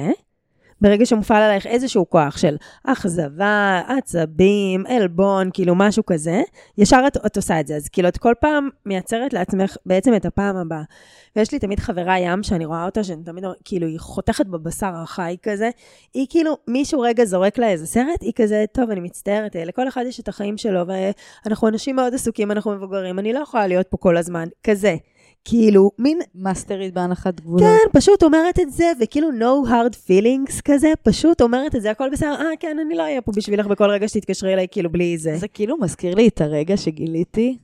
ברגע 0.80 1.06
שמופעל 1.06 1.42
עלייך 1.42 1.66
איזשהו 1.66 2.10
כוח 2.10 2.36
של 2.36 2.56
אכזבה, 2.84 3.82
עצבים, 3.98 4.86
עלבון, 4.86 5.50
כאילו 5.52 5.74
משהו 5.74 6.06
כזה, 6.06 6.42
ישר 6.78 7.04
את, 7.06 7.16
את 7.26 7.36
עושה 7.36 7.60
את 7.60 7.66
זה. 7.66 7.76
אז 7.76 7.88
כאילו 7.88 8.08
את 8.08 8.18
כל 8.18 8.34
פעם 8.40 8.68
מייצרת 8.86 9.32
לעצמך 9.32 9.76
בעצם 9.86 10.14
את 10.14 10.24
הפעם 10.24 10.56
הבאה. 10.56 10.82
ויש 11.36 11.52
לי 11.52 11.58
תמיד 11.58 11.80
חברה 11.80 12.18
ים 12.18 12.42
שאני 12.42 12.64
רואה 12.64 12.84
אותה, 12.84 13.04
שאני 13.04 13.22
תמיד, 13.24 13.44
כאילו, 13.64 13.86
היא 13.86 13.98
חותכת 13.98 14.46
בבשר 14.46 14.92
החי 14.94 15.36
כזה. 15.42 15.70
היא 16.14 16.26
כאילו, 16.30 16.56
מישהו 16.68 17.00
רגע 17.00 17.24
זורק 17.24 17.58
לה 17.58 17.68
איזה 17.68 17.86
סרט, 17.86 18.22
היא 18.22 18.32
כזה, 18.36 18.64
טוב, 18.72 18.90
אני 18.90 19.00
מצטערת, 19.00 19.56
אה, 19.56 19.64
לכל 19.64 19.88
אחד 19.88 20.04
יש 20.08 20.20
את 20.20 20.28
החיים 20.28 20.58
שלו, 20.58 20.80
ואנחנו 20.86 21.68
אנשים 21.68 21.96
מאוד 21.96 22.14
עסוקים, 22.14 22.50
אנחנו 22.50 22.74
מבוגרים, 22.74 23.18
אני 23.18 23.32
לא 23.32 23.38
יכולה 23.38 23.66
להיות 23.66 23.86
פה 23.86 23.96
כל 23.96 24.16
הזמן, 24.16 24.48
כזה. 24.64 24.96
כאילו, 25.44 25.90
מין, 25.98 26.18
מאסטרית 26.34 26.94
בהנחת 26.94 27.40
גבולות. 27.40 27.62
כן, 27.62 27.98
פשוט 27.98 28.22
אומרת 28.22 28.58
את 28.58 28.72
זה, 28.72 28.92
וכאילו 29.00 29.28
no 29.30 29.68
hard 29.68 29.94
feelings 29.94 30.60
כזה, 30.64 30.92
פשוט 31.02 31.40
אומרת 31.42 31.74
את 31.74 31.82
זה, 31.82 31.90
הכל 31.90 32.10
בסדר, 32.12 32.34
אה, 32.40 32.56
כן, 32.60 32.76
אני 32.86 32.94
לא 32.94 33.02
אהיה 33.02 33.20
פה 33.20 33.32
בשבילך 33.36 33.66
בכל 33.66 33.90
רגע 33.90 34.08
שתתקשרי 34.08 34.52
אליי, 34.52 34.66
כאילו, 34.70 34.92
בלי 34.92 35.18
זה. 35.18 35.36
זה 35.36 35.48
כאילו 35.48 35.78
מזכיר 35.78 36.14
לי 36.14 36.28
את 36.28 36.40
הרגע 36.40 36.76
שגיליתי 36.76 37.58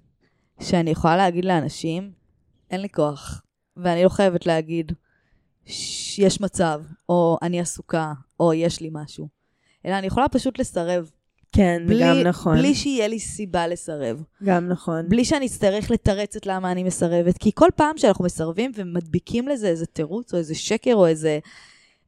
שאני 0.60 0.90
יכולה 0.90 1.16
להגיד 1.16 1.44
לאנשים, 1.44 2.10
אין 2.70 2.80
לי 2.80 2.88
כוח, 2.88 3.42
ואני 3.76 4.04
לא 4.04 4.08
חייבת 4.08 4.46
להגיד 4.46 4.92
שיש 5.66 6.40
מצב, 6.40 6.82
או 7.08 7.38
אני 7.42 7.60
עסוקה, 7.60 8.12
או 8.40 8.54
יש 8.54 8.80
לי 8.80 8.90
משהו. 8.92 9.28
אלא 9.86 9.98
אני 9.98 10.06
יכולה 10.06 10.28
פשוט 10.28 10.58
לסרב. 10.58 11.10
כן, 11.54 11.82
בלי, 11.86 12.04
גם 12.04 12.20
נכון. 12.20 12.58
בלי 12.58 12.74
שיהיה 12.74 13.08
לי 13.08 13.18
סיבה 13.18 13.66
לסרב. 13.66 14.22
גם 14.44 14.68
נכון. 14.68 15.08
בלי 15.08 15.24
שאני 15.24 15.46
אצטרך 15.46 15.90
לתרץ 15.90 16.36
את 16.36 16.46
למה 16.46 16.72
אני 16.72 16.82
מסרבת. 16.82 17.38
כי 17.38 17.50
כל 17.54 17.68
פעם 17.76 17.98
שאנחנו 17.98 18.24
מסרבים 18.24 18.70
ומדביקים 18.74 19.48
לזה 19.48 19.68
איזה 19.68 19.86
תירוץ, 19.86 20.34
או 20.34 20.38
איזה 20.38 20.54
שקר, 20.54 20.94
או 20.94 21.06
איזה 21.06 21.38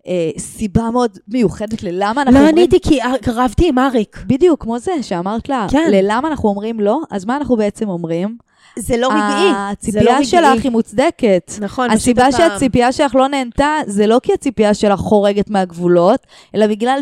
אה, 0.07 0.31
סיבה 0.39 0.91
מאוד 0.91 1.19
מיוחדת 1.29 1.83
ללמה 1.83 2.23
אנחנו 2.23 2.33
לא 2.33 2.39
אומרים... 2.39 2.57
עניתי 2.57 2.81
כי 2.81 2.99
רבתי 3.35 3.69
עם 3.69 3.79
אריק. 3.79 4.19
בדיוק, 4.27 4.63
כמו 4.63 4.79
זה 4.79 4.93
שאמרת 5.03 5.49
לה, 5.49 5.67
כן. 5.71 5.89
ללמה 5.93 6.29
אנחנו 6.29 6.49
אומרים 6.49 6.81
לא, 6.81 7.01
אז 7.11 7.25
מה 7.25 7.37
אנחנו 7.37 7.57
בעצם 7.57 7.89
אומרים? 7.89 8.37
זה 8.79 8.97
לא 8.97 9.09
רגעי. 9.09 9.53
לא 9.53 9.57
הציפייה 9.57 10.15
רגעי. 10.15 10.25
שלך 10.25 10.65
היא 10.65 10.71
מוצדקת. 10.71 11.53
נכון, 11.61 11.89
פשוט 11.89 12.01
הסיבה 12.01 12.27
הפעם. 12.27 12.49
שהציפייה 12.51 12.93
שלך 12.93 13.15
לא 13.15 13.29
נהנתה, 13.29 13.79
זה 13.87 14.07
לא 14.07 14.21
כי 14.23 14.33
הציפייה 14.33 14.75
שלך 14.75 15.01
חורגת 15.01 15.51
מהגבולות, 15.51 16.21
אלא 16.55 16.67
בגלל 16.67 16.99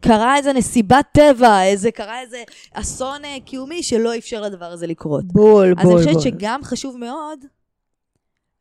שקרה 0.00 0.36
איזה 0.36 0.52
נסיבת 0.52 1.06
טבע, 1.12 1.62
איזה, 1.62 1.90
קרה 1.90 2.20
איזה 2.20 2.42
אסון 2.72 3.24
אה, 3.24 3.36
קיומי 3.44 3.82
שלא 3.82 4.16
אפשר 4.18 4.40
לדבר 4.40 4.72
הזה 4.72 4.86
לקרות. 4.86 5.24
בול, 5.24 5.74
אז 5.78 5.84
אני 5.84 5.92
בול, 5.92 5.98
חושבת 5.98 6.12
בול. 6.12 6.22
שגם 6.22 6.60
חשוב 6.64 6.96
מאוד 6.96 7.38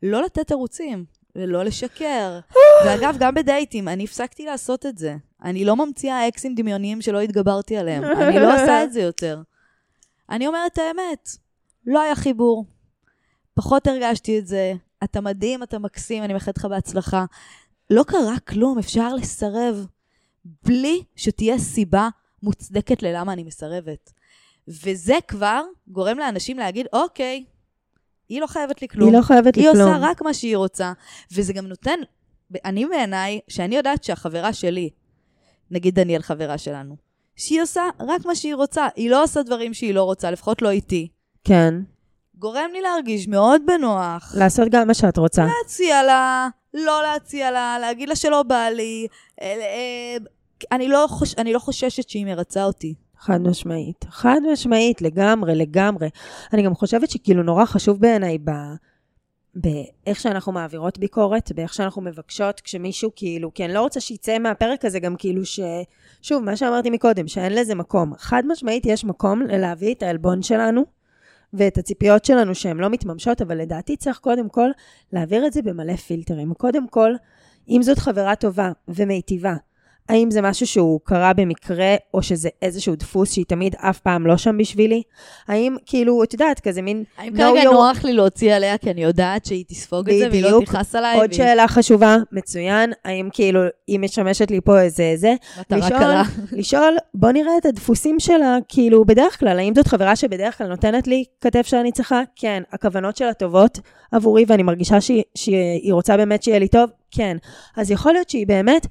לא 0.03 0.21
לתת 0.21 0.47
תירוצים 0.47 1.05
ולא 1.35 1.63
לשקר. 1.63 2.39
ואגב, 2.85 3.15
גם 3.19 3.35
בדייטים, 3.35 3.87
אני 3.87 4.03
הפסקתי 4.03 4.45
לעשות 4.45 4.85
את 4.85 4.97
זה. 4.97 5.15
אני 5.43 5.65
לא 5.65 5.75
ממציאה 5.75 6.27
אקסים 6.27 6.55
דמיוניים 6.55 7.01
שלא 7.01 7.21
התגברתי 7.21 7.77
עליהם. 7.77 8.03
אני 8.03 8.39
לא 8.39 8.53
עושה 8.53 8.83
את 8.83 8.93
זה 8.93 9.01
יותר. 9.01 9.41
אני 10.29 10.47
אומרת 10.47 10.73
את 10.73 10.77
האמת, 10.77 11.29
לא 11.85 12.01
היה 12.01 12.15
חיבור. 12.15 12.65
פחות 13.53 13.87
הרגשתי 13.87 14.39
את 14.39 14.47
זה. 14.47 14.73
אתה 15.03 15.21
מדהים, 15.21 15.63
אתה 15.63 15.79
מקסים, 15.79 16.23
אני 16.23 16.33
מאחלת 16.33 16.57
לך 16.57 16.65
בהצלחה. 16.65 17.25
לא 17.89 18.03
קרה 18.03 18.39
כלום, 18.47 18.79
אפשר 18.79 19.15
לסרב 19.15 19.85
בלי 20.65 21.03
שתהיה 21.15 21.57
סיבה 21.57 22.09
מוצדקת 22.43 23.03
ללמה 23.03 23.33
אני 23.33 23.43
מסרבת. 23.43 24.13
וזה 24.67 25.15
כבר 25.27 25.61
גורם 25.87 26.17
לאנשים 26.17 26.57
להגיד, 26.59 26.87
אוקיי, 26.93 27.43
היא 28.29 28.41
לא 28.41 28.47
חייבת 28.47 28.81
לי 28.81 28.87
כלום. 28.87 29.09
היא 29.09 29.17
לא 29.17 29.23
חייבת 29.23 29.57
לי 29.57 29.63
היא 29.63 29.71
כלום. 29.71 29.87
עושה 29.87 29.97
רק 30.01 30.21
מה 30.21 30.33
שהיא 30.33 30.57
רוצה, 30.57 30.93
וזה 31.31 31.53
גם 31.53 31.67
נותן, 31.67 31.99
אני 32.65 32.85
בעיניי, 32.85 33.39
שאני 33.47 33.75
יודעת 33.75 34.03
שהחברה 34.03 34.53
שלי, 34.53 34.89
נגיד 35.71 35.95
דניאל 35.95 36.21
חברה 36.21 36.57
שלנו, 36.57 36.95
שהיא 37.35 37.61
עושה 37.61 37.83
רק 37.99 38.25
מה 38.25 38.35
שהיא 38.35 38.55
רוצה, 38.55 38.87
היא 38.95 39.09
לא 39.09 39.23
עושה 39.23 39.43
דברים 39.43 39.73
שהיא 39.73 39.93
לא 39.93 40.03
רוצה, 40.03 40.31
לפחות 40.31 40.61
לא 40.61 40.69
איתי. 40.69 41.07
כן. 41.43 41.73
גורם 42.35 42.69
לי 42.73 42.81
להרגיש 42.81 43.27
מאוד 43.27 43.61
בנוח. 43.65 44.35
לעשות 44.37 44.67
גם 44.71 44.87
מה 44.87 44.93
שאת 44.93 45.17
רוצה. 45.17 45.45
להציע 45.45 46.03
לה, 46.03 46.47
לא 46.73 47.01
להציע 47.03 47.51
לה, 47.51 47.77
להגיד 47.81 48.09
לה 48.09 48.15
שלא 48.15 48.43
בא 48.43 48.69
לי. 48.75 49.07
אני 50.71 50.87
לא, 50.87 51.05
חוש, 51.09 51.35
אני 51.37 51.53
לא 51.53 51.59
חוששת 51.59 52.09
שהיא 52.09 52.25
מרצה 52.25 52.63
אותי. 52.63 52.93
חד 53.19 53.41
משמעית. 53.41 54.05
חד 54.09 54.39
משמעית, 54.51 55.01
לגמרי, 55.01 55.55
לגמרי. 55.55 56.09
אני 56.53 56.63
גם 56.63 56.75
חושבת 56.75 57.09
שכאילו 57.09 57.43
נורא 57.43 57.65
חשוב 57.65 57.99
בעיניי 57.99 58.37
ב... 58.37 58.51
באיך 59.55 60.19
שאנחנו 60.19 60.51
מעבירות 60.51 60.97
ביקורת, 60.97 61.51
באיך 61.55 61.73
שאנחנו 61.73 62.01
מבקשות 62.01 62.61
כשמישהו 62.61 63.11
כאילו, 63.15 63.53
כי 63.53 63.65
אני 63.65 63.73
לא 63.73 63.81
רוצה 63.81 63.99
שיצא 63.99 64.39
מהפרק 64.39 64.85
הזה 64.85 64.99
גם 64.99 65.15
כאילו 65.15 65.45
ש... 65.45 65.59
שוב, 66.21 66.43
מה 66.43 66.55
שאמרתי 66.55 66.89
מקודם, 66.89 67.27
שאין 67.27 67.53
לזה 67.53 67.75
מקום. 67.75 68.13
חד 68.17 68.43
משמעית 68.47 68.85
יש 68.85 69.05
מקום 69.05 69.41
להביא 69.41 69.93
את 69.93 70.03
העלבון 70.03 70.41
שלנו 70.41 70.85
ואת 71.53 71.77
הציפיות 71.77 72.25
שלנו 72.25 72.55
שהן 72.55 72.77
לא 72.77 72.89
מתממשות, 72.89 73.41
אבל 73.41 73.57
לדעתי 73.57 73.97
צריך 73.97 74.17
קודם 74.17 74.49
כל 74.49 74.69
להעביר 75.13 75.47
את 75.47 75.53
זה 75.53 75.61
במלא 75.61 75.95
פילטרים. 75.95 76.53
קודם 76.53 76.87
כל, 76.87 77.11
אם 77.69 77.81
זאת 77.83 77.99
חברה 77.99 78.35
טובה 78.35 78.71
ומיטיבה, 78.87 79.55
האם 80.09 80.31
זה 80.31 80.41
משהו 80.41 80.67
שהוא 80.67 80.99
קרה 81.03 81.33
במקרה, 81.33 81.95
או 82.13 82.23
שזה 82.23 82.49
איזשהו 82.61 82.95
דפוס 82.95 83.33
שהיא 83.33 83.45
תמיד 83.47 83.75
אף 83.77 83.99
פעם 83.99 84.27
לא 84.27 84.37
שם 84.37 84.57
בשבילי? 84.57 85.01
האם, 85.47 85.75
כאילו, 85.85 86.23
את 86.23 86.33
יודעת, 86.33 86.59
כזה 86.59 86.81
מין... 86.81 87.03
האם 87.17 87.33
know 87.33 87.37
כרגע 87.37 87.61
your- 87.61 87.73
נוח 87.73 88.03
לי 88.03 88.13
להוציא 88.13 88.53
עליה, 88.55 88.77
כי 88.77 88.91
אני 88.91 89.03
יודעת 89.03 89.45
שהיא 89.45 89.65
תספוג 89.67 90.09
את 90.09 90.15
זה 90.19 90.27
והיא 90.29 90.41
לא 90.43 90.47
בדיוק. 90.47 90.63
תכעס 90.63 90.95
עליי? 90.95 91.15
עוד 91.17 91.29
והיא- 91.29 91.37
שאלה 91.37 91.67
חשובה, 91.67 92.17
מצוין, 92.31 92.93
האם 93.05 93.29
כאילו, 93.33 93.59
היא 93.87 93.99
משמשת 93.99 94.51
לי 94.51 94.61
פה 94.61 94.81
איזה 94.81 95.13
זה? 95.15 95.33
מטרה 95.59 95.77
לשאול- 95.79 95.99
קלה. 95.99 96.23
לשאול, 96.59 96.97
בוא 97.13 97.31
נראה 97.31 97.57
את 97.57 97.65
הדפוסים 97.65 98.19
שלה, 98.19 98.57
כאילו, 98.67 99.05
בדרך 99.05 99.39
כלל, 99.39 99.59
האם 99.59 99.73
זאת 99.75 99.87
חברה 99.87 100.15
שבדרך 100.15 100.57
כלל 100.57 100.67
נותנת 100.67 101.07
לי 101.07 101.23
כתף 101.41 101.65
שאני 101.67 101.91
צריכה? 101.91 102.21
כן. 102.35 102.63
הכוונות 102.71 103.17
שלה 103.17 103.33
טובות 103.33 103.79
עבורי, 104.11 104.45
ואני 104.47 104.63
מרגישה 104.63 105.01
שהיא, 105.01 105.23
שהיא 105.35 105.93
רוצה 105.93 106.17
באמת 106.17 106.43
שיהיה 106.43 106.59
לי 106.59 106.67
טוב? 106.67 106.89
כן. 107.11 107.37
אז 107.77 107.91
יכול 107.91 108.13
להיות 108.13 108.29
שהיא 108.29 108.47
באמת 108.47 108.87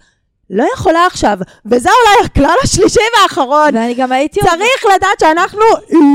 לא 0.50 0.64
יכולה 0.74 1.06
עכשיו, 1.06 1.38
וזה 1.66 1.88
אולי 1.88 2.26
הכלל 2.26 2.56
השלישי 2.62 3.00
והאחרון. 3.18 3.74
ואני 3.74 3.94
גם 3.94 4.12
הייתי... 4.12 4.40
צריך 4.40 4.84
לדעת 4.96 5.20
שאנחנו 5.20 5.60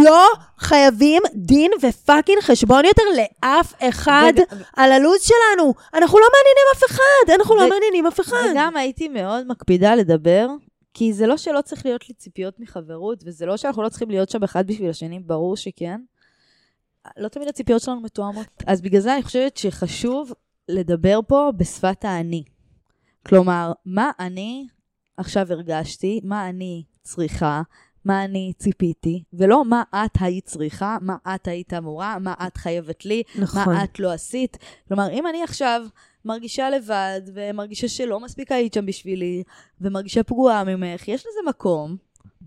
לא 0.06 0.28
חייבים 0.58 1.22
דין 1.36 1.72
ופאקינג 1.82 2.40
חשבון 2.42 2.86
יותר 2.86 3.04
לאף 3.18 3.74
אחד 3.90 4.34
וג- 4.36 4.56
על 4.76 4.92
הלו"ז 4.92 5.22
שלנו. 5.22 5.74
אנחנו 5.94 6.20
לא 6.20 6.26
מעניינים 6.34 6.66
אף 6.76 6.84
אחד, 6.92 7.40
אנחנו 7.40 7.56
לא 7.56 7.62
ו- 7.62 7.70
מעניינים 7.70 8.06
אף 8.08 8.20
אחד. 8.20 8.48
וגם 8.52 8.78
הייתי 8.78 9.08
מאוד 9.08 9.48
מקפידה 9.48 9.96
לדבר 9.96 10.48
כי 10.94 11.14
זה 11.14 11.28
לא 11.28 11.38
שלא 11.38 11.62
צריך 11.62 11.86
להיות 11.86 12.10
לי 12.10 12.16
ציפיות 12.16 12.60
מחברות, 12.60 13.24
וזה 13.26 13.46
לא 13.46 13.58
שאנחנו 13.58 13.84
לא 13.84 13.90
צריכים 13.90 14.10
להיות 14.10 14.30
שם 14.30 14.44
אחד 14.44 14.68
בשביל 14.68 14.90
השני, 14.90 15.20
ברור 15.20 15.58
שכן. 15.58 16.02
לא 17.18 17.28
תמיד 17.28 17.48
הציפיות 17.48 17.82
שלנו 17.82 18.02
מתואמות. 18.02 18.46
אז 18.68 18.82
בגלל 18.82 19.02
זה 19.02 19.14
אני 19.14 19.24
חושבת 19.24 19.58
שחשוב 19.58 20.34
לדבר 20.70 21.20
פה 21.28 21.50
בשפת 21.58 22.06
האני. 22.06 22.44
כלומר, 23.30 23.72
מה 23.86 24.12
אני 24.20 24.68
עכשיו 25.18 25.52
הרגשתי, 25.52 26.22
מה 26.24 26.50
אני 26.50 26.84
צריכה, 27.02 27.62
מה 28.06 28.26
אני 28.26 28.54
ציפיתי, 28.58 29.24
ולא 29.34 29.66
מה 29.66 29.84
את 29.96 30.12
היית 30.20 30.46
צריכה, 30.46 30.98
מה 31.02 31.16
את 31.36 31.48
היית 31.48 31.74
אמורה, 31.74 32.20
מה 32.20 32.34
את 32.48 32.58
חייבת 32.58 33.06
לי, 33.06 33.24
נכון. 33.40 33.74
מה 33.74 33.84
את 33.84 34.00
לא 34.00 34.12
עשית. 34.12 34.58
כלומר, 34.88 35.10
אם 35.10 35.28
אני 35.28 35.44
עכשיו 35.44 35.82
מרגישה 36.26 36.70
לבד, 36.70 37.22
ומרגישה 37.34 37.88
שלא 37.88 38.20
מספיק 38.20 38.52
היית 38.52 38.74
שם 38.74 38.86
בשבילי, 38.86 39.44
ומרגישה 39.82 40.24
פגועה 40.24 40.64
ממך, 40.64 41.08
יש 41.08 41.22
לזה 41.22 41.50
מקום. 41.50 41.98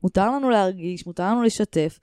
מותר 0.02 0.30
לנו 0.30 0.50
להרגיש, 0.50 1.06
מותר 1.06 1.30
לנו 1.30 1.42
לשתף. 1.42 1.98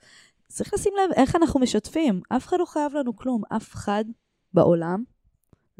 צריך 0.48 0.74
לשים 0.74 0.92
לב 0.96 1.12
איך 1.16 1.36
אנחנו 1.36 1.60
משתפים. 1.60 2.20
אף 2.28 2.46
אחד 2.46 2.56
לא 2.60 2.64
חייב 2.64 2.94
לנו 2.94 3.16
כלום. 3.16 3.42
אף 3.56 3.74
אחד 3.74 4.04
בעולם 4.54 5.04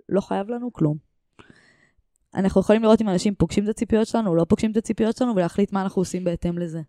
לא 0.09 0.21
חייב 0.21 0.49
לנו 0.49 0.73
כלום. 0.73 1.10
אנחנו 2.35 2.61
יכולים 2.61 2.83
לראות 2.83 3.03
אם 3.03 3.09
אנשים 3.09 3.35
פוגשים 3.35 3.65
את 3.65 3.69
הציפיות 3.69 4.07
שלנו 4.07 4.31
או 4.31 4.35
לא 4.35 4.45
פוגשים 4.45 4.71
את 4.71 4.77
הציפיות 4.77 5.17
שלנו, 5.17 5.37
ולהחליט 5.37 5.73
מה 5.73 5.83
אנחנו 5.83 6.01
עושים 6.03 6.25
בהתאם 6.25 6.59
לזה. 6.59 6.81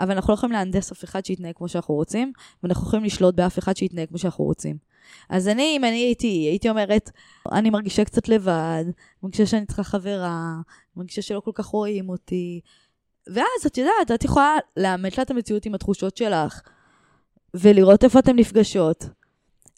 אבל 0.00 0.12
אנחנו 0.12 0.32
לא 0.32 0.34
יכולים 0.34 0.52
להנדס 0.52 0.92
אף 0.92 1.04
אחד 1.04 1.24
שיתנהג 1.24 1.54
כמו 1.54 1.68
שאנחנו 1.68 1.94
רוצים, 1.94 2.32
ואנחנו 2.62 2.86
יכולים 2.86 3.04
לשלוט 3.04 3.34
באף 3.34 3.58
אחד 3.58 3.76
שיתנהג 3.76 4.08
כמו 4.08 4.18
שאנחנו 4.18 4.44
רוצים. 4.44 4.76
אז 5.30 5.48
אני, 5.48 5.74
אם 5.76 5.84
אני 5.84 5.96
הייתי, 5.96 6.26
הייתי 6.26 6.68
אומרת, 6.70 7.10
אני 7.52 7.70
מרגישה 7.70 8.04
קצת 8.04 8.28
לבד, 8.28 8.84
מרגישה 9.22 9.46
שאני 9.46 9.66
צריכה 9.66 9.84
חברה, 9.84 10.56
מרגישה 10.96 11.22
שלא 11.22 11.40
כל 11.40 11.50
כך 11.54 11.66
רואים 11.66 12.08
אותי. 12.08 12.60
ואז, 13.26 13.66
את 13.66 13.78
יודעת, 13.78 14.10
את 14.14 14.24
יכולה 14.24 14.56
לאמת 14.76 15.18
לה 15.18 15.22
את 15.22 15.30
המציאות 15.30 15.66
עם 15.66 15.74
התחושות 15.74 16.16
שלך, 16.16 16.60
ולראות 17.54 18.04
איפה 18.04 18.18
אתן 18.18 18.36
נפגשות. 18.36 19.04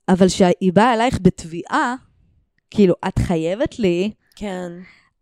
אבל 0.09 0.27
כשהיא 0.27 0.73
באה 0.73 0.95
אלייך 0.95 1.19
בתביעה, 1.23 1.95
כאילו, 2.71 2.95
את 3.09 3.19
חייבת 3.19 3.79
לי, 3.79 4.11
כן. 4.39 4.73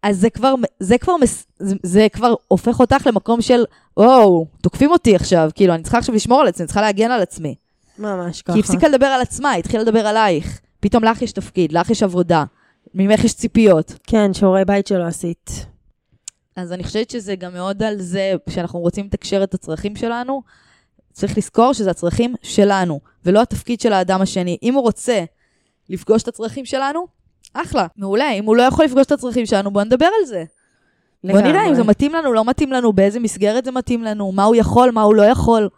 אז 0.02 0.20
זה 0.20 0.30
כבר, 0.30 0.54
זה 0.80 0.98
כבר, 0.98 1.12
זה, 1.58 1.74
זה 1.82 2.06
כבר 2.12 2.34
הופך 2.48 2.80
אותך 2.80 3.06
למקום 3.06 3.42
של, 3.42 3.64
וואו, 3.96 4.46
תוקפים 4.62 4.90
אותי 4.90 5.16
עכשיו, 5.16 5.50
כאילו, 5.54 5.74
אני 5.74 5.82
צריכה 5.82 5.98
עכשיו 5.98 6.14
לשמור 6.14 6.40
על 6.40 6.48
עצמי, 6.48 6.62
אני 6.62 6.66
צריכה 6.66 6.80
להגן 6.80 7.10
על 7.10 7.22
עצמי. 7.22 7.54
ממש 7.98 8.42
ככה. 8.42 8.52
כי 8.52 8.58
היא 8.58 8.64
הפסיקה 8.64 8.88
לדבר 8.88 9.06
על 9.06 9.20
עצמה, 9.20 9.50
היא 9.50 9.58
התחילה 9.58 9.82
לדבר 9.82 10.06
עלייך. 10.06 10.60
פתאום 10.80 11.04
לך 11.04 11.22
יש 11.22 11.32
תפקיד, 11.32 11.72
לך 11.72 11.90
יש 11.90 12.02
עבודה, 12.02 12.44
ממך 12.94 13.24
יש 13.24 13.34
ציפיות. 13.34 13.94
כן, 14.06 14.34
שיעורי 14.34 14.64
בית 14.64 14.86
שלא 14.86 15.04
עשית. 15.04 15.66
אז 16.56 16.72
אני 16.72 16.84
חושבת 16.84 17.10
שזה 17.10 17.36
גם 17.36 17.52
מאוד 17.52 17.82
על 17.82 18.00
זה, 18.00 18.32
שאנחנו 18.50 18.78
רוצים 18.78 19.06
לתקשר 19.06 19.42
את 19.42 19.54
הצרכים 19.54 19.96
שלנו, 19.96 20.42
צריך 21.12 21.38
לזכור 21.38 21.72
שזה 21.72 21.90
הצרכים 21.90 22.34
שלנו, 22.42 23.00
ולא 23.24 23.42
התפקיד 23.42 23.80
של 23.80 23.92
האדם 23.92 24.22
השני. 24.22 24.58
אם 24.62 24.74
הוא 24.74 24.82
רוצה 24.82 25.24
לפגוש 25.88 26.22
את 26.22 26.28
הצרכים 26.28 26.64
שלנו, 26.64 27.06
אחלה, 27.62 27.86
מעולה. 27.96 28.30
אם 28.30 28.44
הוא 28.44 28.56
לא 28.56 28.62
יכול 28.62 28.84
לפגוש 28.84 29.06
את 29.06 29.12
הצרכים 29.12 29.46
שלנו, 29.46 29.70
בוא 29.70 29.82
נדבר 29.82 30.08
על 30.20 30.26
זה. 30.26 30.44
בוא 31.24 31.40
נראה 31.40 31.68
אם 31.68 31.74
זה 31.74 31.84
מתאים 31.84 32.12
לנו, 32.12 32.32
לא 32.32 32.44
מתאים 32.44 32.72
לנו, 32.72 32.92
באיזה 32.92 33.20
מסגרת 33.20 33.64
זה 33.64 33.70
מתאים 33.70 34.02
לנו, 34.02 34.32
מה 34.32 34.44
הוא 34.44 34.56
יכול, 34.56 34.90
מה 34.90 35.02
הוא 35.02 35.14
לא 35.14 35.22
יכול. 35.22 35.68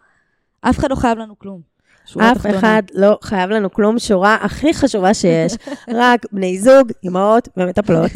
אף 0.61 0.79
אחד 0.79 0.89
לא 0.89 0.95
חייב 0.95 1.17
לנו 1.17 1.39
כלום. 1.39 1.69
אף 2.17 2.37
תחתונה. 2.37 2.57
אחד 2.59 2.83
לא 2.93 3.17
חייב 3.21 3.49
לנו 3.49 3.71
כלום, 3.71 3.99
שורה 3.99 4.37
הכי 4.41 4.73
חשובה 4.73 5.13
שיש. 5.13 5.53
רק 6.01 6.25
בני 6.31 6.59
זוג, 6.59 6.91
אמהות 7.07 7.47
ומטפלות. 7.57 8.11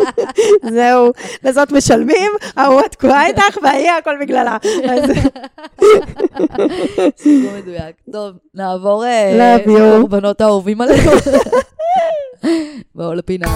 זהו, 0.74 1.12
לזאת 1.44 1.72
משלמים, 1.72 2.32
ההוא 2.56 2.80
את 2.80 2.92
תקועה 2.92 3.26
איתך, 3.26 3.56
והיא 3.62 3.90
הכל 3.90 4.14
בגללה. 4.20 4.56
סיפור 7.22 7.52
מדויק. 7.58 7.96
טוב, 8.12 8.36
נעבור 8.54 9.04
אה. 9.04 9.56
לקורבנות 9.56 10.40
האהובים 10.40 10.80
עלינו. 10.80 11.10
בואו 12.94 13.14
לפינה. 13.14 13.46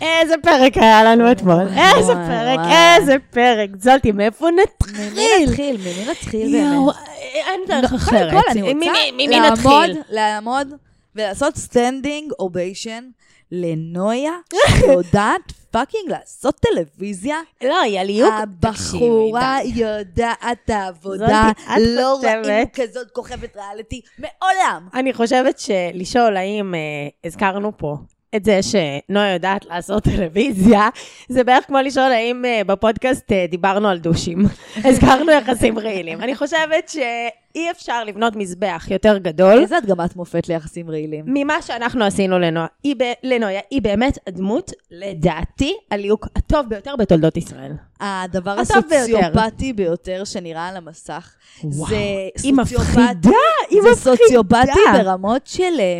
איזה 0.00 0.34
פרק 0.42 0.76
היה 0.76 1.04
לנו 1.04 1.32
אתמול. 1.32 1.66
איזה 1.96 2.12
פרק. 2.14 2.58
איזה 2.72 3.16
פרק. 3.30 3.70
סלטי, 3.80 4.12
מאיפה 4.12 4.46
ממי 4.50 4.62
נתחיל? 4.62 5.48
נתחיל? 5.48 5.76
ממי 5.76 6.10
נתחיל 6.10 6.52
באמת? 6.52 6.94
אין 7.34 7.60
דרך 7.68 7.92
לא, 7.92 7.96
אחרת. 7.96 8.30
כל, 8.32 8.50
אני 8.50 8.74
ממי- 9.16 9.40
נתחיל? 9.40 10.02
לעמוד 10.10 10.68
ולעשות 11.16 11.56
standing 11.56 12.32
ovation 12.38 13.04
לנויה, 13.52 14.32
שיודעת 14.78 15.52
fucking 15.76 16.10
לעשות 16.10 16.54
טלוויזיה. 16.54 17.36
לא, 17.64 17.80
היא 17.80 18.00
הליהוק. 18.00 18.32
הבחורה 18.42 19.58
תקשיבי, 19.62 19.80
יודעת 19.80 20.70
העבודה, 20.70 21.50
לא 21.80 22.20
ראינו 22.22 22.68
כזאת 22.74 23.10
כוכבת 23.10 23.56
ריאליטי 23.56 24.00
מעולם. 24.18 24.88
אני 24.94 25.12
חושבת 25.12 25.58
שלשאול 25.58 26.36
האם 26.36 26.74
אה, 26.74 26.80
הזכרנו 27.24 27.72
פה 27.76 27.96
את 28.36 28.44
זה 28.44 28.60
שנועה 28.62 29.32
יודעת 29.32 29.64
לעשות 29.64 30.02
טלוויזיה, 30.04 30.88
זה 31.28 31.44
בערך 31.44 31.66
כמו 31.66 31.78
לשאול 31.78 32.12
האם 32.12 32.44
אה, 32.44 32.64
בפודקאסט 32.66 33.32
אה, 33.32 33.46
דיברנו 33.50 33.88
על 33.88 33.98
דושים. 33.98 34.38
הזכרנו 34.84 35.30
יחסים 35.32 35.78
רעילים. 35.78 36.20
אני 36.22 36.36
חושבת 36.36 36.88
שאי 36.88 37.70
אפשר 37.70 38.04
לבנות 38.04 38.36
מזבח 38.36 38.86
יותר 38.90 39.18
גדול. 39.18 39.60
איזה 39.60 39.76
הדגמת 39.76 40.16
מופת 40.16 40.48
ליחסים 40.48 40.90
רעילים. 40.90 41.24
ממה 41.28 41.62
שאנחנו 41.62 42.04
עשינו 42.04 42.38
לנועה, 42.38 42.66
היא 42.82 42.96
ב- 42.98 43.12
לנויה, 43.22 43.60
היא 43.70 43.82
באמת 43.82 44.18
הדמות, 44.26 44.72
לדעתי, 44.90 45.74
הליהוק 45.90 46.28
הטוב 46.36 46.68
ביותר 46.68 46.96
בתולדות 46.96 47.36
ישראל. 47.36 47.72
הדבר 48.00 48.56
ביותר. 48.90 49.18
הסוציופטי 49.18 49.72
ביותר 49.72 50.24
שנראה 50.24 50.68
על 50.68 50.76
המסך, 50.76 51.34
וואו, 51.64 51.88
זה 51.88 51.96
היא 52.42 52.54
מפחידה, 52.54 53.30
היא 53.70 53.82
זה 53.82 53.90
מפחידה. 53.90 54.16
סוציופטי 54.16 54.80
ברמות 54.92 55.46
של 55.46 55.62
אה, 55.80 55.98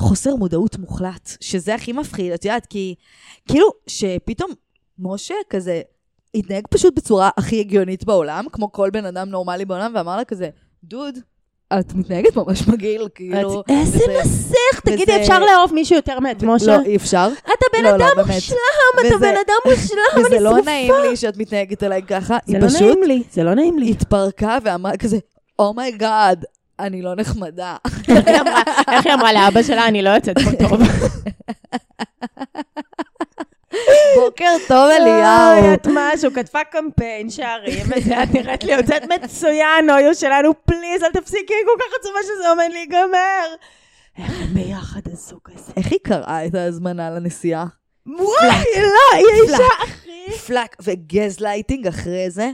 חוסר 0.00 0.34
מודעות 0.36 0.78
מוחלט, 0.78 1.30
שזה 1.40 1.74
הכי 1.74 1.92
מפחיד, 1.92 2.32
את 2.32 2.44
יודעת, 2.44 2.66
כי 2.66 2.94
כאילו 3.48 3.70
שפתאום 3.86 4.50
משה 4.98 5.34
כזה 5.50 5.80
התנהג 6.34 6.62
פשוט 6.70 6.94
בצורה 6.96 7.30
הכי 7.36 7.60
הגיונית 7.60 8.04
בעולם, 8.04 8.44
כמו 8.52 8.72
כל 8.72 8.90
בן 8.92 9.04
אדם 9.06 9.28
נורמלי 9.28 9.64
בעולם, 9.64 9.92
ואמר 9.94 10.16
לה 10.16 10.24
כזה, 10.24 10.48
דוד, 10.84 11.18
את 11.80 11.94
מתנהגת 11.94 12.36
ממש 12.36 12.68
מגעיל, 12.68 13.08
כאילו. 13.14 13.62
איזה 13.68 13.98
וזה- 13.98 14.20
מסך, 14.24 14.80
תגידי, 14.84 15.02
וזה- 15.02 15.20
אפשר 15.20 15.38
לאהוב 15.44 15.74
מישהו 15.74 15.96
יותר 15.96 16.20
מאת 16.20 16.42
משה? 16.42 16.66
לא, 16.76 16.82
אי 16.84 16.96
אפשר. 16.96 17.28
אתה 17.42 17.66
בן 17.72 17.84
לא, 17.84 17.90
לא, 17.96 18.04
אדם. 18.12 18.24
מושלם, 18.34 18.56
אתה 19.00 19.16
וזה- 19.16 19.18
בן 19.18 19.34
אדם 19.46 19.72
מושלם, 19.76 19.98
אני 20.16 20.24
וזה 20.24 20.40
לא 20.40 20.50
שרופה. 20.50 20.64
נעים 20.70 20.94
לי 21.10 21.16
שאת 21.16 21.36
מתנהגת 21.36 21.82
אליי 21.82 22.02
ככה, 22.02 22.38
זה 22.46 22.52
היא 22.56 22.62
לא 22.62 22.68
פשוט 22.68 22.80
נעים 22.82 23.02
לי, 23.02 23.22
זה 23.32 23.42
לא 23.42 23.54
נעים 23.54 23.78
לי. 23.78 23.90
התפרקה 23.90 24.58
ואמרה 24.64 24.96
כזה, 24.96 25.18
oh 25.58 25.79
my 25.79 26.01
God, 26.01 26.44
אני 26.80 27.02
לא 27.02 27.14
נחמדה. 27.16 27.76
איך 28.92 29.06
היא 29.06 29.14
אמרה- 29.14 29.32
לאבא 29.32 29.62
שלה, 29.62 29.88
אני 29.88 30.02
לא 30.02 30.10
יוצאת 30.10 30.36
פה 30.38 30.68
טוב. 30.68 30.80
בוקר 34.16 34.56
טוב, 34.68 34.76
אוי, 34.78 34.96
אליהו. 34.96 35.74
את 35.74 35.86
משהו, 35.94 36.30
כתבה 36.34 36.60
קמפיין 36.64 37.30
שערים, 37.30 37.86
את 38.22 38.34
נראית 38.34 38.64
לי 38.64 38.72
יוצאת 38.72 39.02
מצוין, 39.04 39.90
אויו 39.90 40.14
שלנו, 40.14 40.52
please, 40.64 41.02
אל 41.02 41.20
תפסיקי, 41.20 41.54
כל 41.64 41.82
כך 41.84 41.94
עצובה 42.00 42.18
שזה 42.22 42.48
עומד 42.48 42.68
להיגמר. 42.72 43.46
איך 44.18 44.32
הם 44.42 44.54
ביחד 44.54 45.00
הזוג 45.12 45.40
הזה? 45.54 45.72
איך 45.76 45.90
היא 45.92 45.98
קראה 46.04 46.46
את 46.46 46.54
ההזמנה 46.54 47.10
לנסיעה? 47.10 47.64
וואי, 48.06 48.56
לא, 48.76 49.16
היא 49.16 49.26
האישה 49.40 49.64
הכי... 49.82 50.38
פלאק 50.46 50.76
וגז 50.82 51.40
לייטינג 51.40 51.86
אחרי 51.86 52.30
זה. 52.30 52.50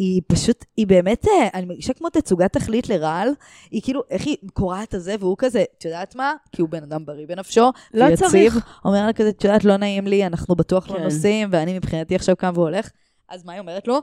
היא 0.00 0.22
פשוט, 0.26 0.64
היא 0.76 0.86
באמת, 0.86 1.26
אה, 1.28 1.48
אני 1.54 1.66
מרגישה 1.66 1.92
כמו 1.92 2.10
תצוגת 2.10 2.52
תכלית 2.52 2.88
לרעל. 2.88 3.28
היא 3.70 3.82
כאילו, 3.82 4.02
איך 4.10 4.26
היא 4.26 4.36
קורעת 4.52 4.88
את 4.88 4.94
הזה, 4.94 5.14
והוא 5.20 5.36
כזה, 5.38 5.64
את 5.78 5.84
יודעת 5.84 6.14
מה? 6.14 6.32
כי 6.52 6.62
הוא 6.62 6.68
בן 6.68 6.82
אדם 6.82 7.06
בריא 7.06 7.26
בנפשו. 7.26 7.72
לא 7.94 8.04
ויציב. 8.04 8.28
צריך. 8.28 8.58
אומר 8.84 9.06
לה 9.06 9.12
כזה, 9.12 9.28
את 9.28 9.44
יודעת, 9.44 9.64
לא 9.64 9.76
נעים 9.76 10.06
לי, 10.06 10.26
אנחנו 10.26 10.54
בטוח 10.54 10.90
לא 10.90 10.96
כן. 10.96 11.02
נוסעים, 11.02 11.48
ואני 11.52 11.78
מבחינתי 11.78 12.14
עכשיו 12.14 12.36
קם 12.36 12.52
והולך. 12.54 12.90
אז 13.28 13.44
מה 13.44 13.52
היא 13.52 13.60
אומרת 13.60 13.88
לו? 13.88 14.00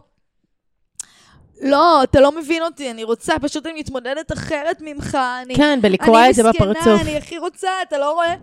לא, 1.61 2.03
אתה 2.03 2.19
לא 2.19 2.31
מבין 2.39 2.63
אותי, 2.63 2.91
אני 2.91 3.03
רוצה, 3.03 3.33
פשוט 3.41 3.65
אני 3.65 3.79
מתמודדת 3.79 4.31
אחרת 4.31 4.77
ממך. 4.81 5.17
אני, 5.43 5.55
כן, 5.55 5.79
בלקרוע 5.81 6.29
את 6.29 6.35
זה 6.35 6.41
אני 6.41 6.49
בפרצוף. 6.49 6.77
מסכנה, 6.87 7.01
אני 7.01 7.17
הכי 7.17 7.37
רוצה, 7.37 7.69
אתה 7.87 7.97
לא 7.97 8.13
רואה? 8.13 8.35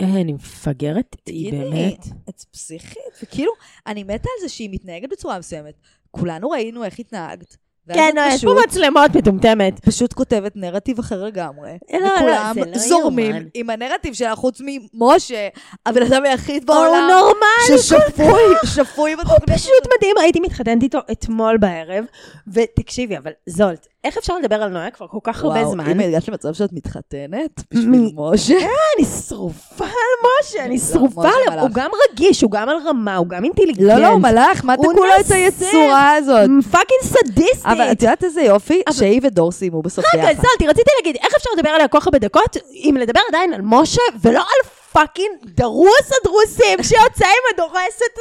אה, 0.00 0.20
אני 0.20 0.32
מפגרת, 0.32 1.16
היא 1.26 1.50
תגידי, 1.50 1.64
באמת. 1.64 2.06
את 2.28 2.40
פסיכית? 2.52 3.22
וכאילו, 3.22 3.52
אני 3.86 4.02
מתה 4.02 4.12
על 4.14 4.48
זה 4.48 4.48
שהיא 4.48 4.68
מתנהגת 4.72 5.08
בצורה 5.10 5.38
מסוימת. 5.38 5.74
כולנו 6.18 6.50
ראינו 6.50 6.84
איך 6.84 6.98
התנהגת. 6.98 7.56
כן, 7.94 8.12
לא, 8.16 8.22
יש 8.28 8.44
פה 8.44 8.54
מצלמות 8.66 9.16
מטומטמת. 9.16 9.80
פשוט 9.80 10.12
כותבת 10.12 10.52
נרטיב 10.56 10.98
אחר 10.98 11.24
לגמרי. 11.24 11.70
לא, 11.92 11.98
לא, 12.00 12.12
וכולם 12.16 12.52
זה 12.54 12.60
לא 12.70 12.78
זורמים 12.78 13.30
יאומן. 13.30 13.48
עם 13.54 13.70
הנרטיב 13.70 14.14
שלה, 14.14 14.36
חוץ 14.36 14.60
ממשה, 14.60 15.48
הבן 15.86 16.02
אדם 16.02 16.24
היחיד 16.24 16.70
הוא 16.70 16.76
בעולם, 16.76 17.08
נורמלי, 17.10 17.78
ששפוי, 17.82 18.42
שפוי 18.64 19.12
הוא 19.12 19.22
בתוכנית. 19.22 19.58
פשוט 19.58 19.86
מדהים, 19.96 20.16
הייתי 20.20 20.40
מתחתנת 20.40 20.82
איתו 20.82 20.98
אתמול 21.12 21.56
בערב, 21.56 22.04
ותקשיבי, 22.52 23.18
אבל 23.18 23.32
זולט, 23.46 23.86
איך 24.06 24.16
אפשר 24.16 24.38
לדבר 24.38 24.62
על 24.62 24.68
נויה 24.68 24.90
כבר 24.90 25.06
כל 25.06 25.18
כך 25.22 25.44
הרבה 25.44 25.60
וואו, 25.60 25.72
זמן? 25.72 25.90
אם 25.90 26.00
הגעת 26.00 26.28
למצב 26.28 26.54
שאת 26.54 26.72
מתחתנת 26.72 27.62
בשביל 27.70 28.10
משה, 28.14 28.54
אני 28.96 29.06
שרופה 29.28 29.84
על 29.84 30.26
שאני 30.42 30.76
לא, 30.76 30.80
שרופה 30.92 31.20
משה 31.20 31.52
עליו. 31.52 31.62
הוא 31.62 31.70
גם 31.72 31.90
רגיש, 32.10 32.42
הוא 32.42 32.50
גם 32.50 32.68
על 32.68 32.76
רמה, 32.88 33.16
הוא 33.16 33.26
גם 33.26 33.44
אינטליגנט. 33.44 33.88
לא, 33.88 33.98
לא, 33.98 34.06
הוא 34.06 34.20
מלאך, 34.20 34.64
מה 34.64 34.76
תקעו 34.76 34.92
לו 34.92 35.04
את. 35.20 35.30
היצורה 35.30 36.12
הזאת? 36.12 36.50
fucking 36.70 37.02
סדיסטית. 37.02 37.66
אבל 37.66 37.92
את 37.92 38.02
יודעת 38.02 38.24
איזה 38.24 38.42
יופי? 38.42 38.82
שהיא 38.92 39.20
ודור 39.22 39.52
סיימו 39.52 39.82
בסוף 39.82 40.04
רגע, 40.14 40.26
ביחד. 40.26 40.42
סלטי, 40.42 40.66
רציתי 40.68 40.90
להגיד, 40.96 41.16
איך 41.22 41.34
אפשר 41.36 41.50
לדבר 41.56 41.70
עליה 41.70 41.88
כל 41.88 42.00
כך 42.00 42.06
הרבה 42.06 42.18
דקות, 42.18 42.56
אם 42.74 42.96
לדבר 43.00 43.20
עדיין 43.28 43.52
על 43.52 43.60
משה, 43.62 44.02
ולא 44.22 44.40
על 44.40 44.70
fucking 44.92 45.36
דרוס 45.44 46.10
הדרוסים 46.20 46.82
שיוצא 46.82 47.24
עם 47.24 47.54
הדורסת... 47.54 48.18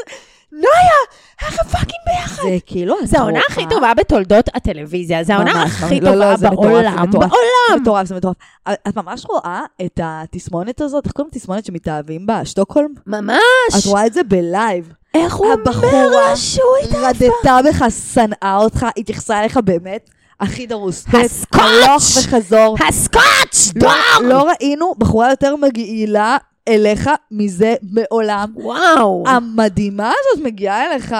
נויה, 0.56 1.00
איך 1.42 1.60
הם 1.62 1.68
fucking 1.68 2.00
ביחד? 2.06 2.44
זה 2.44 2.58
כאילו... 2.66 2.96
זה 3.04 3.20
העונה 3.20 3.40
הכי 3.50 3.66
טובה 3.70 3.94
בתולדות 3.98 4.50
הטלוויזיה, 4.56 5.24
זה 5.24 5.36
העונה 5.36 5.64
הכי. 5.64 6.00
לא, 6.02 6.12
טובה 6.12 6.26
לא, 6.32 6.36
זה 6.38 6.50
בעולם, 6.50 7.04
מטורף. 7.04 7.12
זה 7.12 7.18
בעולם. 7.30 7.82
מטורף, 7.82 8.08
זה 8.08 8.16
מטורף. 8.16 8.36
את 8.70 8.96
ממש 8.96 9.26
רואה 9.30 9.62
את 9.86 10.00
התסמונת 10.04 10.82
הזאת, 10.82 11.06
איך 11.06 11.14
קוראים 11.14 11.32
לתסמונת 11.36 11.66
שמתאהבים 11.66 12.26
בה? 12.26 12.46
שטוקהולם? 12.46 12.90
ממש. 13.08 13.40
את 13.80 13.86
רואה 13.86 14.06
את 14.06 14.14
זה 14.14 14.24
בלייב. 14.24 14.94
איך 15.14 15.36
הוא 15.36 15.48
אומר 15.54 16.08
לה 16.10 16.36
שהוא 16.36 16.78
התאהבה? 16.84 17.08
רדתה 17.10 17.60
בך, 17.70 17.86
שנאה 18.14 18.58
אותך, 18.58 18.86
התייחסה 18.98 19.40
אליך 19.40 19.58
באמת 19.58 20.10
הכי 20.40 20.68
דרוס. 20.68 21.06
הסקוץ'! 21.08 21.60
הלוך 21.62 22.04
וחזור. 22.18 22.76
הסקוץ', 22.88 23.72
לא- 23.76 23.82
דור! 23.82 24.28
לא 24.30 24.48
ראינו 24.50 24.94
בחורה 24.98 25.30
יותר 25.30 25.56
מגעילה 25.56 26.38
אליך 26.68 27.10
מזה 27.32 27.76
מעולם. 27.82 28.52
וואו. 28.56 29.24
המדהימה 29.28 30.12
הזאת 30.20 30.46
מגיעה 30.46 30.92
אליך. 30.92 31.16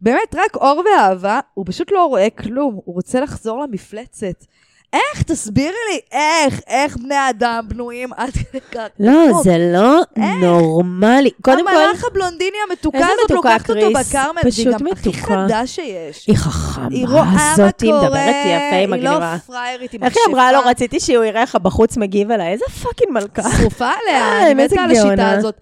באמת, 0.00 0.34
רק 0.34 0.56
אור 0.56 0.82
ואהבה, 0.86 1.40
הוא 1.54 1.64
פשוט 1.68 1.92
לא 1.92 2.06
רואה 2.06 2.30
כלום, 2.30 2.74
הוא 2.84 2.94
רוצה 2.94 3.20
לחזור 3.20 3.60
למפלצת. 3.60 4.44
איך? 4.92 5.22
תסבירי 5.22 5.76
לי, 5.92 6.00
איך? 6.12 6.60
איך 6.66 6.96
בני 6.96 7.30
אדם 7.30 7.64
בנויים 7.68 8.12
עד 8.16 8.30
כדי 8.30 8.60
כך? 8.72 8.86
לא, 9.00 9.40
זה 9.42 9.56
לא 9.72 10.00
נורמלי. 10.40 11.30
קודם 11.42 11.66
כל, 11.66 11.74
המלאך 11.74 12.04
הבלונדיני 12.10 12.56
המתוקה 12.68 12.98
הזאת 12.98 13.30
לוקחת 13.30 13.70
אותו? 13.70 13.90
בכרמל, 13.90 14.40
והיא 14.42 14.52
פשוט 14.52 14.66
גם 14.66 14.86
הכי. 14.92 15.12
חדה 15.12 15.66
שיש. 15.66 16.26
היא 16.26 16.36
חכמה 16.36 16.86
היא 16.90 17.06
רואה 17.08 17.24
מה 17.24 17.52
הזאת, 17.52 17.80
היא 17.80 17.92
מדברת 17.94 18.12
יפה, 18.12 18.54
היא 18.70 18.74
היא 18.74 18.86
מגניבה. 18.88 19.32
לא 19.32 19.38
פריירית, 19.38 19.92
היא 19.92 20.00
איך 20.02 20.14
היא 20.16 20.34
אמרה 20.34 20.52
לו, 20.52 20.58
מכשפה. 20.58 20.70
רציתי 20.70 21.00
שהוא 21.00 21.24
יראה 21.24 21.40
איך 21.40 21.56
בחוץ 21.56 21.96
מגיב 21.96 22.30
אליי, 22.30 22.52
איזה 22.52 22.64
fucking 22.82 23.12
מלכה. 23.12 23.42
שרופה 23.58 23.84
אה, 23.84 23.92
עליה, 24.02 24.50
אני 24.50 24.62
איזה 24.62 24.74
מתה 24.74 24.84
על 24.84 24.90
השיטה. 24.90 25.30
הזאת. 25.30 25.60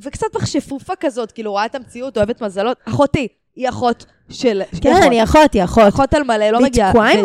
וקצת 0.00 0.26
מכשפופה 0.36 0.92
כזאת, 1.00 1.32
כאילו, 1.32 1.50
רואה 1.52 1.66
את 1.66 1.74
המציאות, 1.74 2.16
אוהבת 2.16 2.42
מזלות. 2.42 2.76
אחותי, 2.88 3.28
היא 3.56 3.68
אחות 3.68 4.04
של... 4.28 4.62
כן, 4.80 5.08
היא 5.10 5.24
אחות, 5.24 5.52
היא 5.52 5.64
אחות. 5.64 5.88
אחות 5.88 6.14
על 6.14 6.22
מלא, 6.22 6.50
לא 6.50 6.56
והיא 6.56 6.66
מגיעה. 6.66 6.90
תקועה 6.90 7.12
עם 7.12 7.24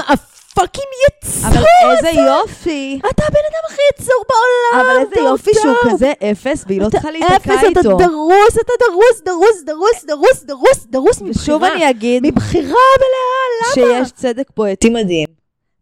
ה 0.58 0.62
fucking 0.62 0.88
יצור 1.08 1.50
אבל 1.50 1.64
איזה. 1.92 2.22
יופי. 2.22 3.00
אתה 3.00 3.24
הבן 3.28 3.40
אדם 3.50 3.64
הכי 3.70 3.82
יצור 3.94 4.24
בעולם. 4.30 4.86
אבל 4.86 5.02
איזה 5.02 5.30
יופי 5.30 5.52
שהוא. 5.54 5.94
כזה 5.94 6.14
אפס, 6.32 6.64
והיא 6.68 6.82
לא 6.82 6.88
אתה 6.88 6.92
צריכה 6.92 7.12
להיתקע 7.12 7.36
אפס, 7.36 7.46
אתה 7.46 7.80
איתו. 7.80 7.82
דרוס, 7.98 8.58
אתה 8.62 8.74
דרוס, 8.88 9.22
דרוס, 9.26 9.64
דרוס, 9.66 10.04
דרוס, 10.06 10.44
דרוס, 10.44 10.86
דרוס 10.90 11.22
מבחירה. 11.22 11.44
ושוב 11.44 11.64
אני 11.64 11.90
אגיד 11.90 12.24
מבחירה 12.28 12.68
מלאה, 13.00 13.86
למה? 13.88 14.06
שיש 14.06 14.12
צדק 14.12 14.48
פואטי 14.54 14.90
מדהים 14.90 15.28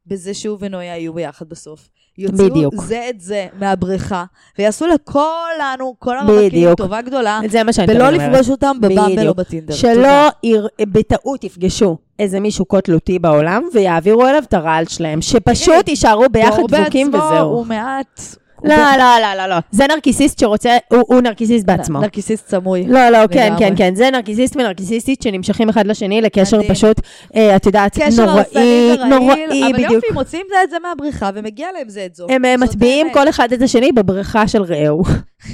בזה 0.06 0.34
שהוא 0.34 0.58
ונויה 0.62 0.98
יהיו 0.98 1.14
ביחד 1.14 1.50
בסוף. 1.50 1.80
יוציאו 2.18 2.50
בדיוק. 2.50 2.74
זה 2.84 3.06
את 3.10 3.22
זה 3.22 3.46
מהבריכה, 3.60 4.26
ויעשו 4.60 4.86
לכולנו, 4.88 5.96
כל 6.00 6.18
המרקים. 6.18 6.76
טובה 6.76 7.02
גדולה, 7.02 7.40
זה 7.50 7.64
מה 7.64 7.74
שאני 7.74 7.94
ולא. 7.96 8.10
לפגוש 8.10 8.50
אותם 8.50 8.78
בבמבל 8.82 9.28
או. 9.28 9.34
בטינדר. 9.34 9.74
שלא. 9.74 10.28
יר- 10.44 10.68
בטעות 10.82 11.44
יפגשו 11.44 11.98
איזה 12.20 12.40
מישהו 12.40 12.68
כה 12.68 12.82
תלותי 12.82 13.20
בעולם, 13.20 13.64
ויעבירו 13.74 14.28
אליו 14.28 14.44
את 14.48 14.54
הרעל 14.54 14.86
שלהם. 14.86 15.22
שפשוט 15.22 15.88
יישארו 15.88 16.24
ביחד 16.32 16.58
דור 16.58 16.68
דבוקים 16.68 17.12
בעצמו 17.12 17.28
וזהו. 17.28 17.48
הוא 17.48 17.66
מעט... 17.66 18.22
לא, 18.66 18.76
לא, 18.98 19.20
לא, 19.22 19.34
לא, 19.38 19.48
לא. 19.48 19.56
זה 19.72 19.86
נרקיסיסט 19.88 20.40
שרוצה, 20.40 20.78
הוא 20.92 21.04
הוא 21.08 21.22
נרקיסיסט 21.22 21.66
בעצמו. 21.66 22.00
נרקיסיסט 22.00 22.50
סמוי. 22.50 22.86
לא, 22.88 23.10
לא, 23.10 23.18
כן. 23.32 23.54
כן, 23.60 23.74
כן. 23.78 23.96
זה 23.96 24.10
נרקיסיסט 24.12 24.56
ונרקיסיסטית 24.56 25.22
שנמשכים 25.22 25.70
אחד 25.70 25.88
לשני 25.88 26.22
לקשר 26.22 26.58
מדהים. 26.58 26.74
פשוט, 26.74 27.02
אה, 27.36 27.56
את 27.56 27.66
יודעת, 27.66 27.98
נוראי, 28.18 28.98
נוראי, 29.10 29.64
אבל 29.64 29.74
בדיוק. 29.74 29.92
יופי, 29.92 30.14
מוצאים 30.14 30.46
זה 30.50 30.56
את 30.64 30.70
זה 30.70 30.78
מהבריכה, 30.80 31.30
ומגיע 31.36 31.68
להם 31.78 31.90
זה 31.90 32.06
את 32.06 32.16
זו. 32.16 32.28
הם 32.30 32.60
מטביעים. 32.60 33.08
כל 33.14 33.30
אחד 33.30 33.54
את 33.54 33.62
השני 33.62 33.92
בבריכה 33.92 34.48
של 34.48 34.64
רעהו. 34.64 35.04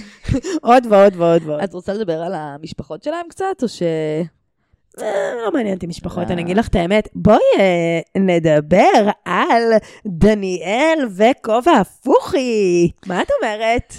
עוד 0.62 0.84
ועוד 0.89 1.14
ועוד 1.16 1.41
ועוד. 1.45 1.62
את 1.64 1.74
רוצה 1.74 1.93
לדבר 1.93 2.22
על 2.22 2.34
המשפחות 2.36 3.03
שלהם 3.03 3.26
קצת, 3.30 3.64
או 3.64 3.68
ש... 3.68 3.84
אה, 4.99 5.33
לא 5.45 5.51
מעניין 5.51 5.75
אותי 5.75 5.87
משפחות, 5.87 6.27
אה. 6.27 6.33
אני 6.33 6.41
אגיד 6.41 6.57
לך 6.57 6.67
את 6.67 6.75
האמת. 6.75 7.09
בואי 7.15 7.37
אה, 7.59 8.21
נדבר 8.21 9.09
על 9.25 9.63
דניאל 10.05 11.07
וכובע 11.15 11.71
הפוכי. 11.71 12.91
מה 13.05 13.21
את 13.21 13.27
אומרת? 13.41 13.93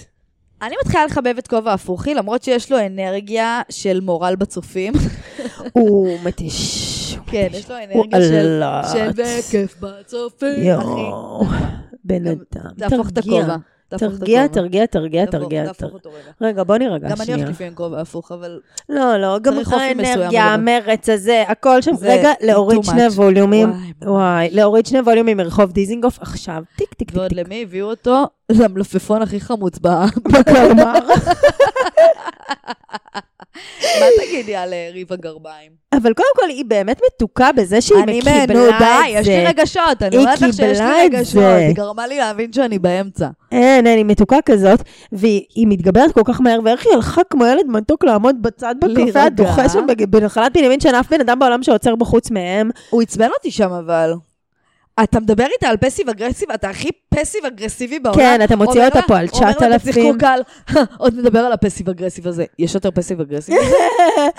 אני 0.62 0.74
מתחילה 0.84 1.04
לחבב 1.04 1.34
את 1.38 1.48
כובע 1.48 1.72
הפוכי, 1.72 2.14
למרות 2.14 2.42
שיש 2.42 2.72
לו 2.72 2.78
אנרגיה 2.86 3.62
של 3.68 4.00
מורל 4.00 4.34
בצופים. 4.36 4.92
הוא 5.72 6.18
מתיש. 6.24 7.18
כן. 7.26 7.48
יש 7.52 7.70
לו 7.70 7.76
אנרגיה 7.76 8.20
של... 8.20 8.62
של 8.92 9.10
בכיף 9.22 9.76
בצופים, 9.80 10.78
אחי. 10.78 11.56
בן 12.04 12.26
אדם. 12.26 12.38
תרגיע. 12.48 12.88
תהפוך 12.88 13.08
את 13.08 13.18
הכובע. 13.18 13.56
תרגיע, 13.98 14.46
תרגיע, 14.46 14.86
תרגיע. 14.86 15.26
תהפוך 15.26 15.42
תרגיע. 15.42 15.64
אותו 15.92 16.10
רגע. 16.10 16.48
רגע, 16.48 16.62
בוא 16.64 16.76
נירגע 16.76 17.08
גם 17.08 17.16
אני 17.16 17.24
שנייה. 17.24 17.36
הולכת 17.36 17.50
לפעמים 17.50 17.74
כובע 17.74 18.00
הפוך, 18.00 18.32
אבל... 18.32 18.60
לא, 18.88 19.16
לא, 19.16 19.38
גם 19.38 19.54
האנרגיה. 19.72 20.44
המרץ 20.44 21.08
הזה, 21.08 21.44
הכל 21.48 21.82
שם. 21.82 21.92
רגע, 22.02 22.30
להוריד 22.40 22.84
שני. 22.84 23.06
ווליומים. 23.06 23.72
וואי, 24.02 24.48
להוריד 24.50 24.86
שני 24.86 25.00
ווליומים 25.00 25.36
מרחוב 25.36 25.72
דיזינגוף 25.72 26.18
עכשיו. 26.20 26.62
טיק, 26.76 26.94
טיק, 26.94 27.08
טיק, 27.10 27.18
ועוד. 27.18 27.32
למי 27.32 27.62
הביאו 27.62 27.90
אותו? 27.90 28.24
למלפפון 28.60 29.22
הכי 29.22 29.40
חמוץ 29.40 29.78
ב... 29.82 29.88
בקרמר. 30.32 30.98
מה 34.00 34.06
תגידי 34.24 34.56
על 34.56 34.72
אה, 34.72 34.90
ריב 34.92 35.12
הגרביים? 35.12 35.70
אבל 35.94 36.12
קודם 36.12 36.28
כל, 36.36 36.48
היא 36.48 36.64
באמת 36.64 37.00
מתוקה 37.06 37.52
בזה 37.52 37.80
שהיא 37.80 38.02
אני 38.02 38.18
מקיבלה 38.18 38.44
את 38.44 38.48
זה. 38.48 38.70
די, 38.78 39.08
יש 39.08 39.28
לי 39.28 39.44
רגשות, 39.44 40.02
אני 40.02 40.16
אומרת 40.16 40.40
לך 40.40 40.54
שיש 40.54 40.78
קיבלה 40.78 40.96
לי 40.96 41.04
רגשות, 41.04 41.34
זה. 41.34 41.56
היא 41.56 41.74
גרמה 41.74 42.06
לי 42.06 42.18
להבין 42.18 42.52
שאני 42.52 42.78
באמצע. 42.78 43.28
אין, 43.52 43.86
אין, 43.86 43.98
היא 43.98 44.04
מתוקה 44.04 44.36
כזאת, 44.44 44.82
והיא 45.12 45.44
היא 45.54 45.66
מתגברת 45.68 46.12
כל 46.12 46.22
כך 46.24 46.40
מהר, 46.40 46.60
ואיך 46.64 46.86
היא 46.86 46.94
הלכה 46.94 47.24
כמו 47.30 47.46
ילד 47.46 47.66
מתוק 47.68 48.04
לעמוד 48.04 48.42
בצד 48.42 48.74
בקפה. 48.80 49.22
הדוחה 49.22 49.68
שם 49.68 49.86
בנחלת 50.10 50.52
בנימין, 50.52 50.80
שאין 50.80 50.94
אף 50.94 51.10
בן 51.10 51.20
אדם 51.20 51.38
בעולם 51.38 51.62
שעוצר 51.62 51.94
בו 51.94 52.04
חוץ 52.04 52.30
מהם. 52.30 52.70
הוא 52.90 53.02
עצבן 53.02 53.28
אותי 53.36 53.50
שם 53.50 53.72
אבל. 53.72 54.12
אתה 55.04 55.20
מדבר 55.20 55.46
איתה 55.54 55.68
על 55.68 55.76
passive 55.76 56.08
aggressive, 56.08 56.50
אתה 56.50 56.70
הכי 56.70 56.88
passive 57.08 57.44
אגרסיבי 57.44 57.98
בעולם. 57.98 58.18
כן, 58.18 58.44
אתה 58.44 58.56
מוציא 58.56 58.84
אותה 58.84 59.02
פה 59.02 59.18
על 59.18 59.26
אומר 59.32 59.46
לה, 59.48 59.78
9,000. 59.78 60.18
קל, 60.18 60.40
עוד 60.98 61.14
נדבר 61.14 61.38
על 61.38 61.52
ה 61.52 61.57
passive 61.57 61.88
aggressive 61.88 62.28
הזה. 62.28 62.44
יש 62.58 62.74
יותר 62.74 62.90
passive 62.90 63.20
aggressive 63.20 63.54
מזה? 63.66 63.74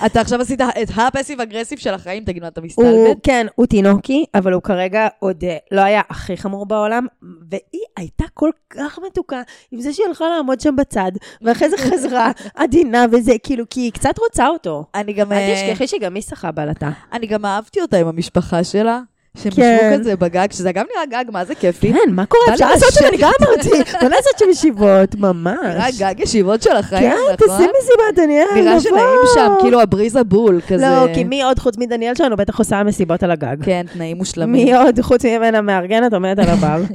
אתה 0.06 0.20
עכשיו 0.20 0.40
עשית 0.40 0.60
את 0.60 0.88
ה 0.96 1.01
passive 1.01 1.40
aggressive 1.40 1.78
של 1.78 1.94
החיים, 1.94 2.24
תגיד 2.24 2.42
מה, 2.42 2.48
אתה 2.48 2.60
מסתלבט? 2.60 3.16
כן, 3.22 3.46
הוא 3.54 3.66
תינוקי, 3.66 4.24
אבל 4.34 4.52
הוא 4.52 4.62
כרגע 4.62 5.08
עוד 5.18 5.44
אה, 5.44 5.56
לא 5.70 5.80
היה 5.80 6.02
הכי 6.10 6.36
חמור 6.36 6.66
בעולם, 6.66 7.06
והיא 7.50 7.82
הייתה 7.96 8.24
כל 8.34 8.50
כך 8.70 8.98
מתוקה 9.06 9.42
עם 9.70 9.80
זה 9.80 9.92
שהיא 9.92 10.06
הלכה 10.06 10.24
לעמוד 10.36 10.60
שם 10.60 10.76
בצד, 10.76 11.12
ואחרי 11.42 11.70
זה 11.70 11.76
חזרה 11.78 12.30
עדינה 12.54 13.06
וזה, 13.12 13.32
כאילו, 13.42 13.64
כי 13.70 13.80
היא 13.80 13.92
קצת 13.92 14.18
רוצה 14.18 14.48
אותו. 14.48 14.84
אני 14.94 15.12
גם... 15.12 15.32
אל 15.32 15.36
אה, 15.36 15.54
תשכחי 15.54 15.86
שגם 15.86 16.14
היא 16.14 16.22
שחה 16.22 16.52
בעלתה. 16.52 16.90
אני 17.12 17.26
גם 17.26 17.44
אהבתי 17.44 17.80
אותה 17.80 17.96
עם 17.96 18.06
המשפחה 18.08 18.64
שלה. 18.64 19.00
שהם 19.42 19.52
כן. 19.52 19.78
ישבו 19.92 20.00
כזה 20.00 20.16
בגג, 20.16 20.46
שזה 20.50 20.72
גם 20.72 20.84
נראה 20.94 21.06
גג, 21.06 21.30
מה 21.32 21.44
זה 21.44 21.54
כיפי. 21.54 21.92
כן, 21.92 22.12
מה 22.12 22.26
קורה? 22.26 22.44
אפשר 22.54 22.70
לעשות 22.70 22.92
שם. 22.92 23.04
אני 23.08 23.16
גם 23.16 23.30
אמרתי, 23.42 23.68
בוא 24.00 24.08
לעשות 24.08 24.38
שם 24.38 24.50
ישיבות, 24.50 25.14
נראה 25.14 25.32
ממש. 25.32 25.98
גג 26.00 26.14
ישיבות 26.18 26.62
של 26.62 26.76
החיים, 26.76 27.10
כן, 27.10 27.16
נכון? 27.34 27.48
תעשי 27.48 27.62
מסיבת 27.78 28.24
דניאל, 28.24 28.46
נראה 28.54 28.70
נבוא. 28.70 28.80
שנעים 28.80 29.20
שם, 29.34 29.52
כאילו 29.60 29.80
הבריזה 29.80 30.24
בול, 30.24 30.60
כזה. 30.68 30.86
לא, 30.88 31.14
כי 31.14 31.24
מי 31.24 31.42
עוד 31.42 31.58
חוץ 31.58 31.78
מדניאל 31.78 32.14
שלנו 32.14 32.36
בטח 32.36 32.58
עושה 32.58 32.82
מסיבות 32.82 33.22
על 33.22 33.30
הגג. 33.30 33.56
כן, 33.64 33.86
תנאים 33.92 34.16
מושלמים. 34.16 34.64
מי 34.66 34.74
עוד 34.74 35.00
חוץ 35.00 35.24
ממנה 35.24 35.60
מארגנת 35.60 36.12
עומדת 36.12 36.38
על 36.38 36.48
הבר. 36.48 36.82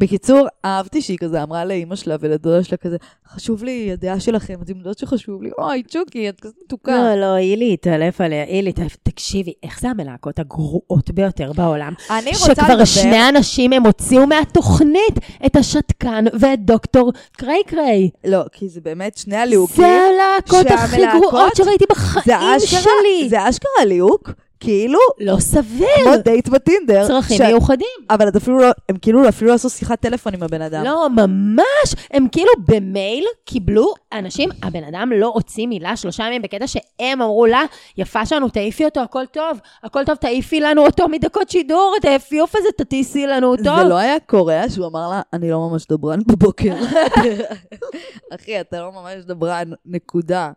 בקיצור, 0.00 0.46
אהבתי 0.64 1.02
שהיא 1.02 1.18
כזה 1.18 1.42
אמרה 1.42 1.64
לאימא 1.64 1.96
שלה 1.96 2.16
ולדודה 2.20 2.64
שלה 2.64 2.76
כזה, 2.76 2.96
חשוב 3.28 3.64
לי 3.64 3.92
הדעה 3.92 4.20
שלכם, 4.20 4.54
אתם 4.62 4.76
יודעות 4.76 4.98
שחשוב 4.98 5.42
לי, 5.42 5.50
אוי, 5.58 5.82
צ'וקי, 5.82 6.28
את 6.28 6.40
כזה 6.40 6.54
מתוקה. 6.64 6.92
לא, 6.92 7.20
לא, 7.20 7.36
אילי 7.36 7.72
התעלף 7.72 8.20
עליה, 8.20 8.44
אילי, 8.44 8.72
תקשיבי, 9.02 9.52
איך 9.62 9.80
זה 9.80 9.88
המלהקות 9.88 10.38
הגרועות 10.38 11.10
ביותר 11.10 11.52
בעולם? 11.52 11.92
אני 12.10 12.30
רוצה 12.30 12.54
שכבר 12.54 12.68
לדבר, 12.68 12.84
שני 12.84 13.28
אנשים 13.28 13.72
הם 13.72 13.86
הוציאו 13.86 14.26
מהתוכנית 14.26 15.18
את 15.46 15.56
השתקן 15.56 16.24
ואת 16.40 16.64
דוקטור 16.64 17.12
קריי 17.32 17.62
קריי. 17.66 18.10
לא, 18.24 18.44
כי 18.52 18.68
זה 18.68 18.80
באמת 18.80 19.16
שני 19.16 19.36
הליהוקים. 19.36 19.84
זה 19.84 19.86
הלהקות 19.86 20.66
הכי 20.66 21.02
גרועות 21.12 21.56
שראיתי 21.56 21.84
בחיים 21.90 22.60
שלי. 22.60 23.28
זה 23.28 23.48
אשכרה 23.48 23.84
ליהוק, 23.86 24.30
כאילו, 24.60 24.98
לא 25.20 25.36
סביר. 25.40 25.88
כמו 26.04 26.16
דייט 26.24 26.48
בטינדר. 26.48 27.06
צרכים 27.06 27.38
ש- 27.38 27.40
מיוחדים. 27.40 27.88
אבל 28.10 28.28
את 28.28 28.36
אפילו 28.36 28.58
לא, 28.58 28.68
הם 28.88 28.96
כאילו 29.02 29.28
אפילו 29.28 29.50
לא 29.50 29.54
עשו 29.54 29.70
שיחת 29.70 30.00
טלפון 30.00 30.34
עם 30.34 30.42
הבן 30.42 30.62
אדם. 30.62 30.84
לא, 30.84 31.08
ממש. 31.10 31.94
הם 32.10 32.26
כאילו 32.32 32.50
במייל 32.68 33.24
קיבלו 33.44 33.94
אנשים, 34.12 34.48
הבן 34.62 34.84
אדם 34.84 35.12
לא 35.16 35.26
הוציא 35.34 35.66
מילה 35.66 35.96
שלושה 35.96 36.24
ימים 36.24 36.42
בקטע 36.42 36.66
שהם 36.66 37.22
אמרו 37.22 37.46
לה, 37.46 37.62
יפה 37.98 38.26
שלנו, 38.26 38.48
תעיפי 38.48 38.84
אותו, 38.84 39.00
הכל 39.00 39.26
טוב, 39.26 39.58
הכל 39.82 40.04
טוב, 40.04 40.14
תעיפי 40.14 40.60
לנו 40.60 40.86
אותו 40.86 41.08
מדקות 41.08 41.50
שידור, 41.50 41.94
את 42.00 42.04
היפיוף 42.04 42.56
הזה, 42.56 42.68
תטיסי 42.76 43.26
לנו 43.26 43.46
אותו. 43.50 43.62
זה 43.62 43.84
לא 43.88 43.96
היה 43.96 44.20
קורה 44.26 44.62
שהוא 44.68 44.86
אמר 44.86 45.08
לה, 45.10 45.20
אני 45.32 45.50
לא 45.50 45.68
ממש 45.70 45.86
דברן 45.86 46.18
בבוקר. 46.26 46.74
אחי, 48.34 48.60
אתה 48.60 48.80
לא 48.80 48.92
ממש 48.92 49.24
דברן, 49.24 49.70
נקודה. 49.86 50.50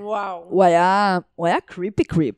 וואו. 0.00 0.42
הוא 0.48 0.64
היה, 0.64 1.18
הוא 1.34 1.46
היה 1.46 1.56
קריפי 1.66 2.04
קריפ. 2.04 2.34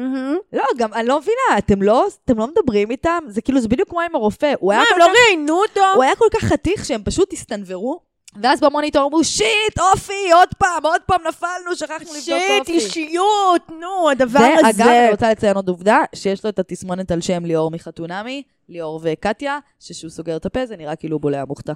מהמם. 0.00 0.36
לא, 0.52 0.64
גם, 0.76 0.94
אני 0.94 1.08
לא 1.08 1.18
מבינה, 1.18 1.58
אתם 1.58 1.82
לא, 1.82 2.06
אתם 2.24 2.38
לא 2.38 2.46
מדברים 2.46 2.90
איתם? 2.90 3.18
זה 3.26 3.40
כאילו, 3.42 3.60
זה 3.60 3.68
בדיוק 3.68 3.88
כמו 3.88 4.00
עם 4.00 4.14
הרופא. 4.14 4.54
הוא 4.60 4.72
היה 4.72 4.80
מה, 4.80 4.86
הם 4.92 4.98
לא 4.98 5.04
כך- 5.04 5.10
ראיינו 5.26 5.60
אותו? 5.62 5.80
הוא 5.94 6.02
היה 6.02 6.16
כל 6.16 6.26
כך 6.32 6.44
חתיך 6.44 6.84
שהם 6.84 7.02
פשוט 7.04 7.32
הסתנוורו, 7.32 8.00
ואז 8.42 8.60
במוניטור 8.60 9.06
אמרו, 9.06 9.24
שיט, 9.24 9.78
אופי, 9.92 10.32
עוד 10.34 10.48
פעם, 10.58 10.86
עוד 10.86 11.00
פעם 11.06 11.20
נפלנו, 11.28 11.76
שכחנו 11.76 11.96
לבדוק 11.98 12.22
שיט, 12.22 12.60
אופי. 12.60 12.72
אישיות, 12.72 13.62
נו, 13.80 14.10
הדבר 14.10 14.40
ואגב, 14.40 14.66
הזה. 14.66 14.84
אני 15.04 15.10
רוצה 15.10 15.30
לציין 15.30 15.56
עוד 15.56 15.68
עובדה, 15.68 15.98
שיש 16.14 16.44
לו 16.44 16.50
את 16.50 16.58
התסמונת 16.58 17.10
על 17.10 17.20
שם 17.20 17.44
ליאור 17.44 17.70
מחתונמי, 17.70 18.42
ליאור 18.70 19.00
וקטיה, 19.02 19.58
שכשהוא 19.80 20.10
סוגר 20.10 20.36
את 20.36 20.46
הפה 20.46 20.66
זה 20.66 20.76
נראה 20.76 20.96
כאילו 20.96 21.16
הוא 21.16 21.20
בולע 21.20 21.44
מוכתה. 21.44 21.72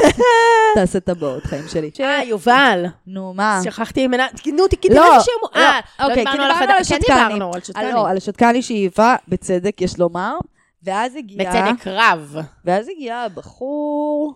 תעשה 0.74 0.98
את 0.98 1.08
הבאות, 1.08 1.42
חיים 1.44 1.68
שלי. 1.68 1.90
אה, 2.00 2.24
יובל. 2.24 2.84
נו, 3.06 3.34
מה? 3.34 3.60
שכחתי 3.64 4.06
ממנה, 4.06 4.26
נו, 4.46 4.68
תגידי 4.68 4.94
לא, 4.94 5.12
לנו 5.12 5.20
שם. 5.20 5.30
אה, 5.54 5.80
לא, 6.00 6.04
לא 6.04 6.10
אוקיי, 6.10 6.24
דיברנו 6.24 6.38
כי 6.38 6.42
על 6.42 6.52
דיברנו 6.52 6.72
החדש. 6.72 6.92
על 6.92 6.98
כן 6.98 7.12
השתקני. 7.12 7.34
דיברנו 7.34 7.52
על 7.52 7.60
אה, 7.60 7.64
שתקני. 7.64 7.92
לא, 7.92 8.08
על 8.08 8.16
השתקני 8.16 8.62
שהיווה, 8.62 9.16
בצדק, 9.28 9.80
יש 9.80 9.98
לומר, 9.98 10.34
ואז 10.82 11.16
הגיע... 11.16 11.50
בצדק 11.50 11.86
רב. 11.86 12.36
ואז 12.64 12.88
הגיע 12.88 13.26
בחור 13.34 14.34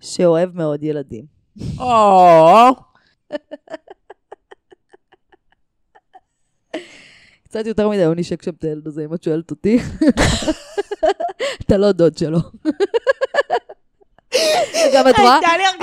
שאוהב 0.00 0.56
מאוד 0.56 0.82
ילדים. 0.82 1.24
או, 1.78 2.68
קצת 7.52 7.66
יותר 7.66 7.88
מדי 7.88 8.04
הוא 8.04 8.14
נשק 8.16 8.42
שם 8.42 8.50
את 8.58 8.64
הילד 8.64 8.86
הזה, 8.86 9.04
אם 9.04 9.14
את 9.14 9.22
שואלת 9.22 9.50
אותי. 9.50 9.78
אתה 11.66 11.76
לא 11.76 11.92
דוד 11.92 12.18
שלו. 12.18 12.38
גם 14.94 15.08
את 15.08 15.18
רואה, 15.18 15.38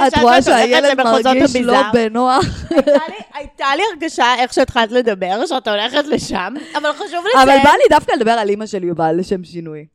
את 0.07 0.17
רואה 0.21 0.41
שהילד 0.41 0.97
מרגיש 0.97 1.55
לא. 1.55 1.81
בנוח. 1.93 2.45
הייתה 3.33 3.65
לי 3.75 3.83
הרגשה 3.91 4.35
איך 4.39 4.53
שהתחלת 4.53 4.91
לדבר, 4.91 5.45
שאת 5.45 5.67
הולכת 5.67 6.05
לשם, 6.07 6.53
אבל 6.75 6.93
חשוב 6.93 7.25
לציין. 7.27 7.49
אבל 7.49 7.57
בא 7.63 7.69
לי 7.69 7.83
דווקא 7.89 8.11
לדבר 8.11 8.31
על 8.31 8.49
אימא 8.49 8.65
של 8.65 8.83
יובל 8.83 9.15
לשם 9.19 9.43
שינוי. 9.43 9.85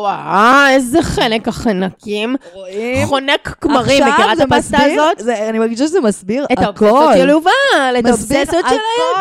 וואו, 0.00 0.66
איזה 0.70 1.02
חנק 1.02 1.48
החנקים. 1.48 2.36
רואים? 2.54 3.06
חונק 3.06 3.56
כמרים, 3.60 4.02
מכירה 4.04 4.32
את 4.32 4.38
הפסטה 4.40 4.78
הזאת? 4.82 5.18
זה- 5.18 5.48
אני 5.48 5.58
מרגישה 5.58 5.86
שזה 5.86 6.00
מסביר 6.00 6.46
את 6.52 6.58
הכל. 6.58 6.86
האובססיות 6.86 7.14
של 7.16 7.28
יובל, 7.28 7.50
את 7.98 8.06
האובססיות 8.06 8.48
של. 8.50 8.76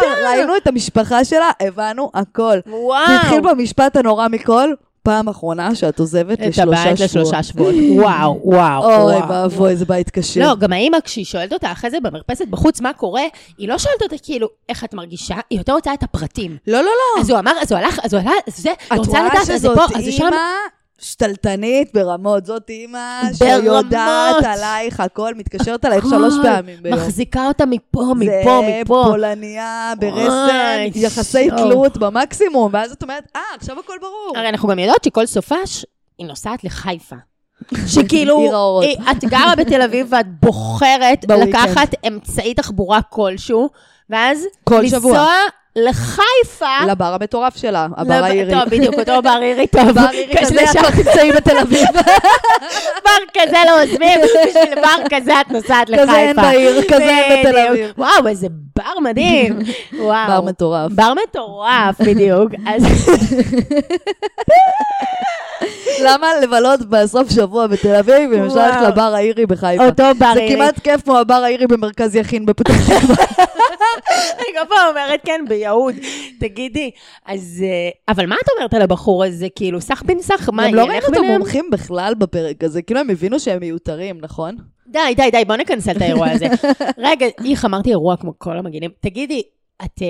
הילדה. 0.06 0.30
ראינו 0.30 0.58
את 0.58 0.68
המשפחה 0.68 1.26
שלה, 1.26 1.50
הבנו 1.60 2.12
הכל. 2.14 2.58
וואו. 2.68 3.08
זה 3.08 3.16
התחיל 3.16 3.42
במשפט 3.42 3.96
הנורא 3.98 4.28
מכל, 4.28 4.74
פעם 5.06 5.30
אחרונה 5.30 5.76
שאת 5.76 6.00
עוזבת 6.00 6.42
את 6.42 6.48
לשלושה 6.48 6.64
הבית 6.64 6.98
שבועות. 6.98 7.00
לשלושה 7.02 7.44
שבועות. 7.44 7.76
וואו, 7.96 8.40
וואו, 8.56 9.02
אוי. 9.02 9.16
ואבוי, 9.30 9.70
איזה 9.70 9.86
בית 9.86 10.10
קשה. 10.10 10.40
לא, 10.40 10.56
גם 10.56 10.74
האמא, 10.74 10.98
כשהיא 11.04 11.26
שואלת 11.26 11.54
אותה 11.54 11.72
אחרי 11.72 11.92
זה 11.92 11.98
במרפסת 12.04 12.48
בחוץ 12.48 12.82
מה 12.82 12.94
קורה, 12.94 13.24
היא 13.58 13.68
לא 13.68 13.78
שואלת 13.78 14.02
אותה 14.02 14.16
כאילו, 14.24 14.48
איך 14.70 14.84
את 14.84 14.94
מרגישה, 14.94 15.36
היא 15.50 15.60
יותר 15.60 15.74
רוצה 15.74 15.94
את 15.94 16.04
הפרטים. 16.04 16.58
לא, 16.68 16.78
לא, 16.78 16.84
לא. 16.86 17.22
אז 17.22 17.30
הוא 17.30 17.40
אמר, 17.40 17.52
אז 17.62 17.72
הוא 17.72 17.80
הלך, 17.80 18.00
אז 18.04 18.14
הוא 18.14 18.22
עלה, 18.22 18.32
אז 18.48 18.58
זה, 18.58 18.72
את 18.94 18.98
רוצה 18.98 19.12
רואה 19.12 19.26
לדעת, 19.26 19.42
אז 19.42 19.48
זה 19.48 19.58
שזאת 19.58 19.76
פה, 19.78 19.98
אז 19.98 20.04
זה 20.06 20.12
שם. 20.12 20.24
אימא 20.24 20.38
שתלטנית 21.00 21.94
ברמות. 21.94 22.46
זאת 22.46 22.70
אימא. 22.70 23.22
שיודעת 23.34 24.44
עלייך 24.46 25.00
הכל, 25.00 25.34
מתקשרת 25.36 25.86
עלייך 25.86 26.06
שלוש. 26.10 26.34
פעמים 26.44 26.78
ביום. 26.82 26.96
מחזיקה 27.00 27.48
אותה 27.48 27.66
מפה, 27.66 28.14
מפה, 28.18 28.62
זה 28.66 28.82
מפה. 28.82 29.04
פולניה 29.10 29.94
ברסן, 30.00 30.86
יחסי. 30.96 31.50
תלות 31.58 31.98
במקסימום, 31.98 32.70
ואז 32.74 32.92
את 32.92 33.04
אומרת, 33.04 33.28
אה, 33.36 33.42
עכשיו 33.58 33.80
הכל 33.80 33.94
ברור. 34.02 34.34
הרי 34.36 34.50
אנחנו 34.50 34.70
גם 34.70 34.80
יודעות 34.80 35.04
שכל 35.04 35.26
סופש, 35.26 35.86
היא 36.18 36.28
נוסעת 36.28 36.64
לחיפה. 36.64 37.16
שכאילו. 37.94 38.82
היא- 38.84 38.98
את 39.12 39.24
גרה 39.24 39.56
בתל 39.56 39.82
אביב 39.82 40.08
ואת 40.10 40.40
בוחרת. 40.40 41.26
לקחת 41.30 41.90
אמצעי 42.08 42.54
תחבורה 42.54 43.02
כלשהו, 43.02 43.70
ואז 44.10 44.46
כל 44.64 44.80
לנסוע 44.84 45.00
שבוע. 45.00 45.28
לחיפה. 45.76 46.86
לבר 46.88 47.14
המטורף 47.14 47.58
שלה, 47.58 47.88
הבר 47.98 48.14
העירי. 48.24 48.54
טוב, 48.54 48.64
בדיוק, 48.70 48.96
אותו 48.96 49.22
בר 49.22 49.38
עירי 49.42 49.68
טוב. 49.68 49.92
בר 49.92 50.08
עירי 50.12 50.34
כזה 50.42 50.62
לא 50.76 50.90
תמצאי 50.92 51.32
בתל 51.32 51.58
אביב. 51.58 51.88
בר 53.06 53.42
כזה 53.42 53.58
לא 53.66 53.84
עוזבים, 53.84 54.20
בשביל 54.22 54.76
בר 54.76 55.18
כזה 55.18 55.42
את 55.42 55.52
נוסעת 55.52 55.90
לחיפה. 55.90 56.08
כזה 56.08 56.18
אין 56.18 56.36
בעיר, 56.36 56.82
כזה 56.84 57.10
אין 57.10 57.46
בתל. 57.46 57.58
אביב. 57.58 57.92
וואו, 57.98 58.28
איזה 58.28 58.48
בר 58.76 59.00
מדהים. 59.04 59.60
וואו. 60.00 60.28
בר 60.28 60.42
מטורף. 60.42 60.92
בר 60.92 61.14
מטורף, 61.24 62.02
בדיוק. 62.02 62.52
למה 66.02 66.28
לבלות 66.42 66.80
בסוף 66.90 67.32
שבוע 67.32 67.68
בתל 67.68 67.96
אביב, 67.96 68.34
אם 68.34 68.46
אפשר 68.46 68.68
ללכת. 68.68 68.82
לבר 68.82 69.16
העירי 69.16 69.46
בחיפה? 69.46 69.86
אותו 69.86 70.04
בר 70.18 70.34
זה 70.34 70.40
עירי. 70.40 70.56
כמעט 70.56 70.80
כיף 70.80 71.02
כמו 71.02 71.18
הבר 71.18 71.34
העירי 71.34 71.68
במרכז 71.68 72.16
יכין 72.16 72.46
בפתח 72.46 72.74
תקווה. 72.74 73.16
אני 74.38 74.46
כל 74.60 74.66
פעם 74.70 74.88
אומרת 74.90 75.20
כן, 75.26 75.46
ביהוד. 75.66 75.96
תגידי, 76.42 76.92
אז... 77.26 77.64
אה, 77.68 78.14
אבל 78.14 78.26
מה 78.26 78.36
את 78.44 78.50
אומרת 78.58 78.74
על 78.74 78.82
הבחור 78.82 79.24
הזה? 79.24 79.48
כאילו, 79.56 79.82
סך 79.82 80.04
בן 80.06 80.20
סך, 80.20 80.50
מה, 80.54 80.68
גם 80.68 80.76
לא 80.76 80.82
ילך 80.82 80.90
ראינו 80.90 81.08
את 81.08 81.12
ביניהם? 81.12 81.36
המומחים 81.36 81.66
בכלל 81.72 82.14
בפרק 82.14 82.64
הזה, 82.64 82.82
כאילו 82.82 83.00
הם 83.00 83.10
הבינו 83.10 83.40
שהם 83.40 83.60
מיותרים, 83.60 84.18
נכון? 84.22 84.56
די, 84.88 85.00
די, 85.16 85.32
די, 85.32 85.46
בוא 85.46 85.56
נכנסל 85.56 85.92
את 85.92 86.02
האירוע 86.02 86.30
הזה. 86.30 86.46
רגע, 87.08 87.26
איך 87.46 87.66
אמרתי 87.66 87.90
אירוע 87.90 88.18
כמו 88.18 88.34
כל 88.38 88.58
המגעילים. 88.58 88.92
תגידי, 89.00 89.42
את... 89.86 90.02
אה, 90.02 90.08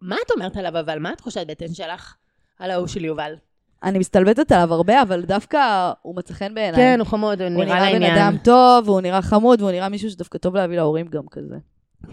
מה 0.00 0.16
את 0.26 0.30
אומרת 0.30 0.56
עליו, 0.56 0.80
אבל 0.80 0.98
מה 0.98 1.12
התחושת 1.12 1.46
בטן 1.46 1.74
שלך 1.74 2.14
על 2.58 2.70
ההוא 2.70 2.86
של 2.86 3.04
יובל? 3.04 3.34
אני 3.82 3.98
מסתלבטת 3.98 4.52
עליו 4.52 4.74
הרבה, 4.74 5.02
אבל 5.02 5.22
דווקא 5.22 5.92
הוא 6.02 6.16
מצא 6.16 6.34
חן 6.34 6.54
בעיניי. 6.54 6.76
כן, 6.76 7.00
הוא 7.00 7.06
חמוד, 7.06 7.42
הוא 7.42 7.50
הוא 7.50 7.64
נראה 7.64 7.76
נראה 7.76 7.92
בן 7.92 8.02
לעניין. 8.02 8.18
אדם 8.18 8.36
טוב, 8.44 8.88
והוא 8.88 9.00
נראה 9.00 9.22
חמוד, 9.22 9.60
והוא 9.60 9.72
נראה 9.72 9.88
מישהו 9.88 10.10
שדווקא 10.10 10.38
טוב 10.38 10.56
להביא 10.56 10.76
להורים 10.76 11.06
גם 11.06 11.22
כזה. 11.30 11.56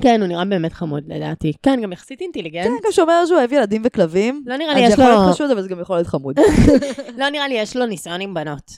כן, 0.02 0.22
הוא 0.22 0.28
נראה 0.28 0.46
באמת 0.46 0.74
חמוד 0.74 1.04
לדעתי. 1.08 1.54
כן, 1.64 1.80
גם 1.84 1.94
יחסית 1.94 2.22
אינטליגנט. 2.22 2.66
כן, 2.66 2.72
גם 2.86 2.92
שאומר 2.92 3.26
שהוא 3.26 3.38
אוהב 3.38 3.52
ילדים 3.52 3.82
וכלבים. 3.86 4.44
לא 4.46 4.58
נראה 4.58 4.74
לי, 4.74 4.80
זה 4.82 4.88
יש 4.88 4.94
יכול 4.94 5.06
לו... 5.06 5.12
להיות 5.12 5.34
חשוד, 5.34 5.52
אבל 5.52 5.62
זה 5.62 5.70
גם 5.70 5.80
יכול 5.80 5.96
להיות 5.96 6.08
חמוד. 6.08 6.40
לא 7.20 7.30
נראה 7.30 7.48
לי, 7.48 7.54
יש 7.54 7.76
לו 7.76 7.86
ניסיון 7.86 8.22
עם 8.22 8.34
בנות. 8.34 8.72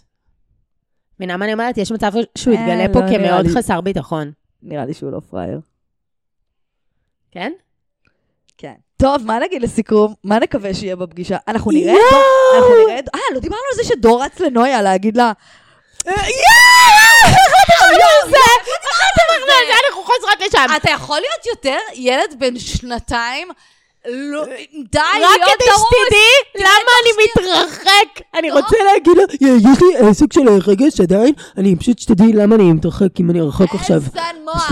מבינה 1.19 1.37
מה 1.37 1.45
אני 1.45 1.53
אומרת? 1.53 1.77
יש 1.77 1.91
מצב 1.91 2.11
שהוא 2.37 2.55
אה, 2.55 2.59
יתגלה 2.59 2.93
פה 2.93 2.99
לא 2.99 3.05
נראה 3.05 3.41
כמאוד. 3.41 3.57
חסר 3.57 3.81
ביטחון. 3.81 4.31
נראה 4.63 4.85
לי 4.85 4.93
שהוא 4.93 5.11
לא 5.11 5.19
פראייר. 5.19 5.59
כן? 7.31 7.51
כן. 8.57 8.73
טוב, 8.97 9.25
מה 9.25 9.39
נגיד 9.39 9.61
לסיכום? 9.61 10.13
מה 10.23 10.39
נקווה 10.39 10.73
שיהיה 10.73 10.95
בפגישה? 10.95 11.37
אנחנו 11.47 11.71
נראה... 11.71 11.93
אנחנו 12.57 12.73
נראה... 12.87 12.95
אה, 13.15 13.19
לא 13.33 13.39
דיברנו 13.39 13.61
על 13.71 13.83
זה 13.83 13.89
שדור 13.89 14.23
רץ 14.23 14.39
לנויה 14.39 14.81
להגיד 14.81 15.17
לה... 15.17 15.31
אנחנו 19.85 20.03
חוזרות 20.03 20.39
לשם. 20.47 20.65
אתה 20.75 20.91
יכול 20.91 21.19
להיות 21.19 21.45
יותר 21.45 21.77
ילד 21.93 22.35
בן 22.39 22.59
שנתיים? 22.59 23.47
לא, 24.05 24.45
די 24.91 24.99
רק 24.99 25.15
להיות 25.21 25.41
כדי 25.55 25.65
דרוס. 25.65 25.81
שתדעי 25.81 26.65
למה 26.65 26.91
אני 27.03 27.11
מתרחק. 27.23 28.21
אני. 28.35 28.51
רוצה 28.51 28.75
להגיד 28.93 29.17
לה, 29.17 29.23
יש 29.41 29.81
לי 29.81 30.13
סוג 30.13 30.33
של 30.33 30.49
רגש 30.67 31.01
עדיין, 31.01 31.33
אני 31.57 31.75
פשוט 31.75 31.99
שתדעי 31.99 32.33
למה 32.33 32.55
אני 32.55 32.73
מתרחק 32.73 33.19
אם 33.19 33.29
אני 33.29 33.41
רחוק 33.41 33.75
עכשיו. 33.75 33.95
איזה 33.95 34.19
מוח. 34.43 34.71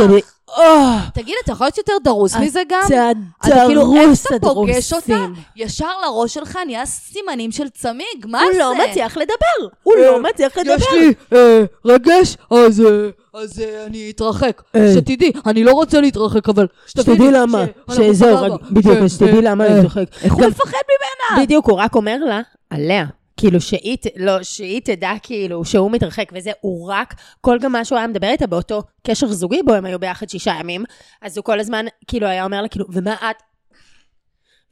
אה, 0.57 0.99
תגיד, 1.13 1.35
אתה 1.43 1.51
יכול 1.51 1.65
להיות 1.65 1.77
יותר 1.77 1.93
דרוס 2.03 2.35
מזה 2.35 2.61
גם? 2.69 2.81
אתה 2.87 3.11
אתה 3.45 3.55
כאילו, 3.67 3.95
איך 3.95 4.03
דרוס 4.05 4.25
אתה 4.25 4.39
פוגש 4.39 4.93
אותה. 4.93 5.25
ישר 5.55 5.89
לראש 6.05 6.33
שלך 6.33 6.59
נהיה 6.65 6.85
סימנים 6.85 7.51
של 7.51 7.69
צמיג, 7.69 8.25
מה 8.25 8.41
הוא 8.43 8.51
זה? 8.53 8.59
לא 8.59 8.73
מצליח 8.75 9.17
לדבר. 9.17 9.67
הוא 9.83 9.93
אה, 9.95 10.01
לא 10.01 10.23
מצליח 10.23 10.57
לדבר. 10.57 10.75
יש 10.75 10.85
לי 10.93 11.13
אה, 11.33 11.63
רגש, 11.85 12.37
אז 12.51 12.81
אה, 12.81 13.09
אז 13.33 13.59
אה, 13.59 13.85
אני 13.85 14.09
אתרחק. 14.15 14.61
אה. 14.75 14.93
שתדעי, 14.95 15.31
אני 15.45 15.63
לא 15.63 15.71
רוצה 15.71 16.01
להתרחק, 16.01 16.49
אבל 16.49 16.67
שתדעי 16.87 17.31
למה, 17.31 17.65
שזהו, 17.91 18.57
בדיוק, 18.71 19.07
שתדעי 19.07 19.35
אה, 19.35 19.41
למה 19.41 19.63
אה. 19.63 19.69
אני 19.71 19.79
מתרחק. 19.79 20.03
איך 20.23 20.33
הוא 20.33 20.45
מפחד 20.45 20.77
ממנה? 20.91 21.43
בדיוק, 21.43 21.69
הוא 21.69 21.77
רק 21.77 21.95
אומר 21.95 22.17
לה, 22.25 22.41
עליה. 22.69 23.05
כאילו 23.41 23.61
שהיא, 23.61 23.97
לא, 24.15 24.43
שהיא 24.43 24.81
תדע 24.83 25.11
כאילו 25.23 25.65
שהוא 25.65 25.91
מתרחק 25.91 26.31
וזה, 26.33 26.51
הוא 26.61 26.91
רק, 26.91 27.15
כל 27.41 27.57
גם 27.61 27.71
מה 27.71 27.85
שהוא 27.85 27.97
היה 27.97 28.07
מדבר 28.07 28.27
איתה 28.27 28.47
באותו 28.47 28.83
קשר 29.07 29.27
זוגי 29.27 29.63
בו 29.63 29.73
הם 29.73 29.85
היו 29.85 29.99
ביחד 29.99 30.29
שישה 30.29 30.53
ימים, 30.59 30.83
אז 31.21 31.37
הוא 31.37 31.45
כל 31.45 31.59
הזמן 31.59 31.85
כאילו 32.07 32.27
היה 32.27 32.45
אומר 32.45 32.61
לה 32.61 32.67
כאילו, 32.67 32.85
ומה 32.89 33.13
את, 33.13 33.35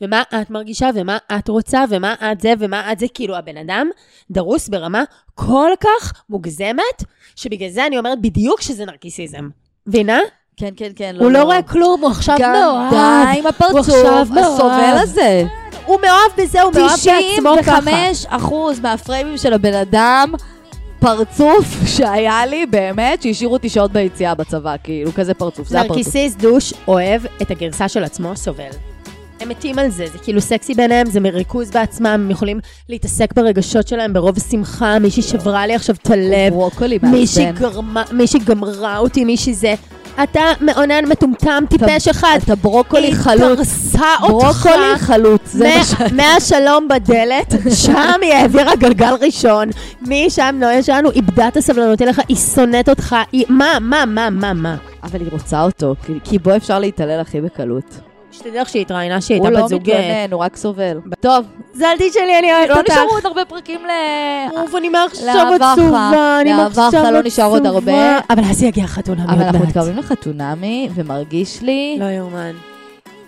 ומה 0.01 0.23
את 0.41 0.49
מרגישה, 0.49 0.89
ומה 0.95 1.17
את 1.37 1.47
רוצה, 1.47 1.83
ומה 1.89 2.15
את 2.31 2.41
זה, 2.41 2.53
ומה 2.59 2.91
את 2.91 2.99
זה, 2.99 3.05
כאילו 3.13 3.35
הבן 3.37 3.57
אדם 3.57 3.89
דרוס 4.31 4.69
ברמה 4.69 5.03
כל 5.35 5.71
כך 5.79 6.23
מוגזמת, 6.29 7.03
שבגלל 7.35 7.69
זה 7.69 7.85
אני 7.85 7.97
אומרת 7.97 8.21
בדיוק 8.21 8.61
שזה 8.61 8.85
נרקיסיזם. 8.85 9.49
מבינה? 9.87 10.19
כן, 10.57 10.73
כן, 10.77 10.91
כן. 10.95 11.15
הוא 11.19 11.31
לא 11.31 11.43
רואה 11.43 11.61
כלום, 11.61 12.01
הוא 12.01 12.11
עכשיו 12.11 12.37
גם 12.39 12.53
מאוהב. 12.53 12.91
די 12.91 13.39
עם 13.39 13.47
הפרצוף. 13.47 13.87
הסובל 14.37 14.97
הזה. 15.03 15.43
הוא 15.89 15.99
מאוהב 16.01 16.31
בזה, 16.37 16.61
הוא 16.61 16.73
מאוהב 16.73 16.89
בעצמו 16.91 17.55
ככה. 17.63 17.81
95 17.81 18.25
אחוז 18.27 18.79
מהפריימים 18.79 19.37
של 19.37 19.53
הבן 19.53 19.73
אדם, 19.73 20.33
פרצוף 20.99 21.65
שהיה 21.85 22.45
לי, 22.45 22.65
באמת, 22.65 23.21
שהשאירו 23.21 23.53
אותי 23.53 23.69
שעות 23.69 23.91
ביציאה 23.91 24.35
בצבא, 24.35 24.75
כאילו, 24.83 25.13
כזה 25.13 25.33
פרצוף, 25.33 25.67
זה 25.67 25.79
הפרצוף. 25.79 25.97
נרקיסיסט 25.97 26.37
דוש 26.39 26.73
אוהב 26.87 27.21
את 27.41 27.51
הגרסה 27.51 27.87
של 27.87 28.03
עצמו, 28.03 28.35
סובל. 28.35 28.69
הם 29.39 29.49
מתים 29.49 29.79
על 29.79 29.89
זה, 29.89 30.05
זה 30.13 30.17
כאילו 30.17 30.41
סקסי 30.41 30.73
ביניהם, 30.73 31.09
זה 31.09 31.19
מריכוז 31.19 31.71
בעצמם, 31.71 32.07
הם 32.07 32.31
יכולים 32.31 32.59
להתעסק 32.89 33.33
ברגשות 33.33 33.87
שלהם 33.87 34.13
ברוב 34.13 34.39
שמחה, 34.51 34.99
מישהי 34.99 35.21
שברה 35.21 35.67
לי 35.67 35.75
עכשיו 35.75 35.95
את 36.01 36.09
הלב, 36.09 36.53
ברוקולי 36.53 36.99
מישהי 37.03 37.45
מעצבן. 37.45 37.61
גרמה, 37.61 38.03
מישהי 38.11 38.39
גמרה 38.39 38.97
אותי, 38.97 39.25
מישהי 39.25 39.53
זה. 39.53 39.73
אתה 40.23 40.39
מאונן 40.61 41.05
מטומטם, 41.09 41.63
טיפש 41.69 42.07
אחד. 42.07 42.39
אתה 42.43 42.55
ברוקולי 42.55 43.07
היא 43.07 43.13
חלוץ. 43.15 43.57
דרסה 43.57 44.05
אותך. 44.23 44.65
ברוקולי 44.65 44.97
חלוץ, 44.99 45.41
זה 45.45 45.73
מה 45.77 45.83
ש... 45.83 45.93
מה- 45.93 46.07
מהשלום 46.33 46.87
בדלת, 46.87 47.53
שם 47.85 47.95
היא 48.21 48.33
העבירה 48.33 48.75
גלגל 48.75 49.13
ראשון. 49.21 49.69
משם 50.01 50.55
נויה 50.59 50.83
שלנו 50.83 51.11
איבדה 51.11 51.47
את 51.47 51.57
הסבלנות 51.57 52.01
אליך, 52.01 52.21
היא 52.27 52.37
שונאת 52.37 52.89
אותך, 52.89 53.15
היא... 53.31 53.45
מה, 53.49 53.77
מה, 53.81 54.05
מה, 54.05 54.29
מה, 54.29 54.53
מה? 54.53 54.75
אבל 55.03 55.19
היא 55.21 55.29
רוצה 55.31 55.61
אותו, 55.61 55.95
כי 56.23 56.39
בו 56.39 56.55
אפשר 56.55 56.79
להתעלל 56.79 57.19
הכי 57.19 57.41
בקלות. 57.41 57.99
שתדע 58.31 58.61
לך 58.61 58.69
שהיא 58.69 58.81
התראיינה 58.81 59.21
שהיא 59.21 59.37
הוא 59.37 59.47
הייתה 59.47 59.59
לא 59.59 59.65
בת 59.65 59.69
זוג... 59.69 59.89
אה, 59.89 59.97
מתלונן, 59.99 60.33
הוא 60.33 60.41
רק 60.41 60.55
סובל. 60.55 60.99
טוב, 61.19 61.45
זלתי 61.73 62.09
שלי, 62.13 62.39
אני 62.39 62.53
אוהבת 62.53 62.69
לא 62.69 62.77
אותך. 62.77 62.91
נשארו 62.91 63.09
עוד 63.09 63.25
הרבה 63.25 63.45
פרקים 63.45 63.79
ל... 63.85 63.89
אוף, 64.57 64.75
אני 64.75 64.89
מעכשיו 64.89 65.47
עצובה. 65.55 66.39
אני 66.41 66.49
לאהבה 66.49 66.81
מעכשיו 66.81 67.03
לך 67.03 67.09
לא 67.11 67.23
נשאר 67.23 67.45
עוד 67.45 67.67
עצובה. 67.67 67.91
הרבה. 67.91 68.19
אבל 68.29 68.43
אז 68.49 68.63
יגיע 68.63 68.83
החתונה 68.83 69.23
אבל 69.23 69.31
מאוד 69.31 69.41
אנחנו 69.41 69.59
מעט. 69.59 69.67
מתקרבים 69.67 69.97
לחתונמי, 69.97 70.89
ומרגיש 70.95 71.61
לי 71.61 71.97
לא 71.99 72.05
יאומן. 72.05 72.51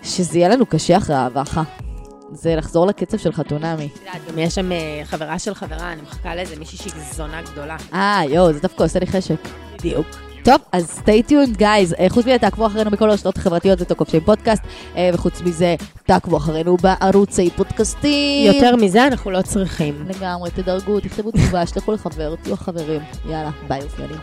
שזה 0.02 0.38
יהיה 0.38 0.48
לנו 0.48 0.66
קשה 0.66 0.96
אחרי 0.96 1.16
האהבה. 1.16 1.42
זה 2.32 2.56
לחזור 2.56 2.86
לקצב 2.86 3.18
של 3.18 3.32
חתונמי. 3.32 3.88
את 3.94 3.98
יודעת, 4.06 4.32
גם 4.32 4.38
יש 4.38 4.54
שם 4.54 4.72
אה, 4.72 5.00
חברה 5.04 5.38
של 5.38 5.54
חברה, 5.54 5.92
אני 5.92 6.02
מחכה 6.02 6.34
לאיזה 6.34 6.56
מישהי 6.58 6.78
שהיא 6.78 6.92
זונה 7.12 7.42
גדולה. 7.42 7.76
אה, 7.94 8.20
יואו, 8.28 8.52
זה 8.52 8.60
דווקא 8.60 8.84
עושה 8.84 8.98
לי 8.98 9.06
חשק. 9.06 9.48
בדיוק. 9.78 10.06
טוב, 10.44 10.56
אז 10.72 11.02
stay 11.04 11.30
tuned, 11.30 11.58
guys. 11.58 12.00
אה, 12.00 12.06
חוץ 12.08 12.26
מזה, 12.26 12.38
תעקבו 12.38 12.66
אחרינו 12.66 12.90
בכל 12.90 13.10
הרשתות 13.10 13.36
החברתיות 13.36 13.80
ותוקף 13.80 14.08
של 14.08 14.20
פודקאסט, 14.20 14.62
אה, 14.96 15.10
וחוץ 15.14 15.40
מזה, 15.40 15.74
תעקבו 16.06 16.36
אחרינו 16.36 16.76
בערוצי 16.76 17.50
פודקאסטים. 17.50 18.52
יותר 18.54 18.76
מזה 18.76 19.06
אנחנו 19.06 19.30
לא 19.30 19.42
צריכים. 19.42 20.04
לגמרי, 20.08 20.50
תדרגו, 20.50 21.00
תכתבו 21.00 21.30
תגובה, 21.30 21.66
שלחו 21.66 21.92
לחבר, 21.92 22.34
תהיו 22.42 22.56
חברים. 22.56 23.00
יאללה, 23.24 23.50
ביי 23.68 23.82
אופיונים. 23.82 24.18